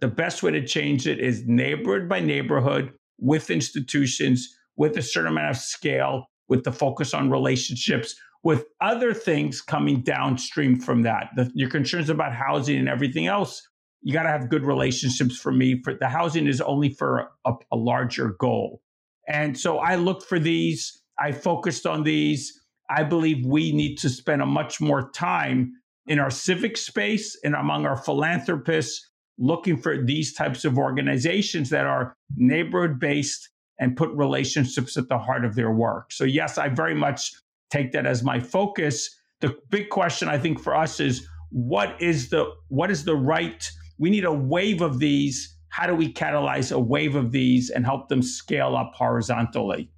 the 0.00 0.08
best 0.08 0.42
way 0.42 0.50
to 0.52 0.64
change 0.64 1.06
it 1.06 1.20
is 1.20 1.44
neighborhood 1.46 2.08
by 2.08 2.20
neighborhood 2.20 2.92
with 3.18 3.50
institutions, 3.50 4.48
with 4.76 4.96
a 4.96 5.02
certain 5.02 5.32
amount 5.32 5.50
of 5.50 5.56
scale, 5.56 6.26
with 6.48 6.64
the 6.64 6.72
focus 6.72 7.12
on 7.14 7.30
relationships, 7.30 8.14
with 8.42 8.64
other 8.80 9.12
things 9.12 9.60
coming 9.60 10.02
downstream 10.02 10.78
from 10.78 11.02
that. 11.02 11.30
The, 11.36 11.50
your 11.54 11.68
concerns 11.68 12.08
about 12.08 12.34
housing 12.34 12.78
and 12.78 12.88
everything 12.88 13.26
else, 13.26 13.66
you 14.02 14.12
got 14.12 14.22
to 14.22 14.30
have 14.30 14.48
good 14.48 14.64
relationships 14.64 15.36
for 15.36 15.52
me. 15.52 15.80
For 15.82 15.94
the 15.94 16.08
housing 16.08 16.46
is 16.46 16.60
only 16.60 16.90
for 16.90 17.28
a, 17.44 17.52
a 17.70 17.76
larger 17.76 18.36
goal. 18.38 18.80
And 19.28 19.58
so 19.58 19.78
I 19.78 19.96
looked 19.96 20.24
for 20.24 20.38
these. 20.38 21.02
I 21.18 21.32
focused 21.32 21.86
on 21.86 22.02
these. 22.02 22.58
I 22.88 23.04
believe 23.04 23.44
we 23.46 23.72
need 23.72 23.96
to 23.96 24.08
spend 24.08 24.42
a 24.42 24.46
much 24.46 24.80
more 24.80 25.10
time 25.10 25.74
in 26.06 26.18
our 26.18 26.30
civic 26.30 26.76
space 26.76 27.38
and 27.44 27.54
among 27.54 27.86
our 27.86 27.96
philanthropists 27.96 29.06
looking 29.38 29.76
for 29.76 30.02
these 30.02 30.34
types 30.34 30.64
of 30.64 30.76
organizations 30.76 31.70
that 31.70 31.86
are 31.86 32.14
neighborhood 32.36 32.98
based 32.98 33.48
and 33.78 33.96
put 33.96 34.10
relationships 34.10 34.96
at 34.96 35.08
the 35.08 35.18
heart 35.18 35.44
of 35.44 35.54
their 35.54 35.70
work. 35.70 36.12
So, 36.12 36.24
yes, 36.24 36.58
I 36.58 36.68
very 36.68 36.94
much 36.94 37.32
take 37.70 37.92
that 37.92 38.06
as 38.06 38.22
my 38.22 38.40
focus. 38.40 39.10
The 39.40 39.56
big 39.70 39.88
question 39.88 40.28
I 40.28 40.38
think 40.38 40.60
for 40.60 40.74
us 40.76 41.00
is 41.00 41.26
what 41.50 42.00
is 42.00 42.30
the 42.30 42.50
what 42.68 42.90
is 42.90 43.04
the 43.04 43.16
right 43.16 43.68
we 43.98 44.10
need 44.10 44.24
a 44.24 44.32
wave 44.32 44.80
of 44.80 44.98
these 44.98 45.56
how 45.70 45.86
do 45.86 45.94
we 45.94 46.12
catalyze 46.12 46.72
a 46.72 46.78
wave 46.78 47.14
of 47.14 47.32
these 47.32 47.70
and 47.70 47.84
help 47.84 48.08
them 48.08 48.22
scale 48.22 48.76
up 48.76 48.92
horizontally? 48.94 49.90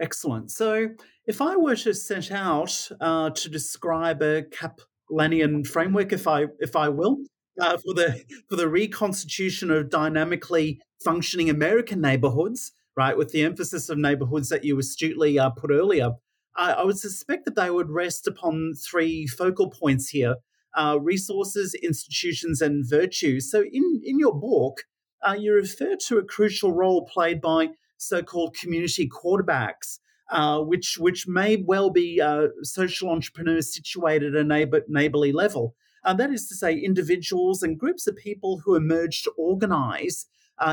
Excellent. 0.00 0.50
So, 0.50 0.88
if 1.26 1.40
I 1.40 1.56
were 1.56 1.76
to 1.76 1.94
set 1.94 2.30
out 2.30 2.88
uh, 3.00 3.30
to 3.30 3.48
describe 3.48 4.20
a 4.20 4.42
Kaplanian 4.42 5.66
framework, 5.66 6.12
if 6.12 6.28
I 6.28 6.46
if 6.58 6.76
I 6.76 6.88
will, 6.88 7.18
uh, 7.60 7.78
for 7.78 7.94
the 7.94 8.22
for 8.50 8.56
the 8.56 8.68
reconstitution 8.68 9.70
of 9.70 9.90
dynamically 9.90 10.80
functioning 11.02 11.48
American 11.48 12.00
neighborhoods, 12.00 12.72
right, 12.96 13.16
with 13.16 13.30
the 13.30 13.42
emphasis 13.42 13.88
of 13.88 13.98
neighborhoods 13.98 14.48
that 14.50 14.64
you 14.64 14.78
astutely 14.78 15.38
uh, 15.38 15.50
put 15.50 15.70
earlier, 15.70 16.10
I, 16.56 16.84
would 16.84 16.98
suspect 16.98 17.44
that 17.44 17.54
they 17.54 17.70
would 17.70 17.90
rest 17.90 18.26
upon 18.26 18.74
three 18.74 19.26
focal 19.26 19.70
points 19.70 20.08
here: 20.08 20.36
uh, 20.76 20.98
resources, 21.00 21.74
institutions, 21.74 22.60
and 22.60 22.88
virtues. 22.88 23.50
So, 23.50 23.62
in 23.62 24.00
in 24.04 24.18
your 24.18 24.34
book, 24.34 24.84
uh, 25.26 25.36
you 25.38 25.52
refer 25.52 25.96
to 26.08 26.18
a 26.18 26.24
crucial 26.24 26.72
role 26.72 27.06
played 27.06 27.40
by 27.40 27.70
so-called 27.98 28.56
community 28.56 29.08
quarterbacks. 29.08 29.98
Uh, 30.28 30.58
which 30.60 30.98
which 30.98 31.28
may 31.28 31.56
well 31.56 31.88
be 31.88 32.20
uh, 32.20 32.48
social 32.62 33.10
entrepreneurs 33.10 33.72
situated 33.72 34.34
at 34.34 34.40
a 34.40 34.44
neighbor, 34.44 34.82
neighborly 34.88 35.30
level. 35.30 35.76
Uh, 36.04 36.12
that 36.12 36.32
is 36.32 36.48
to 36.48 36.54
say, 36.56 36.76
individuals 36.76 37.62
and 37.62 37.78
groups 37.78 38.08
of 38.08 38.16
people 38.16 38.60
who 38.64 38.74
emerge 38.74 39.22
to 39.22 39.30
organize, 39.38 40.26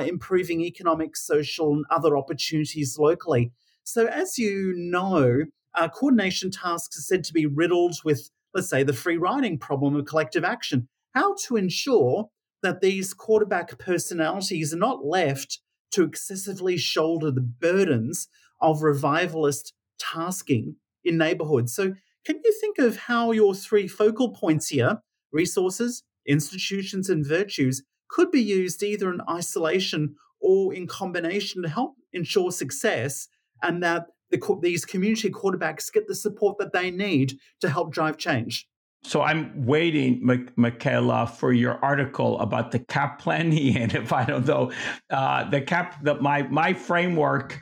improving 0.05 0.61
economic, 0.61 1.15
social, 1.15 1.71
and 1.71 1.85
other 1.91 2.17
opportunities 2.17 2.97
locally. 2.97 3.51
So, 3.83 4.07
as 4.07 4.39
you 4.39 4.73
know, 4.75 5.43
uh, 5.75 5.89
coordination 5.89 6.51
tasks 6.51 6.97
are 6.97 7.01
said 7.01 7.23
to 7.25 7.33
be 7.33 7.45
riddled 7.45 7.95
with, 8.03 8.29
let's 8.53 8.69
say, 8.69 8.83
the 8.83 8.93
free 8.93 9.17
riding 9.17 9.57
problem 9.57 9.95
of 9.95 10.05
collective 10.05 10.43
action. 10.43 10.87
How 11.13 11.35
to 11.45 11.57
ensure 11.57 12.29
that 12.61 12.81
these 12.81 13.13
quarterback 13.13 13.77
personalities 13.77 14.73
are 14.73 14.77
not 14.77 15.05
left 15.05 15.59
to 15.91 16.03
excessively 16.03 16.77
shoulder 16.77 17.29
the 17.29 17.41
burdens 17.41 18.27
of 18.61 18.81
revivalist 18.81 19.73
tasking 19.99 20.75
in 21.03 21.17
neighborhoods. 21.17 21.75
So, 21.75 21.93
can 22.25 22.39
you 22.43 22.57
think 22.59 22.79
of 22.79 22.95
how 22.95 23.31
your 23.31 23.53
three 23.53 23.87
focal 23.87 24.29
points 24.29 24.69
here 24.69 24.99
resources, 25.33 26.03
institutions, 26.25 27.09
and 27.09 27.25
virtues 27.25 27.83
could 28.09 28.31
be 28.31 28.41
used 28.41 28.81
either 28.81 29.11
in 29.11 29.19
isolation 29.29 30.15
or 30.39 30.73
in 30.73 30.87
combination 30.87 31.63
to 31.63 31.69
help 31.69 31.95
ensure 32.13 32.51
success 32.51 33.27
and 33.61 33.81
that 33.81 34.07
the, 34.33 34.59
these 34.61 34.85
community 34.85 35.29
quarterbacks 35.29 35.91
get 35.91 36.07
the 36.07 36.15
support 36.15 36.57
that 36.57 36.73
they 36.73 36.91
need 36.91 37.37
to 37.61 37.69
help 37.69 37.93
drive 37.93 38.17
change. 38.17 38.67
So 39.05 39.21
I'm 39.21 39.65
waiting, 39.65 40.21
Mikayla, 40.57 41.29
for 41.29 41.51
your 41.51 41.77
article 41.83 42.39
about 42.39 42.71
the 42.71 42.79
Kaplanian. 42.79 43.93
If 44.03 44.13
I 44.13 44.25
don't 44.25 44.45
know 44.47 44.71
uh, 45.09 45.49
the 45.49 45.61
cap, 45.61 46.03
the, 46.03 46.15
my 46.15 46.43
my 46.43 46.73
framework 46.73 47.59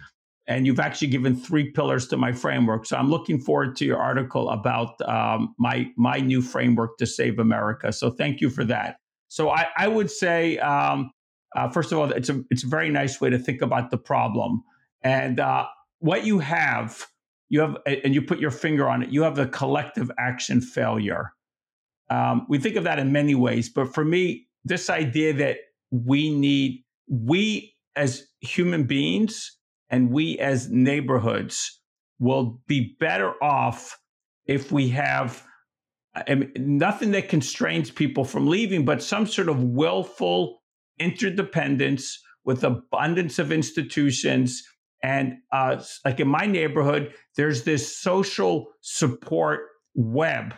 and 0.47 0.65
you've 0.65 0.80
actually 0.80 1.07
given 1.07 1.36
three 1.36 1.72
pillars 1.72 2.07
to 2.07 2.17
my 2.17 2.32
framework. 2.32 2.86
So 2.86 2.97
I'm 2.97 3.09
looking 3.09 3.39
forward 3.39 3.76
to 3.78 3.86
your 3.86 3.97
article 3.97 4.49
about 4.49 4.99
um, 5.07 5.55
my 5.57 5.89
my 5.97 6.17
new 6.17 6.41
framework 6.41 6.97
to 6.97 7.05
save 7.05 7.39
America. 7.39 7.91
So 7.93 8.11
thank 8.11 8.41
you 8.41 8.49
for 8.49 8.65
that. 8.65 8.97
So 9.30 9.49
I, 9.49 9.67
I 9.78 9.88
would 9.88 10.11
say, 10.11 10.57
um, 10.57 11.11
uh, 11.55 11.69
first 11.69 11.91
of 11.91 11.97
all, 11.97 12.11
it's 12.11 12.30
a 12.30 12.43
it's 12.49 12.63
a 12.63 12.67
very 12.67 12.89
nice 12.89 13.22
way 13.22 13.30
to 13.30 13.39
think 13.39 13.61
about 13.61 13.91
the 13.91 13.97
problem, 13.97 14.61
and 15.03 15.39
uh, 15.39 15.65
what 16.01 16.25
you 16.25 16.39
have, 16.39 17.07
you 17.49 17.61
have, 17.61 17.77
and 17.85 18.13
you 18.13 18.21
put 18.21 18.39
your 18.39 18.51
finger 18.51 18.89
on 18.89 19.03
it. 19.03 19.09
You 19.09 19.21
have 19.23 19.39
a 19.39 19.47
collective 19.47 20.11
action 20.19 20.61
failure. 20.61 21.31
Um, 22.09 22.45
we 22.49 22.59
think 22.59 22.75
of 22.75 22.83
that 22.83 22.99
in 22.99 23.11
many 23.11 23.35
ways, 23.35 23.69
but 23.69 23.93
for 23.93 24.03
me, 24.03 24.47
this 24.65 24.89
idea 24.89 25.33
that 25.33 25.57
we 25.91 26.29
need 26.29 26.83
we 27.07 27.73
as 27.95 28.27
human 28.39 28.83
beings 28.83 29.57
and 29.89 30.11
we 30.11 30.37
as 30.39 30.69
neighborhoods 30.69 31.81
will 32.19 32.61
be 32.67 32.95
better 32.99 33.33
off 33.43 33.97
if 34.45 34.71
we 34.71 34.89
have 34.89 35.43
I 36.13 36.35
mean, 36.35 36.51
nothing 36.57 37.11
that 37.11 37.29
constrains 37.29 37.89
people 37.89 38.25
from 38.25 38.47
leaving, 38.47 38.83
but 38.83 39.01
some 39.01 39.25
sort 39.25 39.47
of 39.47 39.63
willful 39.63 40.61
interdependence 40.99 42.21
with 42.43 42.63
abundance 42.63 43.39
of 43.39 43.51
institutions. 43.51 44.61
And 45.03 45.37
uh, 45.51 45.81
like 46.05 46.19
in 46.19 46.27
my 46.27 46.45
neighborhood, 46.45 47.13
there's 47.35 47.63
this 47.63 47.97
social 47.97 48.67
support 48.81 49.61
web 49.95 50.53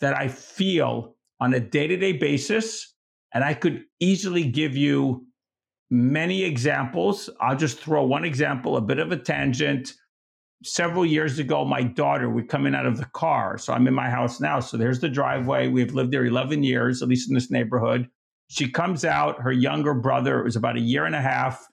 that 0.00 0.16
I 0.16 0.28
feel 0.28 1.16
on 1.40 1.54
a 1.54 1.60
day 1.60 1.86
to 1.86 1.96
day 1.96 2.12
basis. 2.12 2.94
And 3.32 3.44
I 3.44 3.54
could 3.54 3.84
easily 4.00 4.44
give 4.44 4.76
you 4.76 5.26
many 5.90 6.44
examples. 6.44 7.30
I'll 7.40 7.56
just 7.56 7.78
throw 7.78 8.04
one 8.04 8.24
example, 8.24 8.76
a 8.76 8.80
bit 8.80 8.98
of 8.98 9.12
a 9.12 9.16
tangent. 9.16 9.92
Several 10.64 11.06
years 11.06 11.38
ago, 11.38 11.64
my 11.64 11.82
daughter, 11.82 12.28
we're 12.28 12.44
coming 12.44 12.74
out 12.74 12.86
of 12.86 12.98
the 12.98 13.04
car. 13.06 13.58
So 13.58 13.72
I'm 13.72 13.86
in 13.86 13.94
my 13.94 14.10
house 14.10 14.40
now. 14.40 14.58
So 14.58 14.76
there's 14.76 15.00
the 15.00 15.08
driveway. 15.08 15.68
We've 15.68 15.94
lived 15.94 16.12
there 16.12 16.24
11 16.24 16.64
years, 16.64 17.00
at 17.00 17.08
least 17.08 17.28
in 17.28 17.34
this 17.34 17.50
neighborhood. 17.50 18.08
She 18.48 18.68
comes 18.68 19.04
out, 19.04 19.40
her 19.40 19.52
younger 19.52 19.94
brother 19.94 20.42
was 20.42 20.56
about 20.56 20.76
a 20.76 20.80
year 20.80 21.04
and 21.04 21.14
a 21.14 21.20
half, 21.20 21.64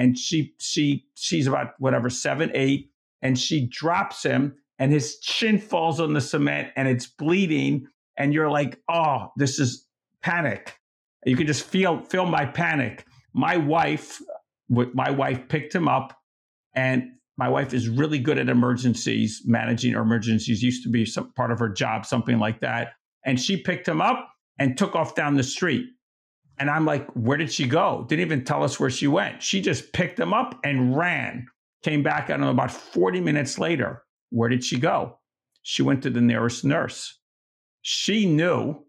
and 0.00 0.18
she 0.18 0.54
she 0.58 1.04
she's 1.14 1.46
about 1.46 1.74
whatever, 1.78 2.10
seven, 2.10 2.50
eight, 2.54 2.90
and 3.22 3.38
she 3.38 3.66
drops 3.66 4.22
him, 4.22 4.56
and 4.78 4.90
his 4.92 5.18
chin 5.20 5.58
falls 5.58 6.00
on 6.00 6.14
the 6.14 6.20
cement 6.20 6.68
and 6.76 6.88
it's 6.88 7.06
bleeding. 7.06 7.86
And 8.16 8.34
you're 8.34 8.50
like, 8.50 8.78
oh, 8.88 9.28
this 9.36 9.58
is 9.58 9.86
panic. 10.22 10.78
You 11.24 11.36
can 11.36 11.46
just 11.46 11.64
feel 11.64 12.00
feel 12.00 12.26
my 12.26 12.44
panic 12.44 13.06
my 13.32 13.56
wife, 13.56 14.20
my 14.68 15.10
wife 15.10 15.48
picked 15.48 15.74
him 15.74 15.88
up, 15.88 16.16
and 16.74 17.04
my 17.36 17.48
wife 17.48 17.72
is 17.72 17.88
really 17.88 18.18
good 18.18 18.38
at 18.38 18.48
emergencies, 18.48 19.42
managing 19.44 19.92
emergencies. 19.94 20.62
Used 20.62 20.82
to 20.84 20.90
be 20.90 21.04
some 21.04 21.32
part 21.32 21.50
of 21.50 21.58
her 21.58 21.68
job, 21.68 22.04
something 22.04 22.38
like 22.38 22.60
that. 22.60 22.92
And 23.24 23.40
she 23.40 23.56
picked 23.56 23.88
him 23.88 24.00
up 24.00 24.30
and 24.58 24.76
took 24.76 24.94
off 24.94 25.14
down 25.14 25.36
the 25.36 25.42
street. 25.42 25.86
And 26.60 26.70
I'm 26.70 26.84
like, 26.84 27.08
where 27.12 27.38
did 27.38 27.50
she 27.50 27.66
go? 27.66 28.04
Didn't 28.08 28.24
even 28.24 28.44
tell 28.44 28.62
us 28.62 28.78
where 28.78 28.90
she 28.90 29.08
went. 29.08 29.42
She 29.42 29.60
just 29.60 29.92
picked 29.92 30.16
them 30.16 30.32
up 30.32 30.60
and 30.62 30.96
ran. 30.96 31.46
Came 31.82 32.02
back, 32.02 32.24
I 32.24 32.34
don't 32.34 32.42
know, 32.42 32.50
about 32.50 32.70
40 32.70 33.20
minutes 33.20 33.58
later. 33.58 34.04
Where 34.28 34.48
did 34.48 34.62
she 34.62 34.78
go? 34.78 35.18
She 35.62 35.82
went 35.82 36.02
to 36.02 36.10
the 36.10 36.20
nearest 36.20 36.64
nurse. 36.64 37.18
She 37.82 38.26
knew 38.26 38.84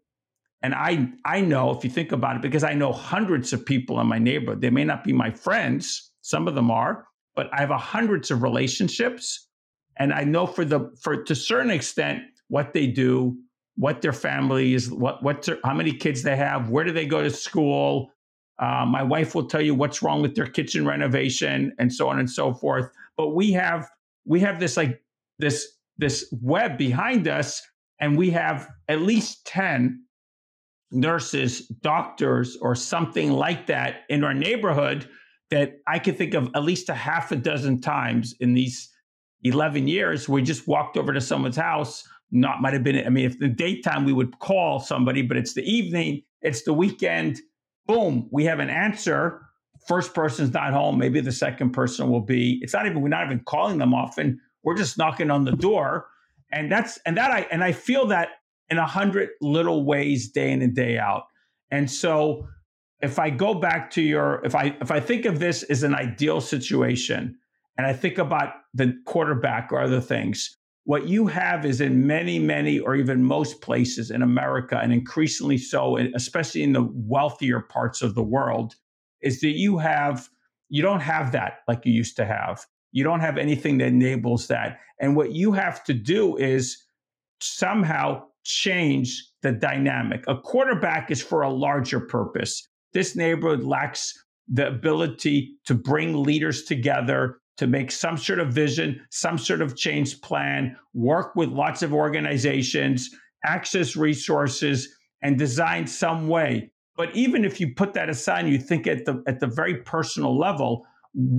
and 0.62 0.76
I, 0.76 1.10
I 1.26 1.42
know 1.42 1.72
if 1.72 1.84
you 1.84 1.90
think 1.90 2.12
about 2.12 2.36
it, 2.36 2.42
because 2.42 2.64
I 2.64 2.74
know 2.74 2.92
hundreds 2.92 3.52
of 3.52 3.66
people 3.66 4.00
in 4.00 4.08
my 4.08 4.20
neighborhood, 4.20 4.62
they 4.62 4.70
may 4.70 4.84
not 4.84 5.04
be 5.04 5.14
my 5.14 5.32
friends, 5.32 6.12
some 6.22 6.48
of 6.48 6.56
them 6.56 6.70
are, 6.70 7.08
but 7.36 7.50
I 7.52 7.62
have 7.62 7.72
hundreds 7.72 8.30
of 8.30 8.44
relationships. 8.44 9.48
And 9.98 10.14
I 10.14 10.24
know 10.24 10.46
for 10.46 10.64
the, 10.64 10.92
for 11.02 11.24
to 11.24 11.36
certain 11.36 11.72
extent, 11.72 12.22
what 12.48 12.74
they 12.74 12.88
do, 12.88 13.38
what 13.76 14.02
their 14.02 14.14
family 14.14 14.74
is, 14.74 14.92
what, 14.92 15.24
what, 15.24 15.48
how 15.64 15.74
many 15.74 15.94
kids 15.94 16.24
they 16.24 16.36
have, 16.36 16.70
where 16.70 16.84
do 16.84 16.92
they 16.92 17.06
go 17.06 17.22
to 17.22 17.30
school. 17.30 18.12
Uh, 18.60 18.86
my 18.86 19.02
wife 19.02 19.34
will 19.34 19.48
tell 19.48 19.62
you 19.62 19.74
what's 19.74 20.04
wrong 20.04 20.22
with 20.22 20.36
their 20.36 20.46
kitchen 20.46 20.86
renovation 20.86 21.74
and 21.80 21.92
so 21.92 22.08
on 22.10 22.20
and 22.20 22.30
so 22.30 22.54
forth. 22.54 22.92
But 23.18 23.30
we 23.30 23.52
have, 23.54 23.90
we 24.26 24.40
have 24.42 24.60
this 24.60 24.78
like 24.78 25.02
this, 25.40 25.68
this 25.98 26.34
web 26.42 26.78
behind 26.78 27.28
us 27.28 27.62
and 28.00 28.18
we 28.18 28.30
have 28.32 28.70
at 28.88 29.02
least 29.02 29.46
10 29.48 30.04
nurses, 30.92 31.68
doctors, 31.68 32.58
or 32.58 32.76
something 32.76 33.32
like 33.32 33.68
that 33.68 34.02
in 34.10 34.24
our 34.24 34.34
neighborhood 34.34 35.08
that 35.50 35.74
I 35.88 36.00
could 36.00 36.18
think 36.18 36.34
of 36.34 36.50
at 36.56 36.64
least 36.64 36.90
a 36.90 36.94
half 36.94 37.32
a 37.32 37.36
dozen 37.36 37.80
times 37.82 38.34
in 38.40 38.54
these 38.54 38.90
11 39.44 39.88
years. 39.88 40.28
We 40.28 40.42
just 40.42 40.68
walked 40.68 40.98
over 40.98 41.14
to 41.14 41.22
someone's 41.22 41.58
house. 41.58 42.08
Not 42.32 42.62
might 42.62 42.74
have 42.74 42.84
been, 42.84 43.06
I 43.06 43.10
mean, 43.10 43.26
if 43.26 43.40
the 43.40 43.48
daytime 43.48 44.06
we 44.06 44.14
would 44.14 44.40
call 44.40 44.80
somebody, 44.80 45.22
but 45.22 45.38
it's 45.38 45.54
the 45.54 45.64
evening, 45.64 46.24
it's 46.42 46.64
the 46.64 46.74
weekend. 46.74 47.40
Boom, 47.88 48.30
we 48.32 48.46
have 48.46 48.60
an 48.60 48.70
answer. 48.70 49.42
First 49.88 50.14
person's 50.14 50.54
not 50.54 50.74
home. 50.74 50.98
Maybe 50.98 51.20
the 51.20 51.32
second 51.32 51.72
person 51.72 52.10
will 52.10 52.22
be. 52.22 52.60
It's 52.62 52.74
not 52.74 52.86
even, 52.86 53.02
we're 53.02 53.10
not 53.10 53.26
even 53.26 53.42
calling 53.42 53.80
them 53.80 53.94
often. 53.94 54.40
We're 54.64 54.78
just 54.78 54.98
knocking 54.98 55.32
on 55.32 55.44
the 55.44 55.52
door. 55.52 56.08
And 56.52 56.72
that's, 56.72 57.00
and 57.06 57.18
that 57.18 57.32
I, 57.32 57.48
and 57.52 57.64
I 57.64 57.72
feel 57.72 58.08
that 58.08 58.30
in 58.70 58.78
a 58.78 58.86
hundred 58.86 59.30
little 59.42 59.84
ways 59.84 60.30
day 60.30 60.52
in 60.52 60.62
and 60.62 60.74
day 60.74 60.98
out. 60.98 61.24
And 61.72 61.90
so 61.90 62.48
if 63.02 63.20
I 63.20 63.30
go 63.30 63.54
back 63.54 63.92
to 63.92 64.02
your 64.02 64.44
if 64.46 64.56
I 64.56 64.76
if 64.82 64.92
I 64.92 65.00
think 65.00 65.26
of 65.26 65.40
this 65.40 65.64
as 65.64 65.84
an 65.84 65.96
ideal 65.96 66.40
situation 66.40 67.38
and 67.78 67.88
I 67.88 67.94
think 67.94 68.18
about 68.18 68.54
the 68.74 68.94
quarterback 69.06 69.72
or 69.72 69.82
other 69.82 70.02
things, 70.02 70.58
what 70.84 71.08
you 71.08 71.28
have 71.28 71.66
is 71.66 71.80
in 71.80 72.08
many, 72.08 72.40
many, 72.40 72.80
or 72.80 72.96
even 72.96 73.24
most 73.24 73.62
places 73.62 74.10
in 74.10 74.22
America, 74.22 74.80
and 74.82 74.92
increasingly 74.92 75.58
so, 75.58 75.98
especially 76.16 76.64
in 76.64 76.74
the 76.74 76.90
wealthier 76.94 77.60
parts 77.60 78.02
of 78.02 78.16
the 78.16 78.24
world, 78.24 78.76
is 79.22 79.42
that 79.42 79.58
you 79.58 79.78
have 79.78 80.30
you 80.70 80.82
don't 80.82 81.02
have 81.02 81.34
that 81.34 81.60
like 81.68 81.86
you 81.86 81.92
used 81.92 82.16
to 82.16 82.26
have. 82.26 82.66
You 82.94 83.04
don't 83.04 83.20
have 83.20 83.38
anything 83.38 83.78
that 83.80 83.90
enables 83.90 84.48
that. 84.48 84.80
And 85.00 85.18
what 85.18 85.34
you 85.34 85.52
have 85.52 85.84
to 85.84 85.94
do 85.94 86.38
is 86.38 86.82
somehow 87.42 88.24
change 88.46 89.32
the 89.42 89.52
dynamic. 89.52 90.24
A 90.28 90.38
quarterback 90.38 91.12
is 91.12 91.22
for 91.22 91.42
a 91.42 91.50
larger 91.50 92.00
purpose. 92.00 92.68
This 92.94 93.18
neighborhood 93.18 93.64
lacks 93.64 94.14
the 94.48 94.68
ability 94.68 95.58
to 95.66 95.76
bring 95.76 96.24
leaders 96.24 96.64
together 96.64 97.41
to 97.62 97.68
make 97.68 97.92
some 97.92 98.18
sort 98.18 98.40
of 98.40 98.52
vision, 98.52 99.00
some 99.12 99.38
sort 99.38 99.62
of 99.62 99.78
change 99.78 100.20
plan, 100.22 100.76
work 100.96 101.36
with 101.36 101.50
lots 101.50 101.84
of 101.84 101.94
organizations, 101.94 103.12
access 103.46 103.96
resources, 103.96 104.90
and 105.22 105.38
design 105.38 105.86
some 105.86 106.28
way. 106.28 106.72
But 106.98 107.16
even 107.16 107.46
if 107.46 107.60
you 107.60 107.76
put 107.76 107.94
that 107.94 108.10
aside, 108.10 108.46
and 108.46 108.52
you 108.52 108.58
think 108.58 108.88
at 108.88 109.06
the 109.06 109.24
at 109.28 109.40
the 109.40 109.46
very 109.46 109.76
personal 109.76 110.36
level, 110.36 110.88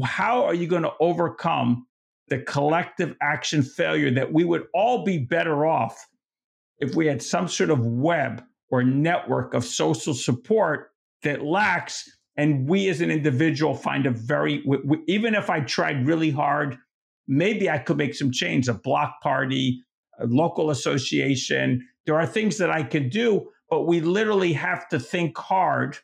how 0.05 0.45
are 0.45 0.55
you 0.55 0.69
going 0.69 0.85
to 0.85 0.93
overcome 1.01 1.89
the 2.29 2.39
collective 2.39 3.17
action 3.21 3.61
failure 3.61 4.13
that 4.13 4.33
we 4.33 4.45
would 4.45 4.67
all 4.73 5.05
be 5.05 5.19
better 5.19 5.67
off 5.67 6.07
if 6.79 6.95
we 6.95 7.05
had 7.05 7.21
some 7.21 7.49
sort 7.49 7.71
of 7.71 7.85
web 7.85 8.45
or 8.71 8.85
network 8.85 9.55
of 9.55 9.65
social 9.65 10.15
support 10.15 10.93
that 11.25 11.45
lacks 11.45 12.09
and 12.37 12.69
we 12.69 12.89
as 12.89 13.01
an 13.01 13.11
individual 13.11 13.75
find 13.75 14.07
a 14.07 14.11
very 14.11 14.65
even 15.07 15.35
if 15.35 15.51
i 15.51 15.61
tried 15.61 16.07
really 16.07 16.31
hard 16.31 16.79
maybe 17.29 17.69
i 17.69 17.79
could 17.79 17.97
make 17.97 18.15
some 18.15 18.31
change 18.31 18.69
a 18.69 18.75
block 18.75 19.21
party 19.23 19.83
a 20.19 20.27
local 20.27 20.71
association. 20.71 21.87
There 22.05 22.17
are 22.17 22.27
things 22.27 22.59
that 22.59 22.71
i 22.71 22.83
could 22.83 23.11
do 23.11 23.49
but 23.71 23.87
we 23.87 24.03
literally 24.03 24.53
have 24.53 24.87
to 24.91 25.01
think 25.01 25.39
hard 25.39 25.97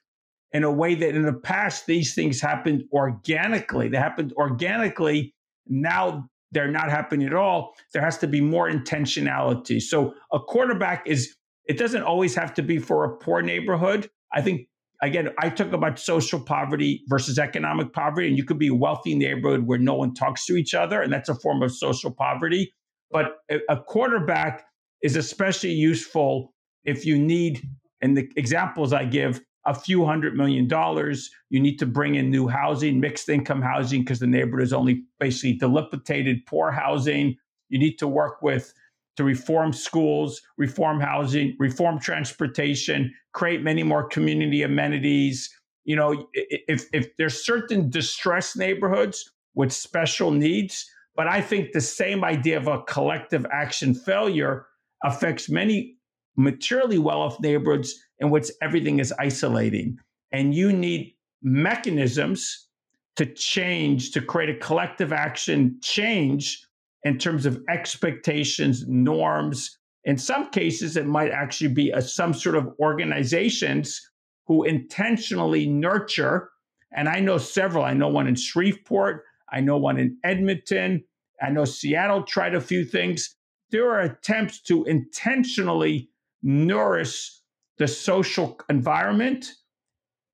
in 0.53 0.65
a 0.65 0.73
way 0.73 0.95
that 0.95 1.15
in 1.15 1.27
the 1.27 1.35
past 1.35 1.85
these 1.85 2.15
things 2.15 2.41
happened 2.41 2.85
organically. 2.93 3.89
They 3.89 3.99
happened 3.99 4.33
organically. 4.39 5.35
Now 5.67 6.31
they're 6.51 6.71
not 6.71 6.91
happening 6.91 7.27
at 7.27 7.35
all. 7.35 7.75
There 7.93 8.03
has 8.03 8.17
to 8.19 8.27
be 8.27 8.41
more 8.41 8.71
intentionality. 8.71 9.83
So 9.83 10.15
a 10.33 10.41
quarterback 10.41 11.07
is 11.07 11.37
it 11.67 11.77
doesn't 11.77 12.03
always 12.03 12.35
have 12.35 12.55
to 12.55 12.63
be 12.63 12.79
for 12.79 13.05
a 13.05 13.17
poor 13.19 13.43
neighborhood. 13.43 14.09
I 14.33 14.41
think 14.41 14.69
again, 15.03 15.31
I 15.39 15.49
talk 15.51 15.73
about 15.73 15.99
social 15.99 16.41
poverty 16.41 17.03
versus 17.09 17.39
economic 17.39 17.93
poverty, 17.93 18.29
and 18.29 18.37
you 18.37 18.45
could 18.45 18.59
be 18.59 18.69
a 18.69 18.75
wealthy 18.75 19.15
neighborhood 19.15 19.67
where 19.67 19.79
no 19.79 19.95
one 19.95 20.15
talks 20.15 20.47
to 20.47 20.57
each 20.57 20.75
other, 20.75 21.01
and 21.01 21.13
that's 21.13 21.29
a 21.29 21.35
form 21.35 21.63
of 21.63 21.73
social 21.73 22.11
poverty. 22.11 22.73
But 23.11 23.37
a 23.69 23.77
quarterback 23.77 24.65
is 25.03 25.17
especially 25.17 25.73
useful 25.73 26.53
if 26.85 27.07
you 27.07 27.19
need, 27.19 27.63
in 28.01 28.15
the 28.15 28.29
examples 28.37 28.93
I 28.93 29.05
give, 29.05 29.41
a 29.67 29.75
few 29.75 30.05
hundred 30.05 30.35
million 30.35 30.67
dollars. 30.67 31.31
You 31.51 31.61
need 31.61 31.79
to 31.79 31.87
bring 31.87 32.15
in 32.15 32.31
new 32.31 32.49
housing, 32.49 33.01
mixed 33.01 33.29
income 33.29 33.63
housing, 33.63 34.01
because 34.01 34.19
the 34.19 34.27
neighborhood 34.27 34.63
is 34.63 34.73
only 34.73 35.05
basically 35.21 35.55
dilapidated, 35.55 36.47
poor 36.47 36.71
housing. 36.71 37.37
You 37.69 37.79
need 37.79 37.99
to 37.99 38.09
work 38.09 38.43
with 38.43 38.73
to 39.19 39.25
reform 39.25 39.73
schools, 39.73 40.41
reform 40.59 41.01
housing, 41.01 41.57
reform 41.59 41.99
transportation, 41.99 43.13
create 43.33 43.65
many 43.65 43.83
more 43.83 44.07
community 44.07 44.63
amenities. 44.63 45.53
You 45.85 45.97
know, 45.97 46.29
if, 46.35 46.87
if 46.93 47.17
there's 47.17 47.45
certain 47.45 47.91
distressed 47.91 48.57
neighborhoods 48.57 49.29
with 49.57 49.73
special 49.73 50.31
needs, 50.31 50.89
but 51.17 51.27
I 51.27 51.41
think 51.41 51.73
the 51.73 51.81
same 51.81 52.23
idea 52.23 52.59
of 52.59 52.69
a 52.69 52.83
collective 52.83 53.45
action 53.51 53.93
failure 53.93 54.67
affects 55.03 55.49
many 55.49 55.97
materially 56.37 57.01
well 57.01 57.21
off 57.21 57.41
neighborhoods 57.41 58.01
in 58.21 58.31
which 58.31 58.53
everything 58.63 59.01
is 59.01 59.13
isolating. 59.19 59.99
And 60.31 60.55
you 60.55 60.73
need 60.73 61.17
mechanisms 61.43 62.69
to 63.17 63.27
change, 63.27 64.13
to 64.13 64.21
create 64.21 64.49
a 64.49 64.61
collective 64.61 65.13
action 65.13 65.81
change 65.83 66.65
in 67.05 67.19
terms 67.19 67.47
of 67.47 67.63
expectations, 67.69 68.85
norms. 68.87 69.79
In 70.05 70.17
some 70.17 70.51
cases, 70.51 70.97
it 70.97 71.07
might 71.07 71.31
actually 71.31 71.73
be 71.73 71.91
a, 71.91 72.03
some 72.03 72.35
sort 72.35 72.57
of 72.57 72.69
organizations 72.81 74.01
who 74.47 74.65
intentionally 74.65 75.67
nurture. 75.67 76.51
And 76.93 77.09
I 77.09 77.21
know 77.21 77.39
several. 77.39 77.85
I 77.85 77.93
know 77.93 78.09
one 78.09 78.27
in 78.27 78.35
Shreveport. 78.35 79.23
I 79.53 79.61
know 79.61 79.77
one 79.77 79.99
in 79.99 80.17
Edmonton. 80.25 81.05
I 81.41 81.51
know 81.51 81.65
Seattle 81.65 82.23
tried 82.23 82.55
a 82.55 82.61
few 82.61 82.85
things. 82.85 83.37
There 83.71 83.91
are 83.91 84.01
attempts 84.01 84.61
to 84.63 84.85
intentionally 84.85 86.11
nourish 86.43 87.31
the 87.77 87.87
social 87.87 88.59
environment 88.69 89.47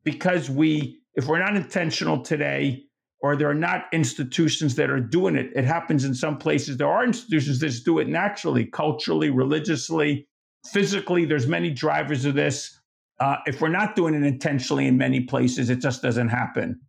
because 0.05 0.49
we, 0.49 1.01
if 1.15 1.27
we're 1.27 1.39
not 1.39 1.57
intentional 1.57 2.23
today, 2.23 2.85
or 3.25 3.37
there 3.37 3.49
are 3.49 3.55
not 3.55 3.87
institutions 3.91 4.75
that 4.75 4.91
are 4.91 5.01
doing 5.01 5.35
it. 5.35 5.51
It 5.57 5.65
happens 5.65 6.05
in 6.05 6.15
some 6.15 6.37
places. 6.37 6.77
There 6.77 6.91
are 6.91 7.03
institutions 7.03 7.59
that 7.61 7.83
do 7.83 7.99
it 7.99 8.07
naturally, 8.07 8.67
culturally, 8.67 9.31
religiously, 9.31 10.29
physically. 10.71 11.25
There's 11.25 11.47
many 11.47 11.71
drivers 11.71 12.27
of 12.27 12.35
this. 12.35 12.79
Uh, 13.19 13.37
if 13.47 13.63
we're 13.63 13.71
not 13.71 13.97
doing 13.97 14.13
it 14.13 14.25
intentionally 14.25 14.87
in 14.87 14.99
many 14.99 15.21
places, 15.21 15.71
it 15.71 15.81
just 15.81 16.03
doesn't 16.03 16.29
happen. 16.29 16.83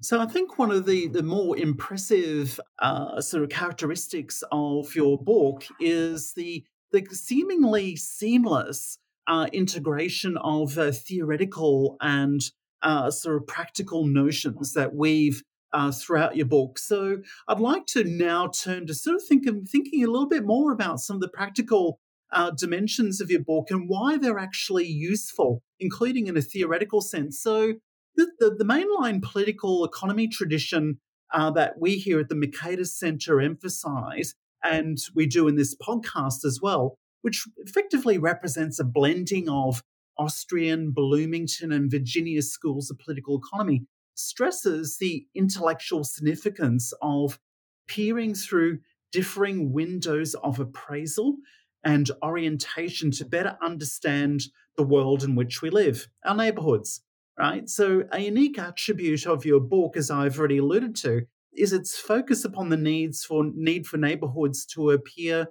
So 0.00 0.20
I 0.20 0.26
think 0.26 0.58
one 0.58 0.72
of 0.72 0.84
the, 0.84 1.06
the 1.06 1.22
more 1.22 1.56
impressive 1.56 2.58
uh, 2.80 3.20
sort 3.20 3.44
of 3.44 3.50
characteristics 3.50 4.42
of 4.50 4.92
your 4.96 5.16
book 5.16 5.64
is 5.78 6.32
the 6.32 6.64
the 6.90 7.06
seemingly 7.12 7.94
seamless 7.94 8.98
uh, 9.28 9.46
integration 9.52 10.36
of 10.38 10.76
uh, 10.76 10.90
theoretical 10.90 11.96
and 12.00 12.40
uh, 12.82 13.12
sort 13.12 13.36
of 13.36 13.46
practical 13.46 14.04
notions 14.04 14.74
that 14.74 14.92
weave 14.92 15.44
uh, 15.72 15.90
throughout 15.90 16.36
your 16.36 16.46
book. 16.46 16.78
So 16.78 17.18
I'd 17.48 17.60
like 17.60 17.86
to 17.88 18.04
now 18.04 18.48
turn 18.48 18.86
to 18.86 18.94
sort 18.94 19.16
of 19.16 19.22
think 19.28 19.44
thinking 19.68 20.04
a 20.04 20.10
little 20.10 20.28
bit 20.28 20.44
more 20.44 20.72
about 20.72 21.00
some 21.00 21.16
of 21.16 21.22
the 21.22 21.28
practical 21.28 21.98
uh, 22.32 22.50
dimensions 22.50 23.20
of 23.20 23.30
your 23.30 23.42
book 23.42 23.70
and 23.70 23.88
why 23.88 24.16
they're 24.16 24.38
actually 24.38 24.86
useful, 24.86 25.62
including 25.78 26.26
in 26.26 26.36
a 26.36 26.42
theoretical 26.42 27.00
sense. 27.00 27.40
So 27.40 27.74
the, 28.16 28.30
the, 28.38 28.54
the 28.58 28.64
mainline 28.64 29.22
political 29.22 29.84
economy 29.84 30.28
tradition 30.28 30.98
uh, 31.32 31.50
that 31.52 31.74
we 31.80 31.96
here 31.96 32.20
at 32.20 32.28
the 32.28 32.34
Mercatus 32.34 32.88
Center 32.88 33.40
emphasize, 33.40 34.34
and 34.62 34.98
we 35.14 35.26
do 35.26 35.48
in 35.48 35.56
this 35.56 35.74
podcast 35.76 36.44
as 36.44 36.60
well, 36.62 36.96
which 37.22 37.46
effectively 37.58 38.18
represents 38.18 38.78
a 38.78 38.84
blending 38.84 39.48
of 39.48 39.82
Austrian, 40.18 40.90
Bloomington, 40.90 41.72
and 41.72 41.90
Virginia 41.90 42.42
schools 42.42 42.90
of 42.90 42.98
political 42.98 43.38
economy, 43.38 43.86
stresses 44.14 44.98
the 44.98 45.26
intellectual 45.34 46.04
significance 46.04 46.92
of 47.02 47.38
peering 47.86 48.34
through 48.34 48.78
differing 49.12 49.72
windows 49.72 50.34
of 50.42 50.58
appraisal 50.58 51.36
and 51.84 52.10
orientation 52.22 53.10
to 53.10 53.24
better 53.24 53.56
understand 53.62 54.42
the 54.76 54.84
world 54.84 55.22
in 55.22 55.34
which 55.34 55.60
we 55.60 55.70
live, 55.70 56.08
our 56.24 56.34
neighborhoods, 56.34 57.02
right? 57.38 57.68
So, 57.68 58.04
a 58.10 58.20
unique 58.20 58.58
attribute 58.58 59.26
of 59.26 59.44
your 59.44 59.60
book, 59.60 59.96
as 59.96 60.10
I've 60.10 60.38
already 60.38 60.58
alluded 60.58 60.96
to, 60.96 61.22
is 61.52 61.72
its 61.72 61.98
focus 61.98 62.44
upon 62.44 62.70
the 62.70 62.76
needs 62.76 63.24
for 63.24 63.44
need 63.54 63.86
for 63.86 63.98
neighborhoods 63.98 64.64
to 64.66 64.90
appear 64.90 65.48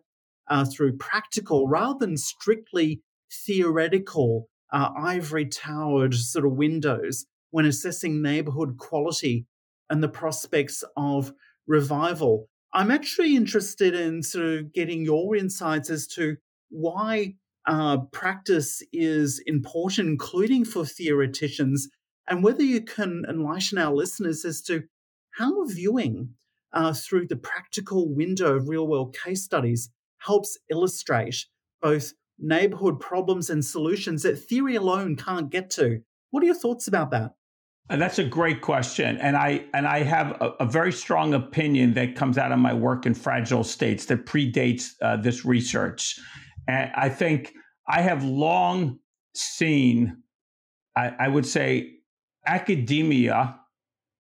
uh, 0.50 0.66
through 0.66 0.98
practical 0.98 1.68
rather 1.68 2.00
than 2.00 2.18
strictly 2.18 3.02
theoretical 3.32 4.50
uh, 4.74 4.90
ivory 4.98 5.46
towered 5.46 6.14
sort 6.14 6.46
of 6.46 6.54
windows 6.54 7.26
when 7.52 7.66
assessing 7.66 8.22
neighborhood 8.22 8.78
quality 8.78 9.46
and 9.90 10.02
the 10.02 10.10
prospects 10.10 10.84
of 10.98 11.34
revival. 11.68 12.48
I'm 12.74 12.92
actually 12.92 13.36
interested 13.36 13.94
in 13.94 14.24
sort 14.24 14.46
of 14.46 14.74
getting 14.74 15.04
your 15.04 15.36
insights 15.36 15.90
as 15.90 16.08
to 16.08 16.38
why 16.70 17.36
uh, 17.68 17.98
practice 18.12 18.82
is 18.92 19.42
important, 19.46 20.08
including 20.08 20.66
for 20.66 20.86
theoreticians, 20.86 21.90
and 22.28 22.44
whether 22.44 22.64
you 22.64 22.82
can 22.82 23.24
enlighten 23.30 23.78
our 23.78 23.94
listeners 23.94 24.46
as 24.46 24.62
to 24.64 24.84
how 25.32 25.66
viewing 25.66 26.30
uh, 26.74 26.94
through 26.94 27.28
the 27.28 27.36
practical 27.36 28.14
window 28.14 28.56
of 28.56 28.70
real 28.70 28.88
world 28.88 29.16
case 29.16 29.44
studies 29.44 29.90
helps 30.20 30.58
illustrate 30.70 31.46
both 31.82 32.14
neighborhood 32.40 33.00
problems 33.00 33.50
and 33.50 33.64
solutions 33.64 34.24
that 34.24 34.38
theory 34.38 34.76
alone 34.76 35.16
can't 35.16 35.50
get 35.50 35.70
to. 35.70 36.02
What 36.30 36.44
are 36.44 36.46
your 36.46 36.56
thoughts 36.56 36.88
about 36.88 37.12
that? 37.12 37.34
And 37.90 38.02
that's 38.02 38.20
a 38.20 38.24
great 38.24 38.62
question, 38.62 39.18
and 39.18 39.36
I 39.36 39.66
and 39.74 39.86
I 39.86 40.04
have 40.04 40.32
a, 40.40 40.54
a, 40.62 40.66
very 40.66 40.94
strong 40.94 41.34
opinion 41.34 41.94
that 41.96 42.16
comes 42.16 42.38
out 42.38 42.54
of 42.54 42.60
my 42.60 42.74
work 42.74 43.06
in 43.06 43.14
fragile 43.14 43.66
states 43.66 44.06
that 44.06 44.26
predates 44.26 44.92
uh, 45.02 45.18
this 45.18 45.44
research. 45.44 46.18
And 46.70 46.90
I 46.96 47.10
think 47.10 47.54
I 47.90 48.02
have 48.02 48.24
long 48.24 49.00
seen, 49.36 50.24
I, 50.96 51.14
I 51.20 51.28
would 51.28 51.46
say, 51.46 51.96
academia 52.48 53.60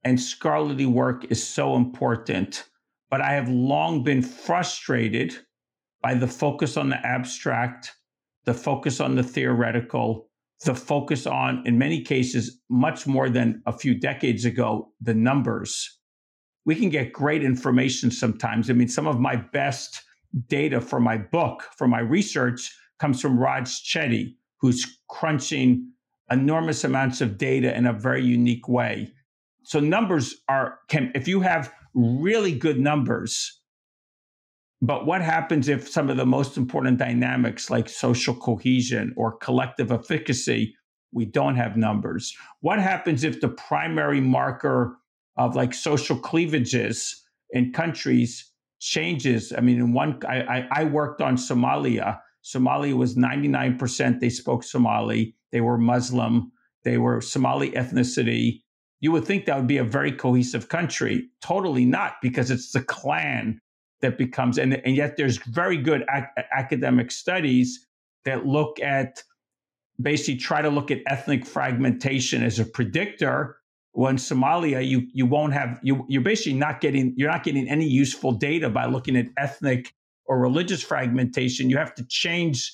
and 0.05 0.21
scholarly 0.21 0.87
work 0.87 1.25
is 1.31 1.47
so 1.47 1.77
important, 1.77 2.69
but 3.11 3.23
I 3.23 3.33
have 3.33 3.49
long 3.49 4.05
been 4.05 4.21
frustrated 4.21 5.35
by 6.03 6.15
the 6.15 6.29
focus 6.29 6.77
on 6.77 6.91
the 6.91 7.07
abstract, 7.07 7.93
the 8.45 8.53
focus 8.53 9.01
on 9.01 9.15
the 9.15 9.23
theoretical, 9.23 10.29
the 10.63 10.75
focus 10.75 11.27
on, 11.27 11.63
in 11.67 11.79
many 11.79 12.03
cases, 12.03 12.61
much 12.71 13.07
more 13.07 13.29
than 13.29 13.63
a 13.67 13.73
few 13.73 13.99
decades 13.99 14.45
ago, 14.45 14.93
the 15.01 15.15
numbers. 15.15 15.99
We 16.65 16.75
can 16.75 16.89
get 16.89 17.13
great 17.13 17.45
information 17.45 18.11
sometimes. 18.11 18.71
I 18.71 18.73
mean, 18.73 18.89
some 18.89 19.07
of 19.07 19.21
my 19.21 19.37
best 19.37 20.03
data 20.49 20.81
for 20.81 21.01
my 21.01 21.19
book, 21.19 21.65
for 21.77 21.87
my 21.87 22.01
research, 22.01 22.75
comes 22.99 23.21
from 23.21 23.39
Raj 23.39 23.69
Chetty, 23.69 24.37
who's 24.61 24.99
crunching 25.11 25.91
enormous 26.31 26.85
amounts 26.85 27.21
of 27.21 27.37
data 27.37 27.77
in 27.77 27.87
a 27.87 27.93
very 27.93 28.25
unique 28.25 28.69
way. 28.69 29.13
so 29.65 29.81
numbers 29.81 30.35
are 30.49 30.79
can 30.89 31.11
if 31.15 31.27
you 31.27 31.41
have 31.41 31.73
really 31.95 32.57
good 32.57 32.79
numbers, 32.79 33.61
but 34.87 35.07
what 35.07 35.23
happens 35.23 35.69
if 35.69 35.89
some 35.89 36.11
of 36.11 36.19
the 36.19 36.27
most 36.27 36.59
important 36.59 36.99
dynamics 36.99 37.71
like 37.71 37.89
social 37.89 38.35
cohesion 38.35 39.15
or 39.17 39.39
collective 39.39 39.91
efficacy, 39.91 40.75
we 41.11 41.25
don't 41.25 41.57
have 41.57 41.79
numbers? 41.79 42.35
What 42.61 42.79
happens 42.79 43.25
if 43.25 43.41
the 43.41 43.49
primary 43.49 44.21
marker 44.21 44.99
of 45.39 45.57
like 45.57 45.73
social 45.73 46.19
cleavages 46.19 47.23
in 47.51 47.73
countries 47.73 48.53
changes? 48.81 49.55
I 49.57 49.61
mean, 49.63 49.79
in 49.79 49.95
one, 49.95 50.21
I, 50.29 50.67
I, 50.71 50.85
worked 50.85 51.23
on 51.23 51.37
Somalia. 51.37 52.19
Somalia 52.45 52.95
was 52.95 53.17
99% 53.17 54.21
they 54.21 54.29
spoke 54.29 54.65
Somali. 54.65 55.35
They 55.51 55.63
were 55.63 55.79
Muslim. 55.79 56.53
They 56.83 56.99
were 56.99 57.23
Somali 57.23 57.71
ethnicity. 57.71 58.61
You 59.01 59.13
would 59.13 59.25
think 59.25 59.47
that 59.47 59.57
would 59.57 59.67
be 59.67 59.79
a 59.79 59.85
very 59.85 60.13
cohesive 60.13 60.69
country. 60.69 61.29
Totally 61.41 61.87
not, 61.87 62.17
because 62.21 62.51
it's 62.51 62.73
the 62.73 62.83
clan 62.83 63.61
that 64.05 64.19
becomes, 64.19 64.59
and, 64.59 64.75
and 64.87 64.95
yet 64.95 65.17
there's 65.17 65.39
very 65.39 65.79
good 65.79 66.05
ac- 66.13 66.47
academic 66.53 67.11
studies 67.11 67.87
that 68.27 68.47
look 68.47 68.79
at 68.81 69.23
basically 70.01 70.37
try 70.37 70.61
to 70.61 70.69
look 70.69 70.91
at 70.91 70.99
ethnic 71.07 71.47
fragmentation 71.47 72.43
as 72.43 72.59
a 72.59 72.65
predictor. 72.65 73.57
When 73.93 74.17
Somalia, 74.17 74.87
you 74.87 75.07
you 75.13 75.25
won't 75.25 75.55
have 75.55 75.81
you 75.83 76.05
you're 76.09 76.23
basically 76.23 76.59
not 76.59 76.81
getting 76.81 77.15
you're 77.17 77.31
not 77.31 77.45
getting 77.45 77.69
any 77.69 77.89
useful 77.89 78.33
data 78.33 78.69
by 78.69 78.87
looking 78.87 79.17
at 79.17 79.27
ethnic 79.37 79.95
or 80.27 80.39
religious 80.39 80.83
fragmentation. 80.83 81.71
You 81.71 81.79
have 81.79 81.95
to 81.95 82.05
change 82.09 82.73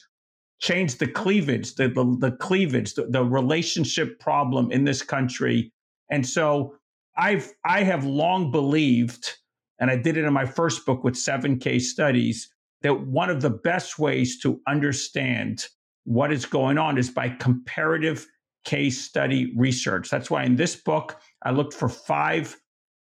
change 0.60 0.96
the 0.96 1.06
cleavage, 1.06 1.74
the 1.74 1.88
the, 1.88 2.16
the 2.18 2.32
cleavage, 2.36 2.94
the, 2.94 3.06
the 3.06 3.24
relationship 3.24 4.18
problem 4.18 4.72
in 4.72 4.84
this 4.84 5.02
country. 5.02 5.72
And 6.10 6.26
so 6.26 6.74
I've 7.16 7.52
I 7.64 7.84
have 7.84 8.04
long 8.04 8.50
believed 8.50 9.39
and 9.80 9.90
I 9.90 9.96
did 9.96 10.16
it 10.16 10.24
in 10.24 10.32
my 10.32 10.46
first 10.46 10.86
book 10.86 11.02
with 11.02 11.16
seven 11.16 11.58
case 11.58 11.90
studies, 11.90 12.52
that 12.82 13.06
one 13.06 13.30
of 13.30 13.40
the 13.40 13.50
best 13.50 13.98
ways 13.98 14.38
to 14.40 14.60
understand 14.68 15.66
what 16.04 16.32
is 16.32 16.46
going 16.46 16.78
on 16.78 16.98
is 16.98 17.10
by 17.10 17.30
comparative 17.30 18.26
case 18.64 19.02
study 19.02 19.52
research. 19.56 20.10
That's 20.10 20.30
why 20.30 20.44
in 20.44 20.56
this 20.56 20.76
book, 20.76 21.18
I 21.42 21.50
looked 21.50 21.74
for 21.74 21.88
five 21.88 22.56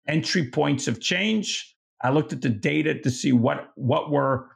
entry 0.07 0.51
points 0.51 0.87
of 0.87 1.01
change. 1.01 1.77
I 2.03 2.11
looked 2.11 2.33
at 2.33 2.43
the 2.43 2.49
data 2.49 2.99
to 3.01 3.11
see 3.11 3.33
what, 3.33 3.71
what 3.75 4.11
were 4.11 4.49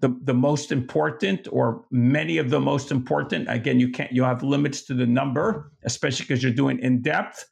the, 0.00 0.16
the 0.24 0.34
most 0.34 0.72
important 0.72 1.46
or 1.50 1.84
many 1.90 2.38
of 2.38 2.50
the 2.50 2.60
most 2.60 2.90
important. 2.90 3.48
Again, 3.48 3.78
you 3.78 3.90
can't, 3.90 4.12
you 4.12 4.24
have 4.24 4.42
limits 4.42 4.82
to 4.86 4.94
the 4.94 5.06
number, 5.06 5.72
especially 5.84 6.24
because 6.24 6.42
you're 6.42 6.52
doing 6.52 6.80
in 6.80 7.02
depth. 7.02 7.44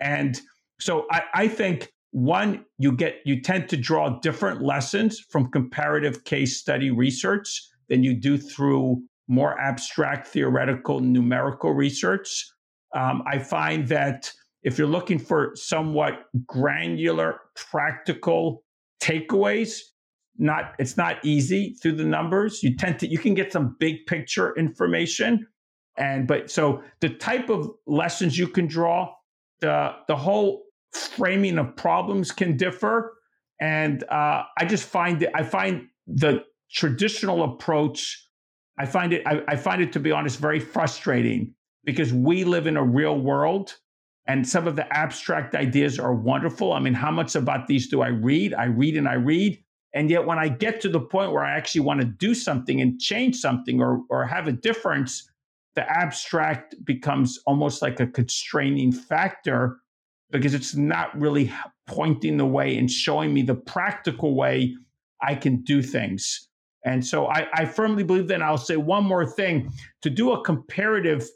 And 0.00 0.40
so 0.80 1.06
I, 1.10 1.22
I 1.34 1.48
think 1.48 1.92
one 2.12 2.64
you 2.78 2.92
get 2.92 3.16
you 3.24 3.40
tend 3.40 3.68
to 3.70 3.76
draw 3.76 4.20
different 4.20 4.62
lessons 4.62 5.18
from 5.30 5.50
comparative 5.50 6.24
case 6.24 6.58
study 6.58 6.90
research 6.90 7.62
than 7.88 8.02
you 8.02 8.14
do 8.14 8.38
through 8.38 9.02
more 9.28 9.58
abstract 9.58 10.28
theoretical 10.28 11.00
numerical 11.00 11.72
research. 11.72 12.46
Um, 12.94 13.22
i 13.26 13.38
find 13.38 13.88
that 13.88 14.30
if 14.62 14.78
you're 14.78 14.86
looking 14.86 15.18
for 15.18 15.52
somewhat 15.54 16.24
granular 16.46 17.40
practical 17.56 18.62
takeaways 19.02 19.80
not 20.38 20.74
it's 20.78 20.96
not 20.96 21.24
easy 21.24 21.76
through 21.82 21.92
the 21.92 22.04
numbers. 22.04 22.62
You 22.62 22.76
tend 22.76 22.98
to 23.00 23.06
you 23.06 23.18
can 23.18 23.34
get 23.34 23.52
some 23.52 23.76
big 23.78 24.06
picture 24.06 24.54
information. 24.56 25.46
And 25.96 26.26
but 26.26 26.50
so 26.50 26.82
the 27.00 27.10
type 27.10 27.50
of 27.50 27.70
lessons 27.86 28.38
you 28.38 28.48
can 28.48 28.66
draw 28.66 29.12
the 29.60 29.92
the 30.08 30.16
whole 30.16 30.62
framing 30.92 31.58
of 31.58 31.76
problems 31.76 32.30
can 32.30 32.56
differ. 32.56 33.14
And 33.60 34.02
uh, 34.04 34.44
I 34.58 34.64
just 34.64 34.84
find 34.84 35.22
it, 35.22 35.30
I 35.34 35.42
find 35.42 35.88
the 36.06 36.44
traditional 36.72 37.44
approach, 37.44 38.28
I 38.78 38.86
find 38.86 39.12
it, 39.12 39.22
I, 39.26 39.42
I 39.48 39.56
find 39.56 39.82
it 39.82 39.92
to 39.92 40.00
be 40.00 40.10
honest, 40.10 40.38
very 40.38 40.60
frustrating 40.60 41.54
because 41.84 42.12
we 42.12 42.44
live 42.44 42.66
in 42.66 42.76
a 42.76 42.84
real 42.84 43.18
world 43.18 43.76
and 44.26 44.48
some 44.48 44.68
of 44.68 44.76
the 44.76 44.96
abstract 44.96 45.54
ideas 45.54 45.98
are 45.98 46.14
wonderful. 46.14 46.72
I 46.72 46.80
mean, 46.80 46.94
how 46.94 47.10
much 47.10 47.34
about 47.34 47.66
these 47.66 47.88
do 47.88 48.02
I 48.02 48.08
read? 48.08 48.54
I 48.54 48.64
read 48.64 48.96
and 48.96 49.08
I 49.08 49.14
read. 49.14 49.62
And 49.94 50.08
yet, 50.08 50.26
when 50.26 50.38
I 50.38 50.48
get 50.48 50.80
to 50.82 50.88
the 50.88 51.00
point 51.00 51.32
where 51.32 51.44
I 51.44 51.54
actually 51.56 51.82
want 51.82 52.00
to 52.00 52.06
do 52.06 52.34
something 52.34 52.80
and 52.80 53.00
change 53.00 53.36
something 53.36 53.80
or, 53.80 54.00
or 54.08 54.24
have 54.24 54.48
a 54.48 54.52
difference, 54.52 55.28
the 55.74 55.88
abstract 55.90 56.76
becomes 56.84 57.38
almost 57.46 57.82
like 57.82 58.00
a 58.00 58.06
constraining 58.06 58.92
factor 58.92 59.78
because 60.32 60.54
it's 60.54 60.74
not 60.74 61.18
really 61.18 61.52
pointing 61.86 62.38
the 62.38 62.46
way 62.46 62.76
and 62.76 62.90
showing 62.90 63.32
me 63.32 63.42
the 63.42 63.54
practical 63.54 64.34
way 64.34 64.74
I 65.20 65.34
can 65.34 65.62
do 65.62 65.82
things. 65.82 66.48
And 66.84 67.06
so 67.06 67.26
I, 67.26 67.46
I 67.54 67.64
firmly 67.66 68.02
believe 68.02 68.26
that. 68.28 68.36
And 68.36 68.42
I'll 68.42 68.56
say 68.56 68.76
one 68.76 69.04
more 69.04 69.26
thing 69.26 69.70
to 70.00 70.10
do 70.10 70.32
a 70.32 70.42
comparative 70.42 71.28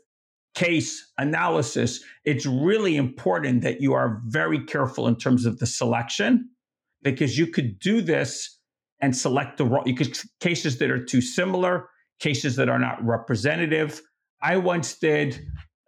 case 0.55 1.13
analysis, 1.19 2.03
it's 2.25 2.47
really 2.47 2.97
important 2.97 3.63
that 3.63 3.81
you 3.81 3.93
are 3.93 4.23
very 4.25 4.65
careful 4.65 5.07
in 5.07 5.17
terms 5.17 5.45
of 5.45 5.59
the 5.59 5.67
selection 5.67 6.49
because 7.03 7.39
you 7.39 7.47
could 7.47 7.79
do 7.79 8.01
this 8.01 8.59
and 9.01 9.15
select 9.15 9.59
the 9.59 9.67
wrong 9.67 9.87
you 9.87 9.95
could, 9.95 10.19
cases 10.41 10.79
that 10.79 10.91
are 10.91 11.05
too 11.05 11.21
similar, 11.21 11.91
cases 12.19 12.57
that 12.57 12.71
are 12.71 12.79
not 12.79 13.05
representative. 13.05 14.01
I 14.43 14.57
once 14.57 14.99
did 14.99 15.39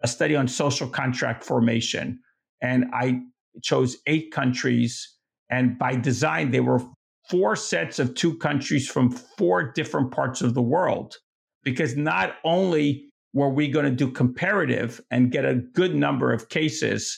a 0.02 0.06
study 0.06 0.36
on 0.36 0.46
social 0.46 0.86
contract 0.86 1.42
formation 1.42 2.20
and 2.60 2.86
I 2.92 3.20
chose 3.62 3.96
eight 4.06 4.32
countries. 4.32 5.16
And 5.50 5.78
by 5.78 5.96
design, 5.96 6.50
they 6.50 6.60
were 6.60 6.80
four 7.28 7.56
sets 7.56 7.98
of 7.98 8.14
two 8.14 8.36
countries 8.36 8.88
from 8.88 9.10
four 9.10 9.72
different 9.72 10.10
parts 10.10 10.42
of 10.42 10.54
the 10.54 10.62
world. 10.62 11.16
Because 11.64 11.96
not 11.96 12.36
only 12.44 13.08
were 13.34 13.50
we 13.50 13.68
going 13.68 13.84
to 13.84 13.90
do 13.90 14.10
comparative 14.10 15.00
and 15.10 15.30
get 15.30 15.44
a 15.44 15.54
good 15.54 15.94
number 15.94 16.32
of 16.32 16.48
cases, 16.48 17.16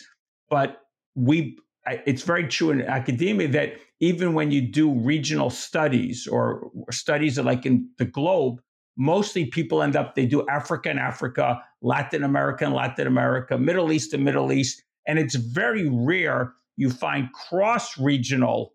but 0.49 0.79
we 1.15 1.57
it's 2.07 2.23
very 2.23 2.47
true 2.47 2.71
in 2.71 2.83
academia 2.83 3.49
that 3.49 3.75
even 4.01 4.35
when 4.35 4.51
you 4.51 4.61
do 4.61 4.93
regional 4.93 5.51
studies 5.51 6.27
or 6.27 6.71
studies 6.91 7.39
like 7.39 7.65
in 7.65 7.89
the 7.99 8.05
globe, 8.05 8.61
mostly 8.97 9.47
people 9.47 9.83
end 9.83 9.97
up 9.97 10.15
they 10.15 10.27
do 10.27 10.47
Africa 10.49 10.91
and 10.91 10.99
Africa, 10.99 11.63
Latin 11.83 12.23
America 12.23 12.65
and 12.65 12.75
Latin 12.75 13.07
America, 13.07 13.59
Middle 13.59 13.93
East 13.93 14.13
and 14.13 14.25
Middle 14.25 14.53
East, 14.53 14.83
and 15.07 15.19
it's 15.19 15.35
very 15.35 15.89
rare 15.89 16.55
you 16.77 16.91
find 16.91 17.33
cross 17.33 17.99
regional. 17.99 18.75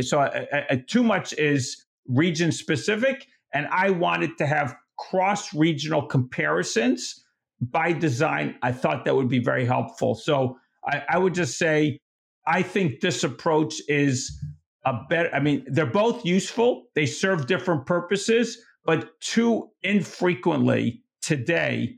So 0.00 0.20
uh, 0.20 0.44
uh, 0.52 0.56
uh, 0.70 0.76
too 0.86 1.02
much 1.02 1.32
is 1.34 1.84
region 2.06 2.52
specific, 2.52 3.26
and 3.54 3.66
I 3.70 3.90
wanted 3.90 4.36
to 4.38 4.46
have 4.46 4.76
cross 4.98 5.54
regional 5.54 6.02
comparisons 6.02 7.24
by 7.60 7.92
design. 7.92 8.56
I 8.62 8.72
thought 8.72 9.04
that 9.04 9.16
would 9.16 9.28
be 9.28 9.38
very 9.38 9.64
helpful. 9.64 10.14
So 10.14 10.58
I, 10.86 11.02
I 11.10 11.18
would 11.18 11.34
just 11.34 11.58
say 11.58 11.98
I 12.46 12.62
think 12.62 13.00
this 13.00 13.24
approach 13.24 13.80
is 13.88 14.42
a 14.84 14.94
better. 15.08 15.34
I 15.34 15.40
mean, 15.40 15.64
they're 15.68 15.86
both 15.86 16.24
useful. 16.24 16.84
They 16.94 17.06
serve 17.06 17.46
different 17.46 17.86
purposes, 17.86 18.58
but 18.84 19.20
too 19.20 19.70
infrequently 19.82 21.02
today, 21.20 21.96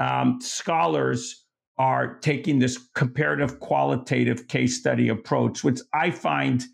um, 0.00 0.40
scholars 0.40 1.44
are 1.78 2.16
taking 2.18 2.58
this 2.58 2.78
comparative 2.94 3.60
qualitative 3.60 4.48
case 4.48 4.78
study 4.78 5.08
approach, 5.08 5.64
which 5.64 5.80
I 5.94 6.10
find 6.10 6.64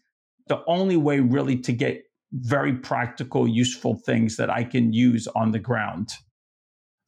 the 0.48 0.62
only 0.66 0.96
way 0.96 1.20
really 1.20 1.56
to 1.60 1.72
get 1.72 2.02
very 2.32 2.74
practical, 2.74 3.48
useful 3.48 3.94
things 3.94 4.36
that 4.36 4.50
I 4.50 4.64
can 4.64 4.92
use 4.92 5.28
on 5.28 5.52
the 5.52 5.58
ground. 5.58 6.10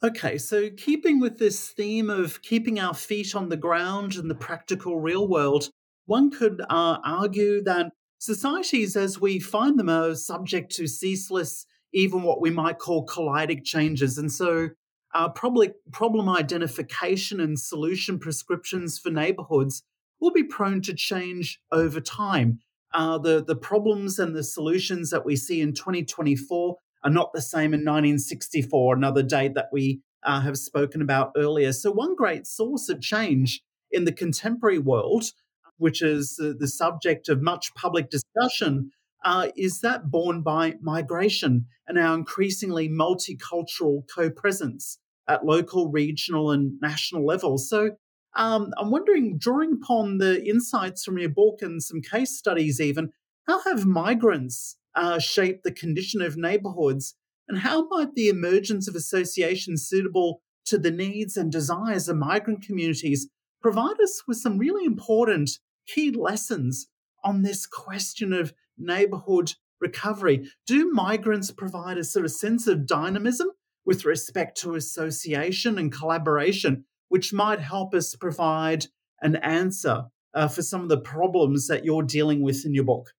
Okay, 0.02 0.38
so 0.38 0.70
keeping 0.70 1.20
with 1.20 1.38
this 1.38 1.68
theme 1.68 2.08
of 2.08 2.40
keeping 2.40 2.80
our 2.80 2.94
feet 2.94 3.34
on 3.34 3.50
the 3.50 3.56
ground 3.56 4.14
in 4.14 4.28
the 4.28 4.34
practical 4.34 4.98
real 4.98 5.28
world, 5.28 5.68
one 6.06 6.30
could 6.30 6.62
uh, 6.70 6.98
argue 7.04 7.62
that 7.64 7.92
societies 8.18 8.96
as 8.96 9.20
we 9.20 9.38
find 9.38 9.78
them 9.78 9.90
are 9.90 10.14
subject 10.14 10.74
to 10.76 10.86
ceaseless, 10.86 11.66
even 11.92 12.22
what 12.22 12.40
we 12.40 12.50
might 12.50 12.78
call 12.78 13.06
kaleidic 13.06 13.62
changes. 13.64 14.16
And 14.16 14.32
so 14.32 14.70
uh, 15.14 15.28
probably 15.28 15.72
problem 15.92 16.28
identification 16.28 17.40
and 17.40 17.58
solution 17.58 18.18
prescriptions 18.18 18.98
for 18.98 19.10
neighborhoods 19.10 19.82
will 20.20 20.30
be 20.30 20.44
prone 20.44 20.80
to 20.82 20.94
change 20.94 21.60
over 21.72 22.00
time. 22.00 22.60
Uh, 22.92 23.18
the, 23.18 23.42
the 23.44 23.56
problems 23.56 24.18
and 24.18 24.34
the 24.34 24.42
solutions 24.42 25.10
that 25.10 25.24
we 25.24 25.36
see 25.36 25.60
in 25.60 25.72
2024 25.72 26.76
are 27.02 27.10
not 27.10 27.32
the 27.32 27.40
same 27.40 27.72
in 27.72 27.80
1964, 27.80 28.96
another 28.96 29.22
date 29.22 29.54
that 29.54 29.68
we 29.72 30.00
uh, 30.24 30.40
have 30.40 30.58
spoken 30.58 31.00
about 31.00 31.32
earlier. 31.36 31.72
So, 31.72 31.90
one 31.90 32.14
great 32.14 32.46
source 32.46 32.88
of 32.88 33.00
change 33.00 33.62
in 33.90 34.04
the 34.04 34.12
contemporary 34.12 34.78
world, 34.78 35.24
which 35.78 36.02
is 36.02 36.36
the 36.36 36.68
subject 36.68 37.28
of 37.28 37.40
much 37.40 37.74
public 37.74 38.10
discussion, 38.10 38.90
uh, 39.24 39.48
is 39.56 39.80
that 39.80 40.10
borne 40.10 40.42
by 40.42 40.74
migration 40.80 41.66
and 41.86 41.98
our 41.98 42.14
increasingly 42.14 42.88
multicultural 42.88 44.02
co 44.14 44.30
presence 44.30 44.98
at 45.28 45.44
local, 45.44 45.90
regional, 45.90 46.50
and 46.50 46.80
national 46.80 47.24
levels. 47.24 47.68
So, 47.68 47.96
Um, 48.36 48.72
I'm 48.78 48.92
wondering, 48.92 49.38
drawing 49.38 49.72
upon 49.82 50.18
the 50.18 50.44
insights 50.44 51.04
from 51.04 51.18
your 51.18 51.30
book 51.30 51.62
and 51.62 51.82
some 51.82 52.00
case 52.00 52.38
studies, 52.38 52.80
even, 52.80 53.10
how 53.48 53.60
have 53.64 53.86
migrants 53.86 54.76
uh, 54.94 55.18
shaped 55.18 55.64
the 55.64 55.72
condition 55.72 56.22
of 56.22 56.36
neighborhoods? 56.36 57.16
And 57.48 57.58
how 57.58 57.88
might 57.88 58.14
the 58.14 58.28
emergence 58.28 58.86
of 58.86 58.94
associations 58.94 59.88
suitable 59.88 60.42
to 60.66 60.78
the 60.78 60.92
needs 60.92 61.36
and 61.36 61.50
desires 61.50 62.08
of 62.08 62.16
migrant 62.18 62.62
communities 62.62 63.28
provide 63.60 64.00
us 64.00 64.22
with 64.28 64.38
some 64.38 64.58
really 64.58 64.84
important 64.84 65.58
key 65.92 66.12
lessons 66.12 66.86
on 67.24 67.42
this 67.42 67.66
question 67.66 68.32
of 68.32 68.52
neighborhood 68.80 69.54
recovery? 69.80 70.48
Do 70.66 70.90
migrants 70.90 71.50
provide 71.50 71.98
a 71.98 72.04
sort 72.04 72.24
of 72.24 72.30
sense 72.30 72.66
of 72.66 72.86
dynamism 72.86 73.50
with 73.84 74.04
respect 74.04 74.60
to 74.60 74.74
association 74.74 75.78
and 75.78 75.92
collaboration, 75.92 76.84
which 77.08 77.32
might 77.32 77.60
help 77.60 77.94
us 77.94 78.14
provide 78.14 78.86
an 79.22 79.36
answer 79.36 80.04
uh, 80.34 80.48
for 80.48 80.62
some 80.62 80.82
of 80.82 80.88
the 80.88 81.00
problems 81.00 81.66
that 81.68 81.84
you're 81.84 82.02
dealing 82.02 82.42
with 82.42 82.64
in 82.64 82.74
your 82.74 82.84
book? 82.84 83.10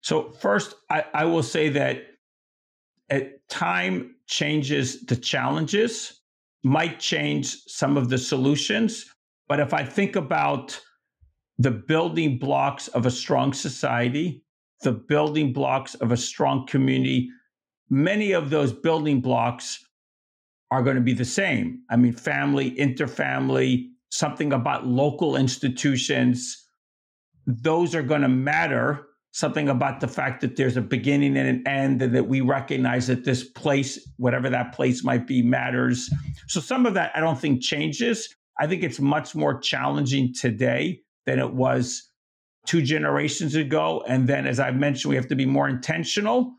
So, 0.00 0.30
first, 0.30 0.74
I, 0.90 1.04
I 1.14 1.24
will 1.26 1.42
say 1.42 1.68
that 1.70 2.02
at 3.10 3.46
time 3.48 4.16
changes 4.26 5.04
the 5.04 5.16
challenges, 5.16 6.20
might 6.64 6.98
change 6.98 7.56
some 7.66 7.96
of 7.96 8.08
the 8.08 8.18
solutions. 8.18 9.06
But 9.48 9.60
if 9.60 9.74
I 9.74 9.84
think 9.84 10.16
about 10.16 10.80
the 11.58 11.70
building 11.70 12.38
blocks 12.38 12.88
of 12.88 13.04
a 13.04 13.10
strong 13.10 13.52
society, 13.52 14.41
the 14.82 14.92
building 14.92 15.52
blocks 15.52 15.94
of 15.96 16.12
a 16.12 16.16
strong 16.16 16.66
community, 16.66 17.30
many 17.90 18.32
of 18.32 18.50
those 18.50 18.72
building 18.72 19.20
blocks 19.20 19.84
are 20.70 20.82
going 20.82 20.96
to 20.96 21.02
be 21.02 21.12
the 21.12 21.24
same. 21.24 21.82
I 21.90 21.96
mean, 21.96 22.12
family, 22.12 22.72
interfamily, 22.72 23.88
something 24.10 24.52
about 24.52 24.86
local 24.86 25.36
institutions, 25.36 26.66
those 27.46 27.94
are 27.94 28.02
going 28.02 28.22
to 28.22 28.28
matter. 28.28 29.06
Something 29.34 29.70
about 29.70 30.00
the 30.00 30.08
fact 30.08 30.42
that 30.42 30.56
there's 30.56 30.76
a 30.76 30.82
beginning 30.82 31.38
and 31.38 31.48
an 31.48 31.66
end, 31.66 32.02
and 32.02 32.14
that 32.14 32.28
we 32.28 32.42
recognize 32.42 33.06
that 33.06 33.24
this 33.24 33.42
place, 33.42 33.98
whatever 34.18 34.50
that 34.50 34.74
place 34.74 35.02
might 35.02 35.26
be, 35.26 35.40
matters. 35.40 36.10
So, 36.48 36.60
some 36.60 36.84
of 36.84 36.92
that 36.94 37.12
I 37.14 37.20
don't 37.20 37.38
think 37.38 37.62
changes. 37.62 38.28
I 38.60 38.66
think 38.66 38.82
it's 38.82 39.00
much 39.00 39.34
more 39.34 39.58
challenging 39.58 40.34
today 40.34 41.00
than 41.24 41.38
it 41.38 41.54
was 41.54 42.11
two 42.66 42.82
generations 42.82 43.54
ago. 43.54 44.04
And 44.06 44.28
then, 44.28 44.46
as 44.46 44.60
I 44.60 44.70
mentioned, 44.70 45.10
we 45.10 45.16
have 45.16 45.28
to 45.28 45.34
be 45.34 45.46
more 45.46 45.68
intentional. 45.68 46.54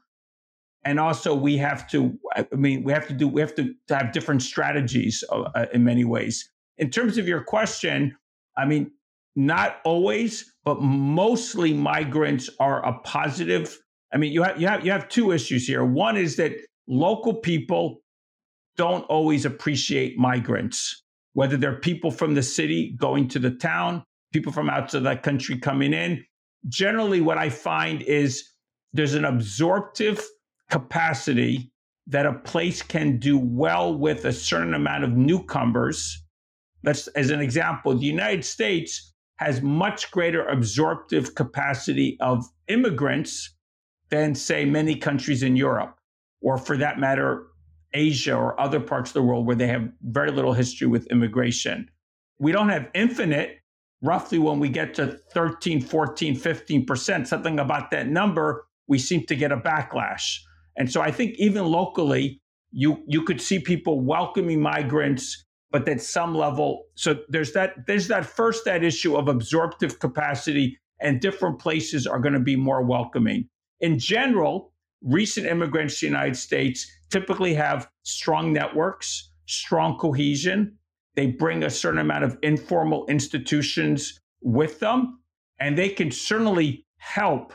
And 0.86 1.00
also, 1.00 1.34
we 1.34 1.58
have 1.58 1.90
to, 1.92 2.18
I 2.36 2.46
mean, 2.52 2.84
we 2.84 2.92
have 2.92 3.08
to 3.08 3.14
do, 3.14 3.28
we 3.28 3.40
have 3.42 3.56
to, 3.56 3.74
have 3.90 4.12
different 4.12 4.42
strategies 4.42 5.24
uh, 5.30 5.44
uh, 5.56 5.66
in 5.74 5.84
many 5.84 6.04
ways. 6.04 6.50
In 6.78 6.90
terms 6.90 7.18
of 7.18 7.28
your 7.28 7.42
question, 7.44 8.18
I 8.58 8.66
mean, 8.66 8.92
not 9.36 9.78
always, 9.86 10.54
but 10.66 10.82
mostly 10.82 11.74
migrants 11.74 12.50
are 12.60 12.86
a 12.86 13.00
positive. 13.00 13.80
I 14.14 14.18
mean, 14.18 14.34
you 14.34 14.44
have, 14.44 14.60
you 14.60 14.68
have, 14.68 14.86
you 14.86 14.92
have 14.92 15.08
two 15.08 15.32
issues 15.32 15.66
here. 15.66 15.86
One 15.86 16.18
is 16.18 16.36
that 16.36 16.52
local 16.88 17.34
people 17.34 18.02
don't 18.76 19.06
always 19.06 19.46
appreciate 19.46 20.18
migrants, 20.18 21.04
whether 21.34 21.58
they're 21.58 21.80
people 21.80 22.12
from 22.12 22.34
the 22.34 22.44
city 22.44 22.96
going 22.98 23.28
to 23.30 23.40
the 23.40 23.52
town, 23.52 24.04
people 24.34 24.52
from 24.52 24.70
outside 24.70 25.04
the 25.04 25.16
country 25.16 25.58
coming 25.58 25.94
in. 25.94 26.26
Generally, 26.68 27.22
what 27.22 27.38
I 27.38 27.50
find 27.50 28.02
is 28.02 28.44
there's 28.92 29.14
an 29.14 29.26
absorptive 29.26 30.22
capacity 30.70 31.72
that 32.08 32.26
a 32.26 32.34
place 32.34 32.82
can 32.82 33.18
do 33.18 33.38
well 33.38 33.98
with 33.98 34.26
a 34.26 34.34
certain 34.34 34.74
amount 34.74 35.04
of 35.04 35.12
newcomers. 35.12 36.22
Let's, 36.84 37.08
as 37.10 37.30
an 37.30 37.40
example, 37.40 37.96
the 37.96 38.06
United 38.06 38.44
States 38.44 39.14
has 39.38 39.62
much 39.62 40.12
greater 40.12 40.46
absorptive 40.48 41.36
capacity 41.36 42.18
of 42.20 42.46
immigrants 42.68 43.56
than, 44.10 44.36
say, 44.36 44.66
many 44.66 44.96
countries 44.96 45.44
in 45.44 45.56
Europe, 45.56 45.98
or 46.42 46.58
for 46.58 46.78
that 46.78 47.00
matter, 47.00 47.48
Asia 47.94 48.36
or 48.36 48.60
other 48.60 48.80
parts 48.80 49.12
of 49.12 49.14
the 49.14 49.24
world 49.24 49.46
where 49.46 49.56
they 49.56 49.68
have 49.68 49.90
very 50.02 50.32
little 50.32 50.54
history 50.54 50.88
with 50.88 51.08
immigration. 51.08 51.90
We 52.40 52.52
don't 52.52 52.70
have 52.70 52.90
infinite, 52.94 53.60
roughly 54.04 54.38
when 54.38 54.60
we 54.60 54.70
get 54.70 54.94
to 54.96 55.18
13, 55.34 55.82
14, 55.82 56.36
15%, 56.36 57.26
something 57.26 57.60
about 57.60 57.90
that 57.92 58.08
number, 58.08 58.68
we 58.88 59.00
seem 59.00 59.26
to 59.26 59.36
get 59.36 59.52
a 59.52 59.58
backlash. 59.58 60.38
And 60.76 60.92
so 60.92 61.02
I 61.02 61.12
think 61.12 61.36
even 61.38 61.66
locally, 61.66 62.42
you 62.72 63.04
you 63.08 63.24
could 63.24 63.40
see 63.40 63.60
people 63.60 64.02
welcoming 64.02 64.60
migrants, 64.60 65.46
but 65.72 65.88
at 65.88 66.02
some 66.02 66.36
level, 66.36 66.86
so 66.96 67.20
there's 67.30 67.54
that 67.54 67.86
there's 67.88 68.08
that 68.08 68.26
first 68.26 68.66
that 68.66 68.84
issue 68.84 69.16
of 69.16 69.28
absorptive 69.28 70.00
capacity, 70.00 70.80
and 71.00 71.22
different 71.22 71.60
places 71.60 72.08
are 72.08 72.20
going 72.20 72.34
to 72.34 72.40
be 72.40 72.56
more 72.56 72.82
welcoming. 72.82 73.48
In 73.80 74.00
general, 74.00 74.74
recent 75.04 75.46
immigrants 75.46 76.00
to 76.00 76.08
the 76.08 76.12
United 76.12 76.36
States 76.36 76.92
typically 77.12 77.54
have 77.54 77.88
strong 78.02 78.52
networks, 78.52 79.32
strong 79.46 79.98
cohesion, 80.00 80.76
they 81.16 81.28
bring 81.28 81.64
a 81.64 81.70
certain 81.70 82.00
amount 82.00 82.24
of 82.24 82.38
informal 82.42 83.06
institutions 83.08 84.20
with 84.42 84.80
them, 84.80 85.20
and 85.60 85.78
they 85.78 85.90
can 85.90 86.12
certainly 86.12 86.86
help 86.98 87.54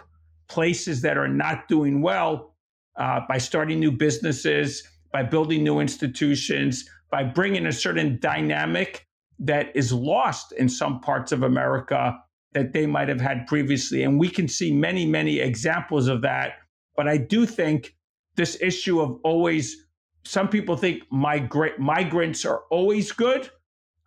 places 0.48 1.02
that 1.02 1.18
are 1.18 1.28
not 1.28 1.68
doing 1.68 2.00
well 2.00 2.54
uh, 2.96 3.20
by 3.28 3.38
starting 3.38 3.78
new 3.78 3.92
businesses, 3.92 4.82
by 5.12 5.22
building 5.22 5.62
new 5.62 5.80
institutions, 5.80 6.88
by 7.10 7.24
bringing 7.24 7.66
a 7.66 7.72
certain 7.72 8.18
dynamic 8.20 9.06
that 9.38 9.74
is 9.74 9.92
lost 9.92 10.52
in 10.52 10.68
some 10.68 11.00
parts 11.00 11.32
of 11.32 11.42
America 11.42 12.18
that 12.52 12.72
they 12.72 12.86
might 12.86 13.08
have 13.08 13.20
had 13.20 13.46
previously. 13.46 14.02
And 14.02 14.18
we 14.18 14.28
can 14.28 14.48
see 14.48 14.72
many, 14.72 15.06
many 15.06 15.38
examples 15.38 16.08
of 16.08 16.22
that. 16.22 16.54
But 16.96 17.08
I 17.08 17.16
do 17.16 17.46
think 17.46 17.94
this 18.36 18.56
issue 18.60 19.00
of 19.00 19.18
always 19.22 19.86
some 20.24 20.48
people 20.48 20.76
think 20.76 21.02
migra- 21.12 21.78
migrants 21.78 22.44
are 22.44 22.62
always 22.70 23.12
good. 23.12 23.50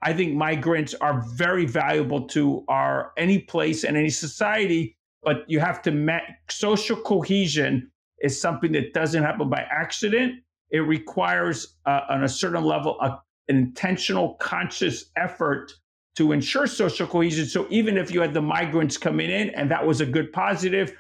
I 0.02 0.14
think 0.14 0.34
migrants 0.34 0.94
are 0.96 1.24
very 1.36 1.66
valuable 1.66 2.28
to 2.30 2.66
our 2.68 3.12
any 3.18 3.40
place 3.40 3.84
and 3.84 3.96
any 3.96 4.10
society, 4.10 4.98
but 5.24 5.46
you 5.48 5.60
have 5.60 5.82
to 5.84 5.92
ma- 5.92 6.20
social 6.50 6.98
cohesion 6.98 7.92
is 8.20 8.40
something 8.40 8.72
that 8.74 8.94
doesn't 8.94 9.24
happen 9.24 9.50
by 9.50 9.66
accident. 9.70 10.42
It 10.72 10.80
requires 10.80 11.78
uh, 11.86 12.02
on 12.10 12.24
a 12.24 12.30
certain 12.30 12.64
level 12.64 12.98
a, 13.02 13.20
an 13.48 13.58
intentional, 13.58 14.36
conscious 14.36 15.12
effort 15.16 15.72
to 16.16 16.32
ensure 16.32 16.68
social 16.68 17.08
cohesion. 17.08 17.46
So 17.46 17.68
even 17.70 17.98
if 17.98 18.12
you 18.12 18.22
had 18.22 18.34
the 18.34 18.42
migrants 18.42 18.98
coming 18.98 19.30
in 19.30 19.50
and 19.52 19.70
that 19.72 19.86
was 19.86 20.02
a 20.02 20.06
good 20.06 20.32
positive, 20.34 20.96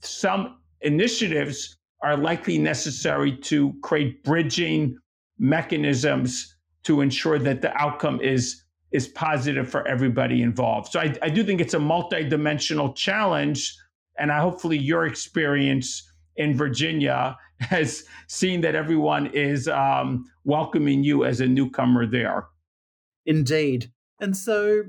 some 0.00 0.60
initiatives 0.80 1.76
are 2.02 2.16
likely 2.16 2.58
necessary 2.58 3.36
to 3.36 3.74
create 3.82 4.22
bridging 4.24 4.96
mechanisms 5.38 6.56
to 6.84 7.00
ensure 7.00 7.38
that 7.38 7.62
the 7.62 7.74
outcome 7.76 8.20
is 8.20 8.64
is 8.92 9.06
positive 9.06 9.68
for 9.68 9.86
everybody 9.86 10.42
involved. 10.42 10.90
So 10.90 10.98
I, 10.98 11.14
I 11.22 11.28
do 11.28 11.44
think 11.44 11.60
it's 11.60 11.74
a 11.74 11.78
multidimensional 11.78 12.96
challenge, 12.96 13.72
and 14.18 14.32
I 14.32 14.40
hopefully 14.40 14.78
your 14.78 15.06
experience 15.06 16.02
in 16.34 16.56
Virginia 16.56 17.36
has 17.60 18.04
seen 18.26 18.62
that 18.62 18.74
everyone 18.74 19.26
is 19.28 19.68
um, 19.68 20.24
welcoming 20.44 21.04
you 21.04 21.24
as 21.24 21.40
a 21.40 21.46
newcomer 21.46 22.04
there. 22.06 22.46
Indeed, 23.26 23.92
and 24.18 24.36
so 24.36 24.82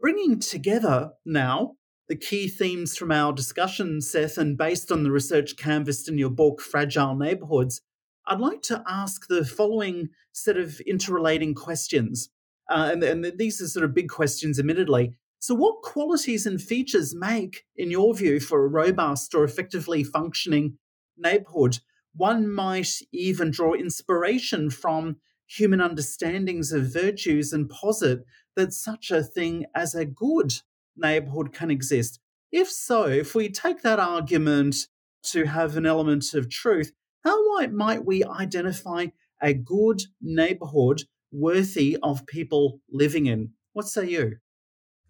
bringing 0.00 0.38
together 0.38 1.10
now 1.24 1.77
the 2.08 2.16
key 2.16 2.48
themes 2.48 2.96
from 2.96 3.12
our 3.12 3.32
discussion, 3.32 4.00
Seth, 4.00 4.38
and 4.38 4.56
based 4.56 4.90
on 4.90 5.02
the 5.02 5.10
research 5.10 5.56
canvassed 5.56 6.08
in 6.08 6.16
your 6.16 6.30
book, 6.30 6.60
Fragile 6.60 7.14
Neighborhoods, 7.14 7.82
I'd 8.26 8.40
like 8.40 8.62
to 8.62 8.82
ask 8.88 9.26
the 9.28 9.44
following 9.44 10.08
set 10.32 10.56
of 10.56 10.80
interrelating 10.80 11.54
questions. 11.54 12.30
Uh, 12.68 12.90
and, 12.92 13.02
and 13.02 13.38
these 13.38 13.60
are 13.60 13.66
sort 13.66 13.84
of 13.84 13.94
big 13.94 14.08
questions, 14.08 14.58
admittedly. 14.58 15.14
So, 15.38 15.54
what 15.54 15.82
qualities 15.82 16.46
and 16.46 16.60
features 16.60 17.14
make, 17.14 17.64
in 17.76 17.90
your 17.90 18.14
view, 18.14 18.40
for 18.40 18.64
a 18.64 18.68
robust 18.68 19.34
or 19.34 19.44
effectively 19.44 20.02
functioning 20.02 20.78
neighborhood? 21.16 21.78
One 22.14 22.50
might 22.50 22.90
even 23.12 23.50
draw 23.50 23.74
inspiration 23.74 24.70
from 24.70 25.16
human 25.46 25.80
understandings 25.80 26.72
of 26.72 26.92
virtues 26.92 27.52
and 27.52 27.70
posit 27.70 28.24
that 28.56 28.72
such 28.72 29.10
a 29.10 29.22
thing 29.22 29.66
as 29.74 29.94
a 29.94 30.04
good 30.04 30.52
neighborhood 30.98 31.52
can 31.52 31.70
exist? 31.70 32.20
If 32.50 32.70
so, 32.70 33.06
if 33.06 33.34
we 33.34 33.48
take 33.48 33.82
that 33.82 33.98
argument 33.98 34.76
to 35.24 35.44
have 35.44 35.76
an 35.76 35.86
element 35.86 36.32
of 36.34 36.48
truth, 36.48 36.92
how 37.24 37.36
might 37.72 38.04
we 38.04 38.24
identify 38.24 39.06
a 39.42 39.52
good 39.52 40.02
neighborhood 40.20 41.02
worthy 41.30 41.96
of 42.02 42.26
people 42.26 42.80
living 42.90 43.26
in? 43.26 43.50
What 43.72 43.86
say 43.86 44.08
you? 44.08 44.36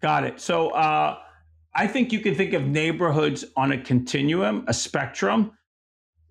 Got 0.01 0.25
it. 0.25 0.39
So 0.39 0.69
uh, 0.69 1.17
I 1.73 1.87
think 1.87 2.11
you 2.11 2.19
can 2.19 2.35
think 2.35 2.53
of 2.53 2.65
neighborhoods 2.65 3.45
on 3.55 3.71
a 3.71 3.81
continuum, 3.81 4.65
a 4.67 4.73
spectrum. 4.73 5.51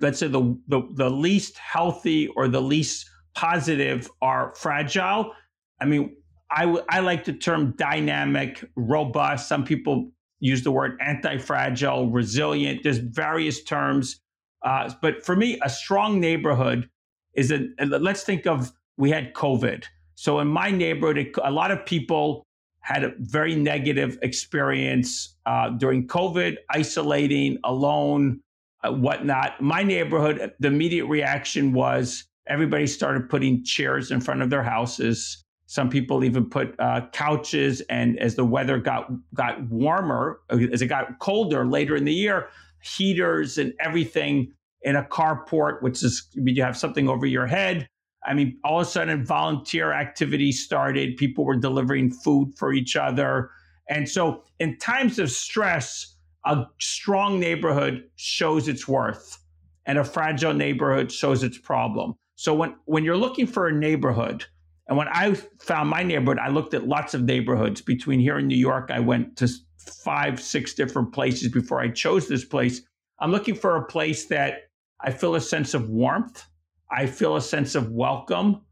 Let's 0.00 0.18
say 0.18 0.28
the, 0.28 0.58
the, 0.68 0.82
the 0.94 1.10
least 1.10 1.56
healthy 1.58 2.28
or 2.28 2.48
the 2.48 2.62
least 2.62 3.08
positive 3.34 4.10
are 4.20 4.54
fragile. 4.56 5.32
I 5.80 5.84
mean, 5.86 6.16
I, 6.50 6.62
w- 6.62 6.84
I 6.88 7.00
like 7.00 7.24
the 7.24 7.32
term 7.32 7.74
dynamic, 7.76 8.64
robust. 8.76 9.48
Some 9.48 9.64
people 9.64 10.10
use 10.40 10.62
the 10.62 10.70
word 10.70 10.98
anti-fragile, 11.00 12.10
resilient. 12.10 12.82
There's 12.82 12.98
various 12.98 13.62
terms. 13.62 14.20
Uh, 14.62 14.92
but 15.02 15.24
for 15.24 15.36
me, 15.36 15.58
a 15.62 15.70
strong 15.70 16.20
neighborhood 16.20 16.88
is 17.34 17.52
a, 17.52 17.68
let's 17.84 18.22
think 18.22 18.46
of, 18.46 18.72
we 18.96 19.10
had 19.10 19.34
COVID. 19.34 19.84
So 20.14 20.40
in 20.40 20.48
my 20.48 20.70
neighborhood, 20.70 21.32
a 21.44 21.50
lot 21.50 21.70
of 21.70 21.84
people 21.84 22.44
had 22.80 23.04
a 23.04 23.12
very 23.18 23.54
negative 23.54 24.18
experience 24.22 25.36
uh, 25.44 25.70
during 25.70 26.06
COVID, 26.06 26.56
isolating, 26.70 27.58
alone, 27.64 28.40
uh, 28.82 28.92
whatnot. 28.92 29.60
My 29.60 29.82
neighborhood, 29.82 30.54
the 30.58 30.68
immediate 30.68 31.06
reaction 31.06 31.72
was 31.72 32.24
everybody 32.46 32.86
started 32.86 33.28
putting 33.28 33.62
chairs 33.62 34.10
in 34.10 34.20
front 34.20 34.40
of 34.40 34.50
their 34.50 34.62
houses. 34.62 35.44
Some 35.70 35.90
people 35.90 36.24
even 36.24 36.48
put 36.48 36.74
uh, 36.80 37.02
couches, 37.12 37.82
and 37.90 38.18
as 38.20 38.36
the 38.36 38.44
weather 38.44 38.78
got 38.78 39.10
got 39.34 39.68
warmer, 39.68 40.40
as 40.48 40.80
it 40.80 40.86
got 40.86 41.18
colder 41.18 41.66
later 41.66 41.94
in 41.94 42.06
the 42.06 42.12
year, 42.12 42.48
heaters 42.82 43.58
and 43.58 43.74
everything 43.78 44.50
in 44.80 44.96
a 44.96 45.02
carport, 45.02 45.82
which 45.82 46.02
is 46.02 46.26
you 46.32 46.62
have 46.62 46.74
something 46.74 47.06
over 47.06 47.26
your 47.26 47.46
head. 47.46 47.86
I 48.26 48.32
mean, 48.32 48.58
all 48.64 48.80
of 48.80 48.86
a 48.86 48.90
sudden, 48.90 49.26
volunteer 49.26 49.92
activities 49.92 50.64
started. 50.64 51.18
People 51.18 51.44
were 51.44 51.56
delivering 51.56 52.12
food 52.12 52.54
for 52.56 52.72
each 52.72 52.96
other, 52.96 53.50
and 53.90 54.08
so 54.08 54.44
in 54.58 54.78
times 54.78 55.18
of 55.18 55.30
stress, 55.30 56.16
a 56.46 56.64
strong 56.80 57.38
neighborhood 57.38 58.04
shows 58.16 58.68
its 58.68 58.88
worth, 58.88 59.36
and 59.84 59.98
a 59.98 60.04
fragile 60.04 60.54
neighborhood 60.54 61.12
shows 61.12 61.42
its 61.42 61.58
problem. 61.58 62.14
So 62.36 62.54
when 62.54 62.74
when 62.86 63.04
you're 63.04 63.18
looking 63.18 63.46
for 63.46 63.68
a 63.68 63.72
neighborhood 63.72 64.46
and 64.88 64.96
when 64.96 65.08
I 65.08 65.34
found 65.60 65.90
my 65.90 66.02
neighborhood, 66.02 66.38
I 66.38 66.48
looked 66.48 66.72
at 66.74 66.88
lots 66.88 67.12
of 67.12 67.22
neighborhoods. 67.22 67.82
Between 67.82 68.20
here 68.20 68.38
in 68.38 68.46
New 68.46 68.56
York, 68.56 68.90
I 68.90 69.00
went 69.00 69.36
to 69.36 69.48
five, 69.76 70.40
six 70.40 70.74
different 70.74 71.12
places 71.12 71.48
before 71.48 71.80
I 71.80 71.90
chose 71.90 72.26
this 72.26 72.44
place. 72.44 72.82
I'm 73.20 73.30
looking 73.30 73.54
for 73.54 73.76
a 73.76 73.84
place 73.84 74.26
that 74.26 74.70
I 75.00 75.10
feel 75.10 75.34
a 75.34 75.40
sense 75.40 75.74
of 75.74 75.90
warmth. 75.90 76.44
I 76.90 77.06
feel 77.06 77.36
a 77.36 77.40
sense 77.42 77.74
of 77.74 77.90
welcome. 77.90 78.62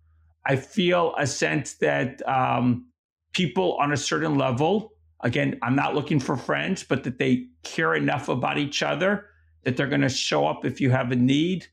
I 0.46 0.56
feel 0.56 1.14
a 1.18 1.26
sense 1.26 1.74
that 1.74 2.26
um, 2.26 2.86
people 3.32 3.76
on 3.80 3.92
a 3.92 3.96
certain 3.96 4.38
level, 4.38 4.92
again, 5.20 5.58
I'm 5.62 5.76
not 5.76 5.94
looking 5.94 6.18
for 6.18 6.36
friends, 6.36 6.82
but 6.82 7.04
that 7.04 7.18
they 7.18 7.48
care 7.62 7.94
enough 7.94 8.28
about 8.28 8.56
each 8.56 8.82
other 8.82 9.26
that 9.64 9.76
they're 9.76 9.88
going 9.88 10.00
to 10.00 10.08
show 10.08 10.46
up 10.46 10.64
if 10.64 10.80
you 10.80 10.90
have 10.90 11.10
a 11.10 11.16
need. 11.16 11.66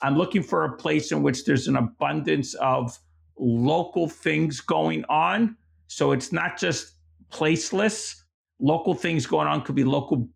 I'm 0.00 0.16
looking 0.16 0.42
for 0.42 0.64
a 0.64 0.76
place 0.76 1.10
in 1.10 1.22
which 1.22 1.44
there's 1.44 1.66
an 1.66 1.76
abundance 1.76 2.54
of 2.54 2.98
local 3.40 4.08
things 4.08 4.60
going 4.60 5.04
on. 5.08 5.56
So 5.86 6.12
it's 6.12 6.32
not 6.32 6.58
just 6.58 6.94
placeless. 7.32 8.14
Local 8.60 8.94
things 8.94 9.26
going 9.26 9.48
on 9.48 9.62
could 9.62 9.74
be 9.74 9.84
local. 9.84 10.28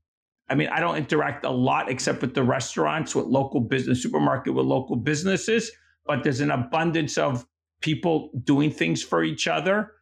I 0.48 0.54
mean, 0.54 0.68
I 0.68 0.80
don't 0.80 0.96
interact 0.96 1.44
a 1.44 1.50
lot 1.50 1.90
except 1.90 2.22
with 2.22 2.34
the 2.34 2.42
restaurants, 2.42 3.14
with 3.14 3.26
local 3.26 3.60
business, 3.60 4.02
supermarket, 4.02 4.54
with 4.54 4.66
local 4.66 4.96
businesses, 4.96 5.70
but 6.06 6.22
there's 6.22 6.40
an 6.40 6.50
abundance 6.50 7.18
of 7.18 7.46
people 7.80 8.30
doing 8.44 8.70
things 8.70 9.02
for 9.02 9.22
each 9.22 9.46
other. 9.46 9.92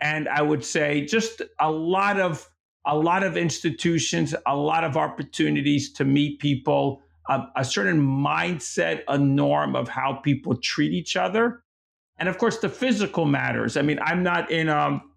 And 0.00 0.28
I 0.28 0.42
would 0.42 0.64
say 0.64 1.04
just 1.04 1.42
a 1.60 1.70
lot 1.70 2.20
of 2.20 2.48
a 2.86 2.96
lot 2.96 3.22
of 3.22 3.36
institutions, 3.36 4.34
a 4.46 4.56
lot 4.56 4.82
of 4.82 4.96
opportunities 4.96 5.92
to 5.92 6.04
meet 6.04 6.38
people, 6.38 7.02
a, 7.28 7.42
a 7.56 7.64
certain 7.64 8.00
mindset, 8.00 9.02
a 9.08 9.18
norm 9.18 9.76
of 9.76 9.88
how 9.88 10.14
people 10.14 10.56
treat 10.56 10.92
each 10.92 11.14
other 11.14 11.62
and 12.18 12.28
of 12.28 12.38
course, 12.38 12.58
the 12.58 12.68
physical 12.68 13.24
matters. 13.24 13.76
I 13.76 13.82
mean, 13.82 13.98
I'm 14.02 14.22
not 14.22 14.50
in 14.50 14.68
um, 14.68 15.12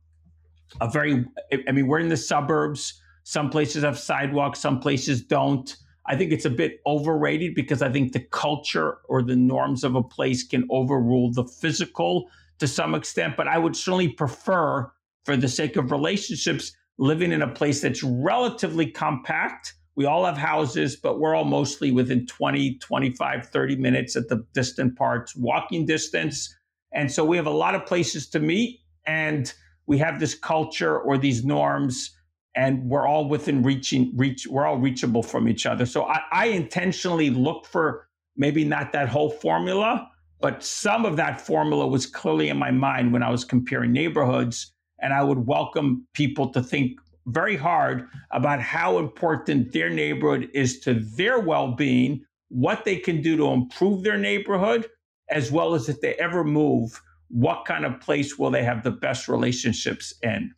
a 0.79 0.89
very, 0.89 1.25
I 1.67 1.71
mean, 1.71 1.87
we're 1.87 1.99
in 1.99 2.09
the 2.09 2.17
suburbs. 2.17 3.01
Some 3.23 3.49
places 3.49 3.83
have 3.83 3.97
sidewalks, 3.97 4.59
some 4.59 4.79
places 4.79 5.23
don't. 5.23 5.75
I 6.05 6.15
think 6.15 6.31
it's 6.31 6.45
a 6.45 6.49
bit 6.49 6.79
overrated 6.85 7.53
because 7.55 7.81
I 7.81 7.91
think 7.91 8.13
the 8.13 8.19
culture 8.19 8.97
or 9.07 9.21
the 9.21 9.35
norms 9.35 9.83
of 9.83 9.95
a 9.95 10.03
place 10.03 10.43
can 10.43 10.67
overrule 10.69 11.31
the 11.31 11.43
physical 11.43 12.29
to 12.59 12.67
some 12.67 12.95
extent. 12.95 13.35
But 13.37 13.47
I 13.47 13.57
would 13.57 13.75
certainly 13.75 14.09
prefer, 14.09 14.91
for 15.25 15.37
the 15.37 15.47
sake 15.47 15.75
of 15.75 15.91
relationships, 15.91 16.75
living 16.97 17.31
in 17.31 17.41
a 17.41 17.47
place 17.47 17.81
that's 17.81 18.03
relatively 18.03 18.89
compact. 18.89 19.73
We 19.95 20.05
all 20.05 20.25
have 20.25 20.37
houses, 20.37 20.95
but 20.95 21.19
we're 21.19 21.35
all 21.35 21.45
mostly 21.45 21.91
within 21.91 22.25
20, 22.25 22.77
25, 22.79 23.49
30 23.49 23.75
minutes 23.75 24.15
at 24.15 24.27
the 24.27 24.45
distant 24.53 24.95
parts, 24.95 25.35
walking 25.35 25.85
distance 25.85 26.55
and 26.93 27.11
so 27.11 27.23
we 27.23 27.37
have 27.37 27.47
a 27.47 27.51
lot 27.51 27.75
of 27.75 27.85
places 27.85 28.27
to 28.29 28.39
meet 28.39 28.79
and 29.05 29.53
we 29.87 29.97
have 29.97 30.19
this 30.19 30.35
culture 30.35 30.99
or 30.99 31.17
these 31.17 31.43
norms 31.43 32.11
and 32.55 32.83
we're 32.89 33.07
all 33.07 33.27
within 33.27 33.63
reaching 33.63 34.11
reach 34.15 34.47
we're 34.47 34.65
all 34.65 34.77
reachable 34.77 35.23
from 35.23 35.47
each 35.47 35.65
other. 35.65 35.85
So 35.85 36.05
I, 36.05 36.21
I, 36.31 36.45
intentionally 36.47 37.29
look 37.29 37.65
for 37.65 38.07
maybe 38.35 38.65
not 38.65 38.91
that 38.91 39.09
whole 39.09 39.29
formula 39.29 40.11
but 40.41 40.63
some 40.63 41.05
of 41.05 41.15
that 41.17 41.39
formula 41.39 41.87
was 41.87 42.07
clearly 42.07 42.49
in 42.49 42.57
my 42.57 42.71
mind 42.71 43.13
when 43.13 43.23
i 43.23 43.29
was 43.29 43.45
comparing 43.45 43.91
neighborhoods 43.91 44.73
and 44.99 45.13
i 45.13 45.23
would 45.23 45.45
welcome 45.45 46.05
people 46.13 46.49
to 46.49 46.61
think 46.61 46.99
very 47.27 47.55
hard 47.55 48.07
about 48.31 48.59
how 48.59 48.97
important 48.97 49.71
their 49.71 49.89
neighborhood 49.89 50.49
is 50.53 50.79
to 50.79 50.95
their 50.95 51.39
well-being 51.39 52.25
what 52.49 52.83
they 52.83 52.97
can 52.97 53.21
do 53.21 53.37
to 53.37 53.47
improve 53.47 54.03
their 54.03 54.17
neighborhood 54.17 54.87
as 55.31 55.51
well 55.51 55.73
as 55.73 55.89
if 55.89 56.01
they 56.01 56.13
ever 56.15 56.43
move, 56.43 57.01
what 57.29 57.65
kind 57.65 57.85
of 57.85 57.99
place 57.99 58.37
will 58.37 58.51
they 58.51 58.63
have 58.63 58.83
the 58.83 58.91
best 58.91 59.27
relationships 59.27 60.13
in? 60.21 60.51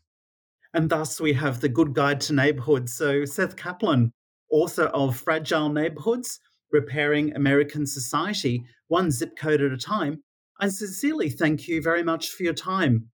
And 0.74 0.90
thus 0.90 1.22
we 1.22 1.34
have 1.34 1.62
the 1.62 1.70
good 1.70 1.94
guide 1.94 2.20
to 2.22 2.34
neighborhoods. 2.34 2.94
So 2.94 3.26
Seth 3.26 3.56
Kaplan, 3.56 4.12
author 4.52 4.86
of 4.86 5.16
Fragile 5.16 5.70
Neighborhoods, 5.70 6.40
Repairing 6.72 7.36
American 7.36 7.86
Society, 7.86 8.66
one 8.88 9.12
zip 9.12 9.38
code 9.38 9.62
at 9.62 9.72
a 9.72 9.78
time. 9.78 10.24
I 10.60 10.70
sincerely 10.70 11.30
thank 11.30 11.68
you 11.68 11.82
very 11.82 12.04
much 12.04 12.30
for 12.30 12.44
your 12.44 12.54
time. 12.54 13.10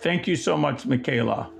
Thank 0.00 0.28
you 0.28 0.36
so 0.36 0.56
much, 0.56 0.84
Mikayla. 0.84 1.50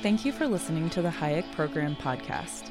Thank 0.00 0.24
you 0.24 0.32
for 0.32 0.46
listening 0.46 0.90
to 0.90 1.02
the 1.02 1.08
Hayek 1.08 1.50
Program 1.52 1.96
podcast. 1.96 2.70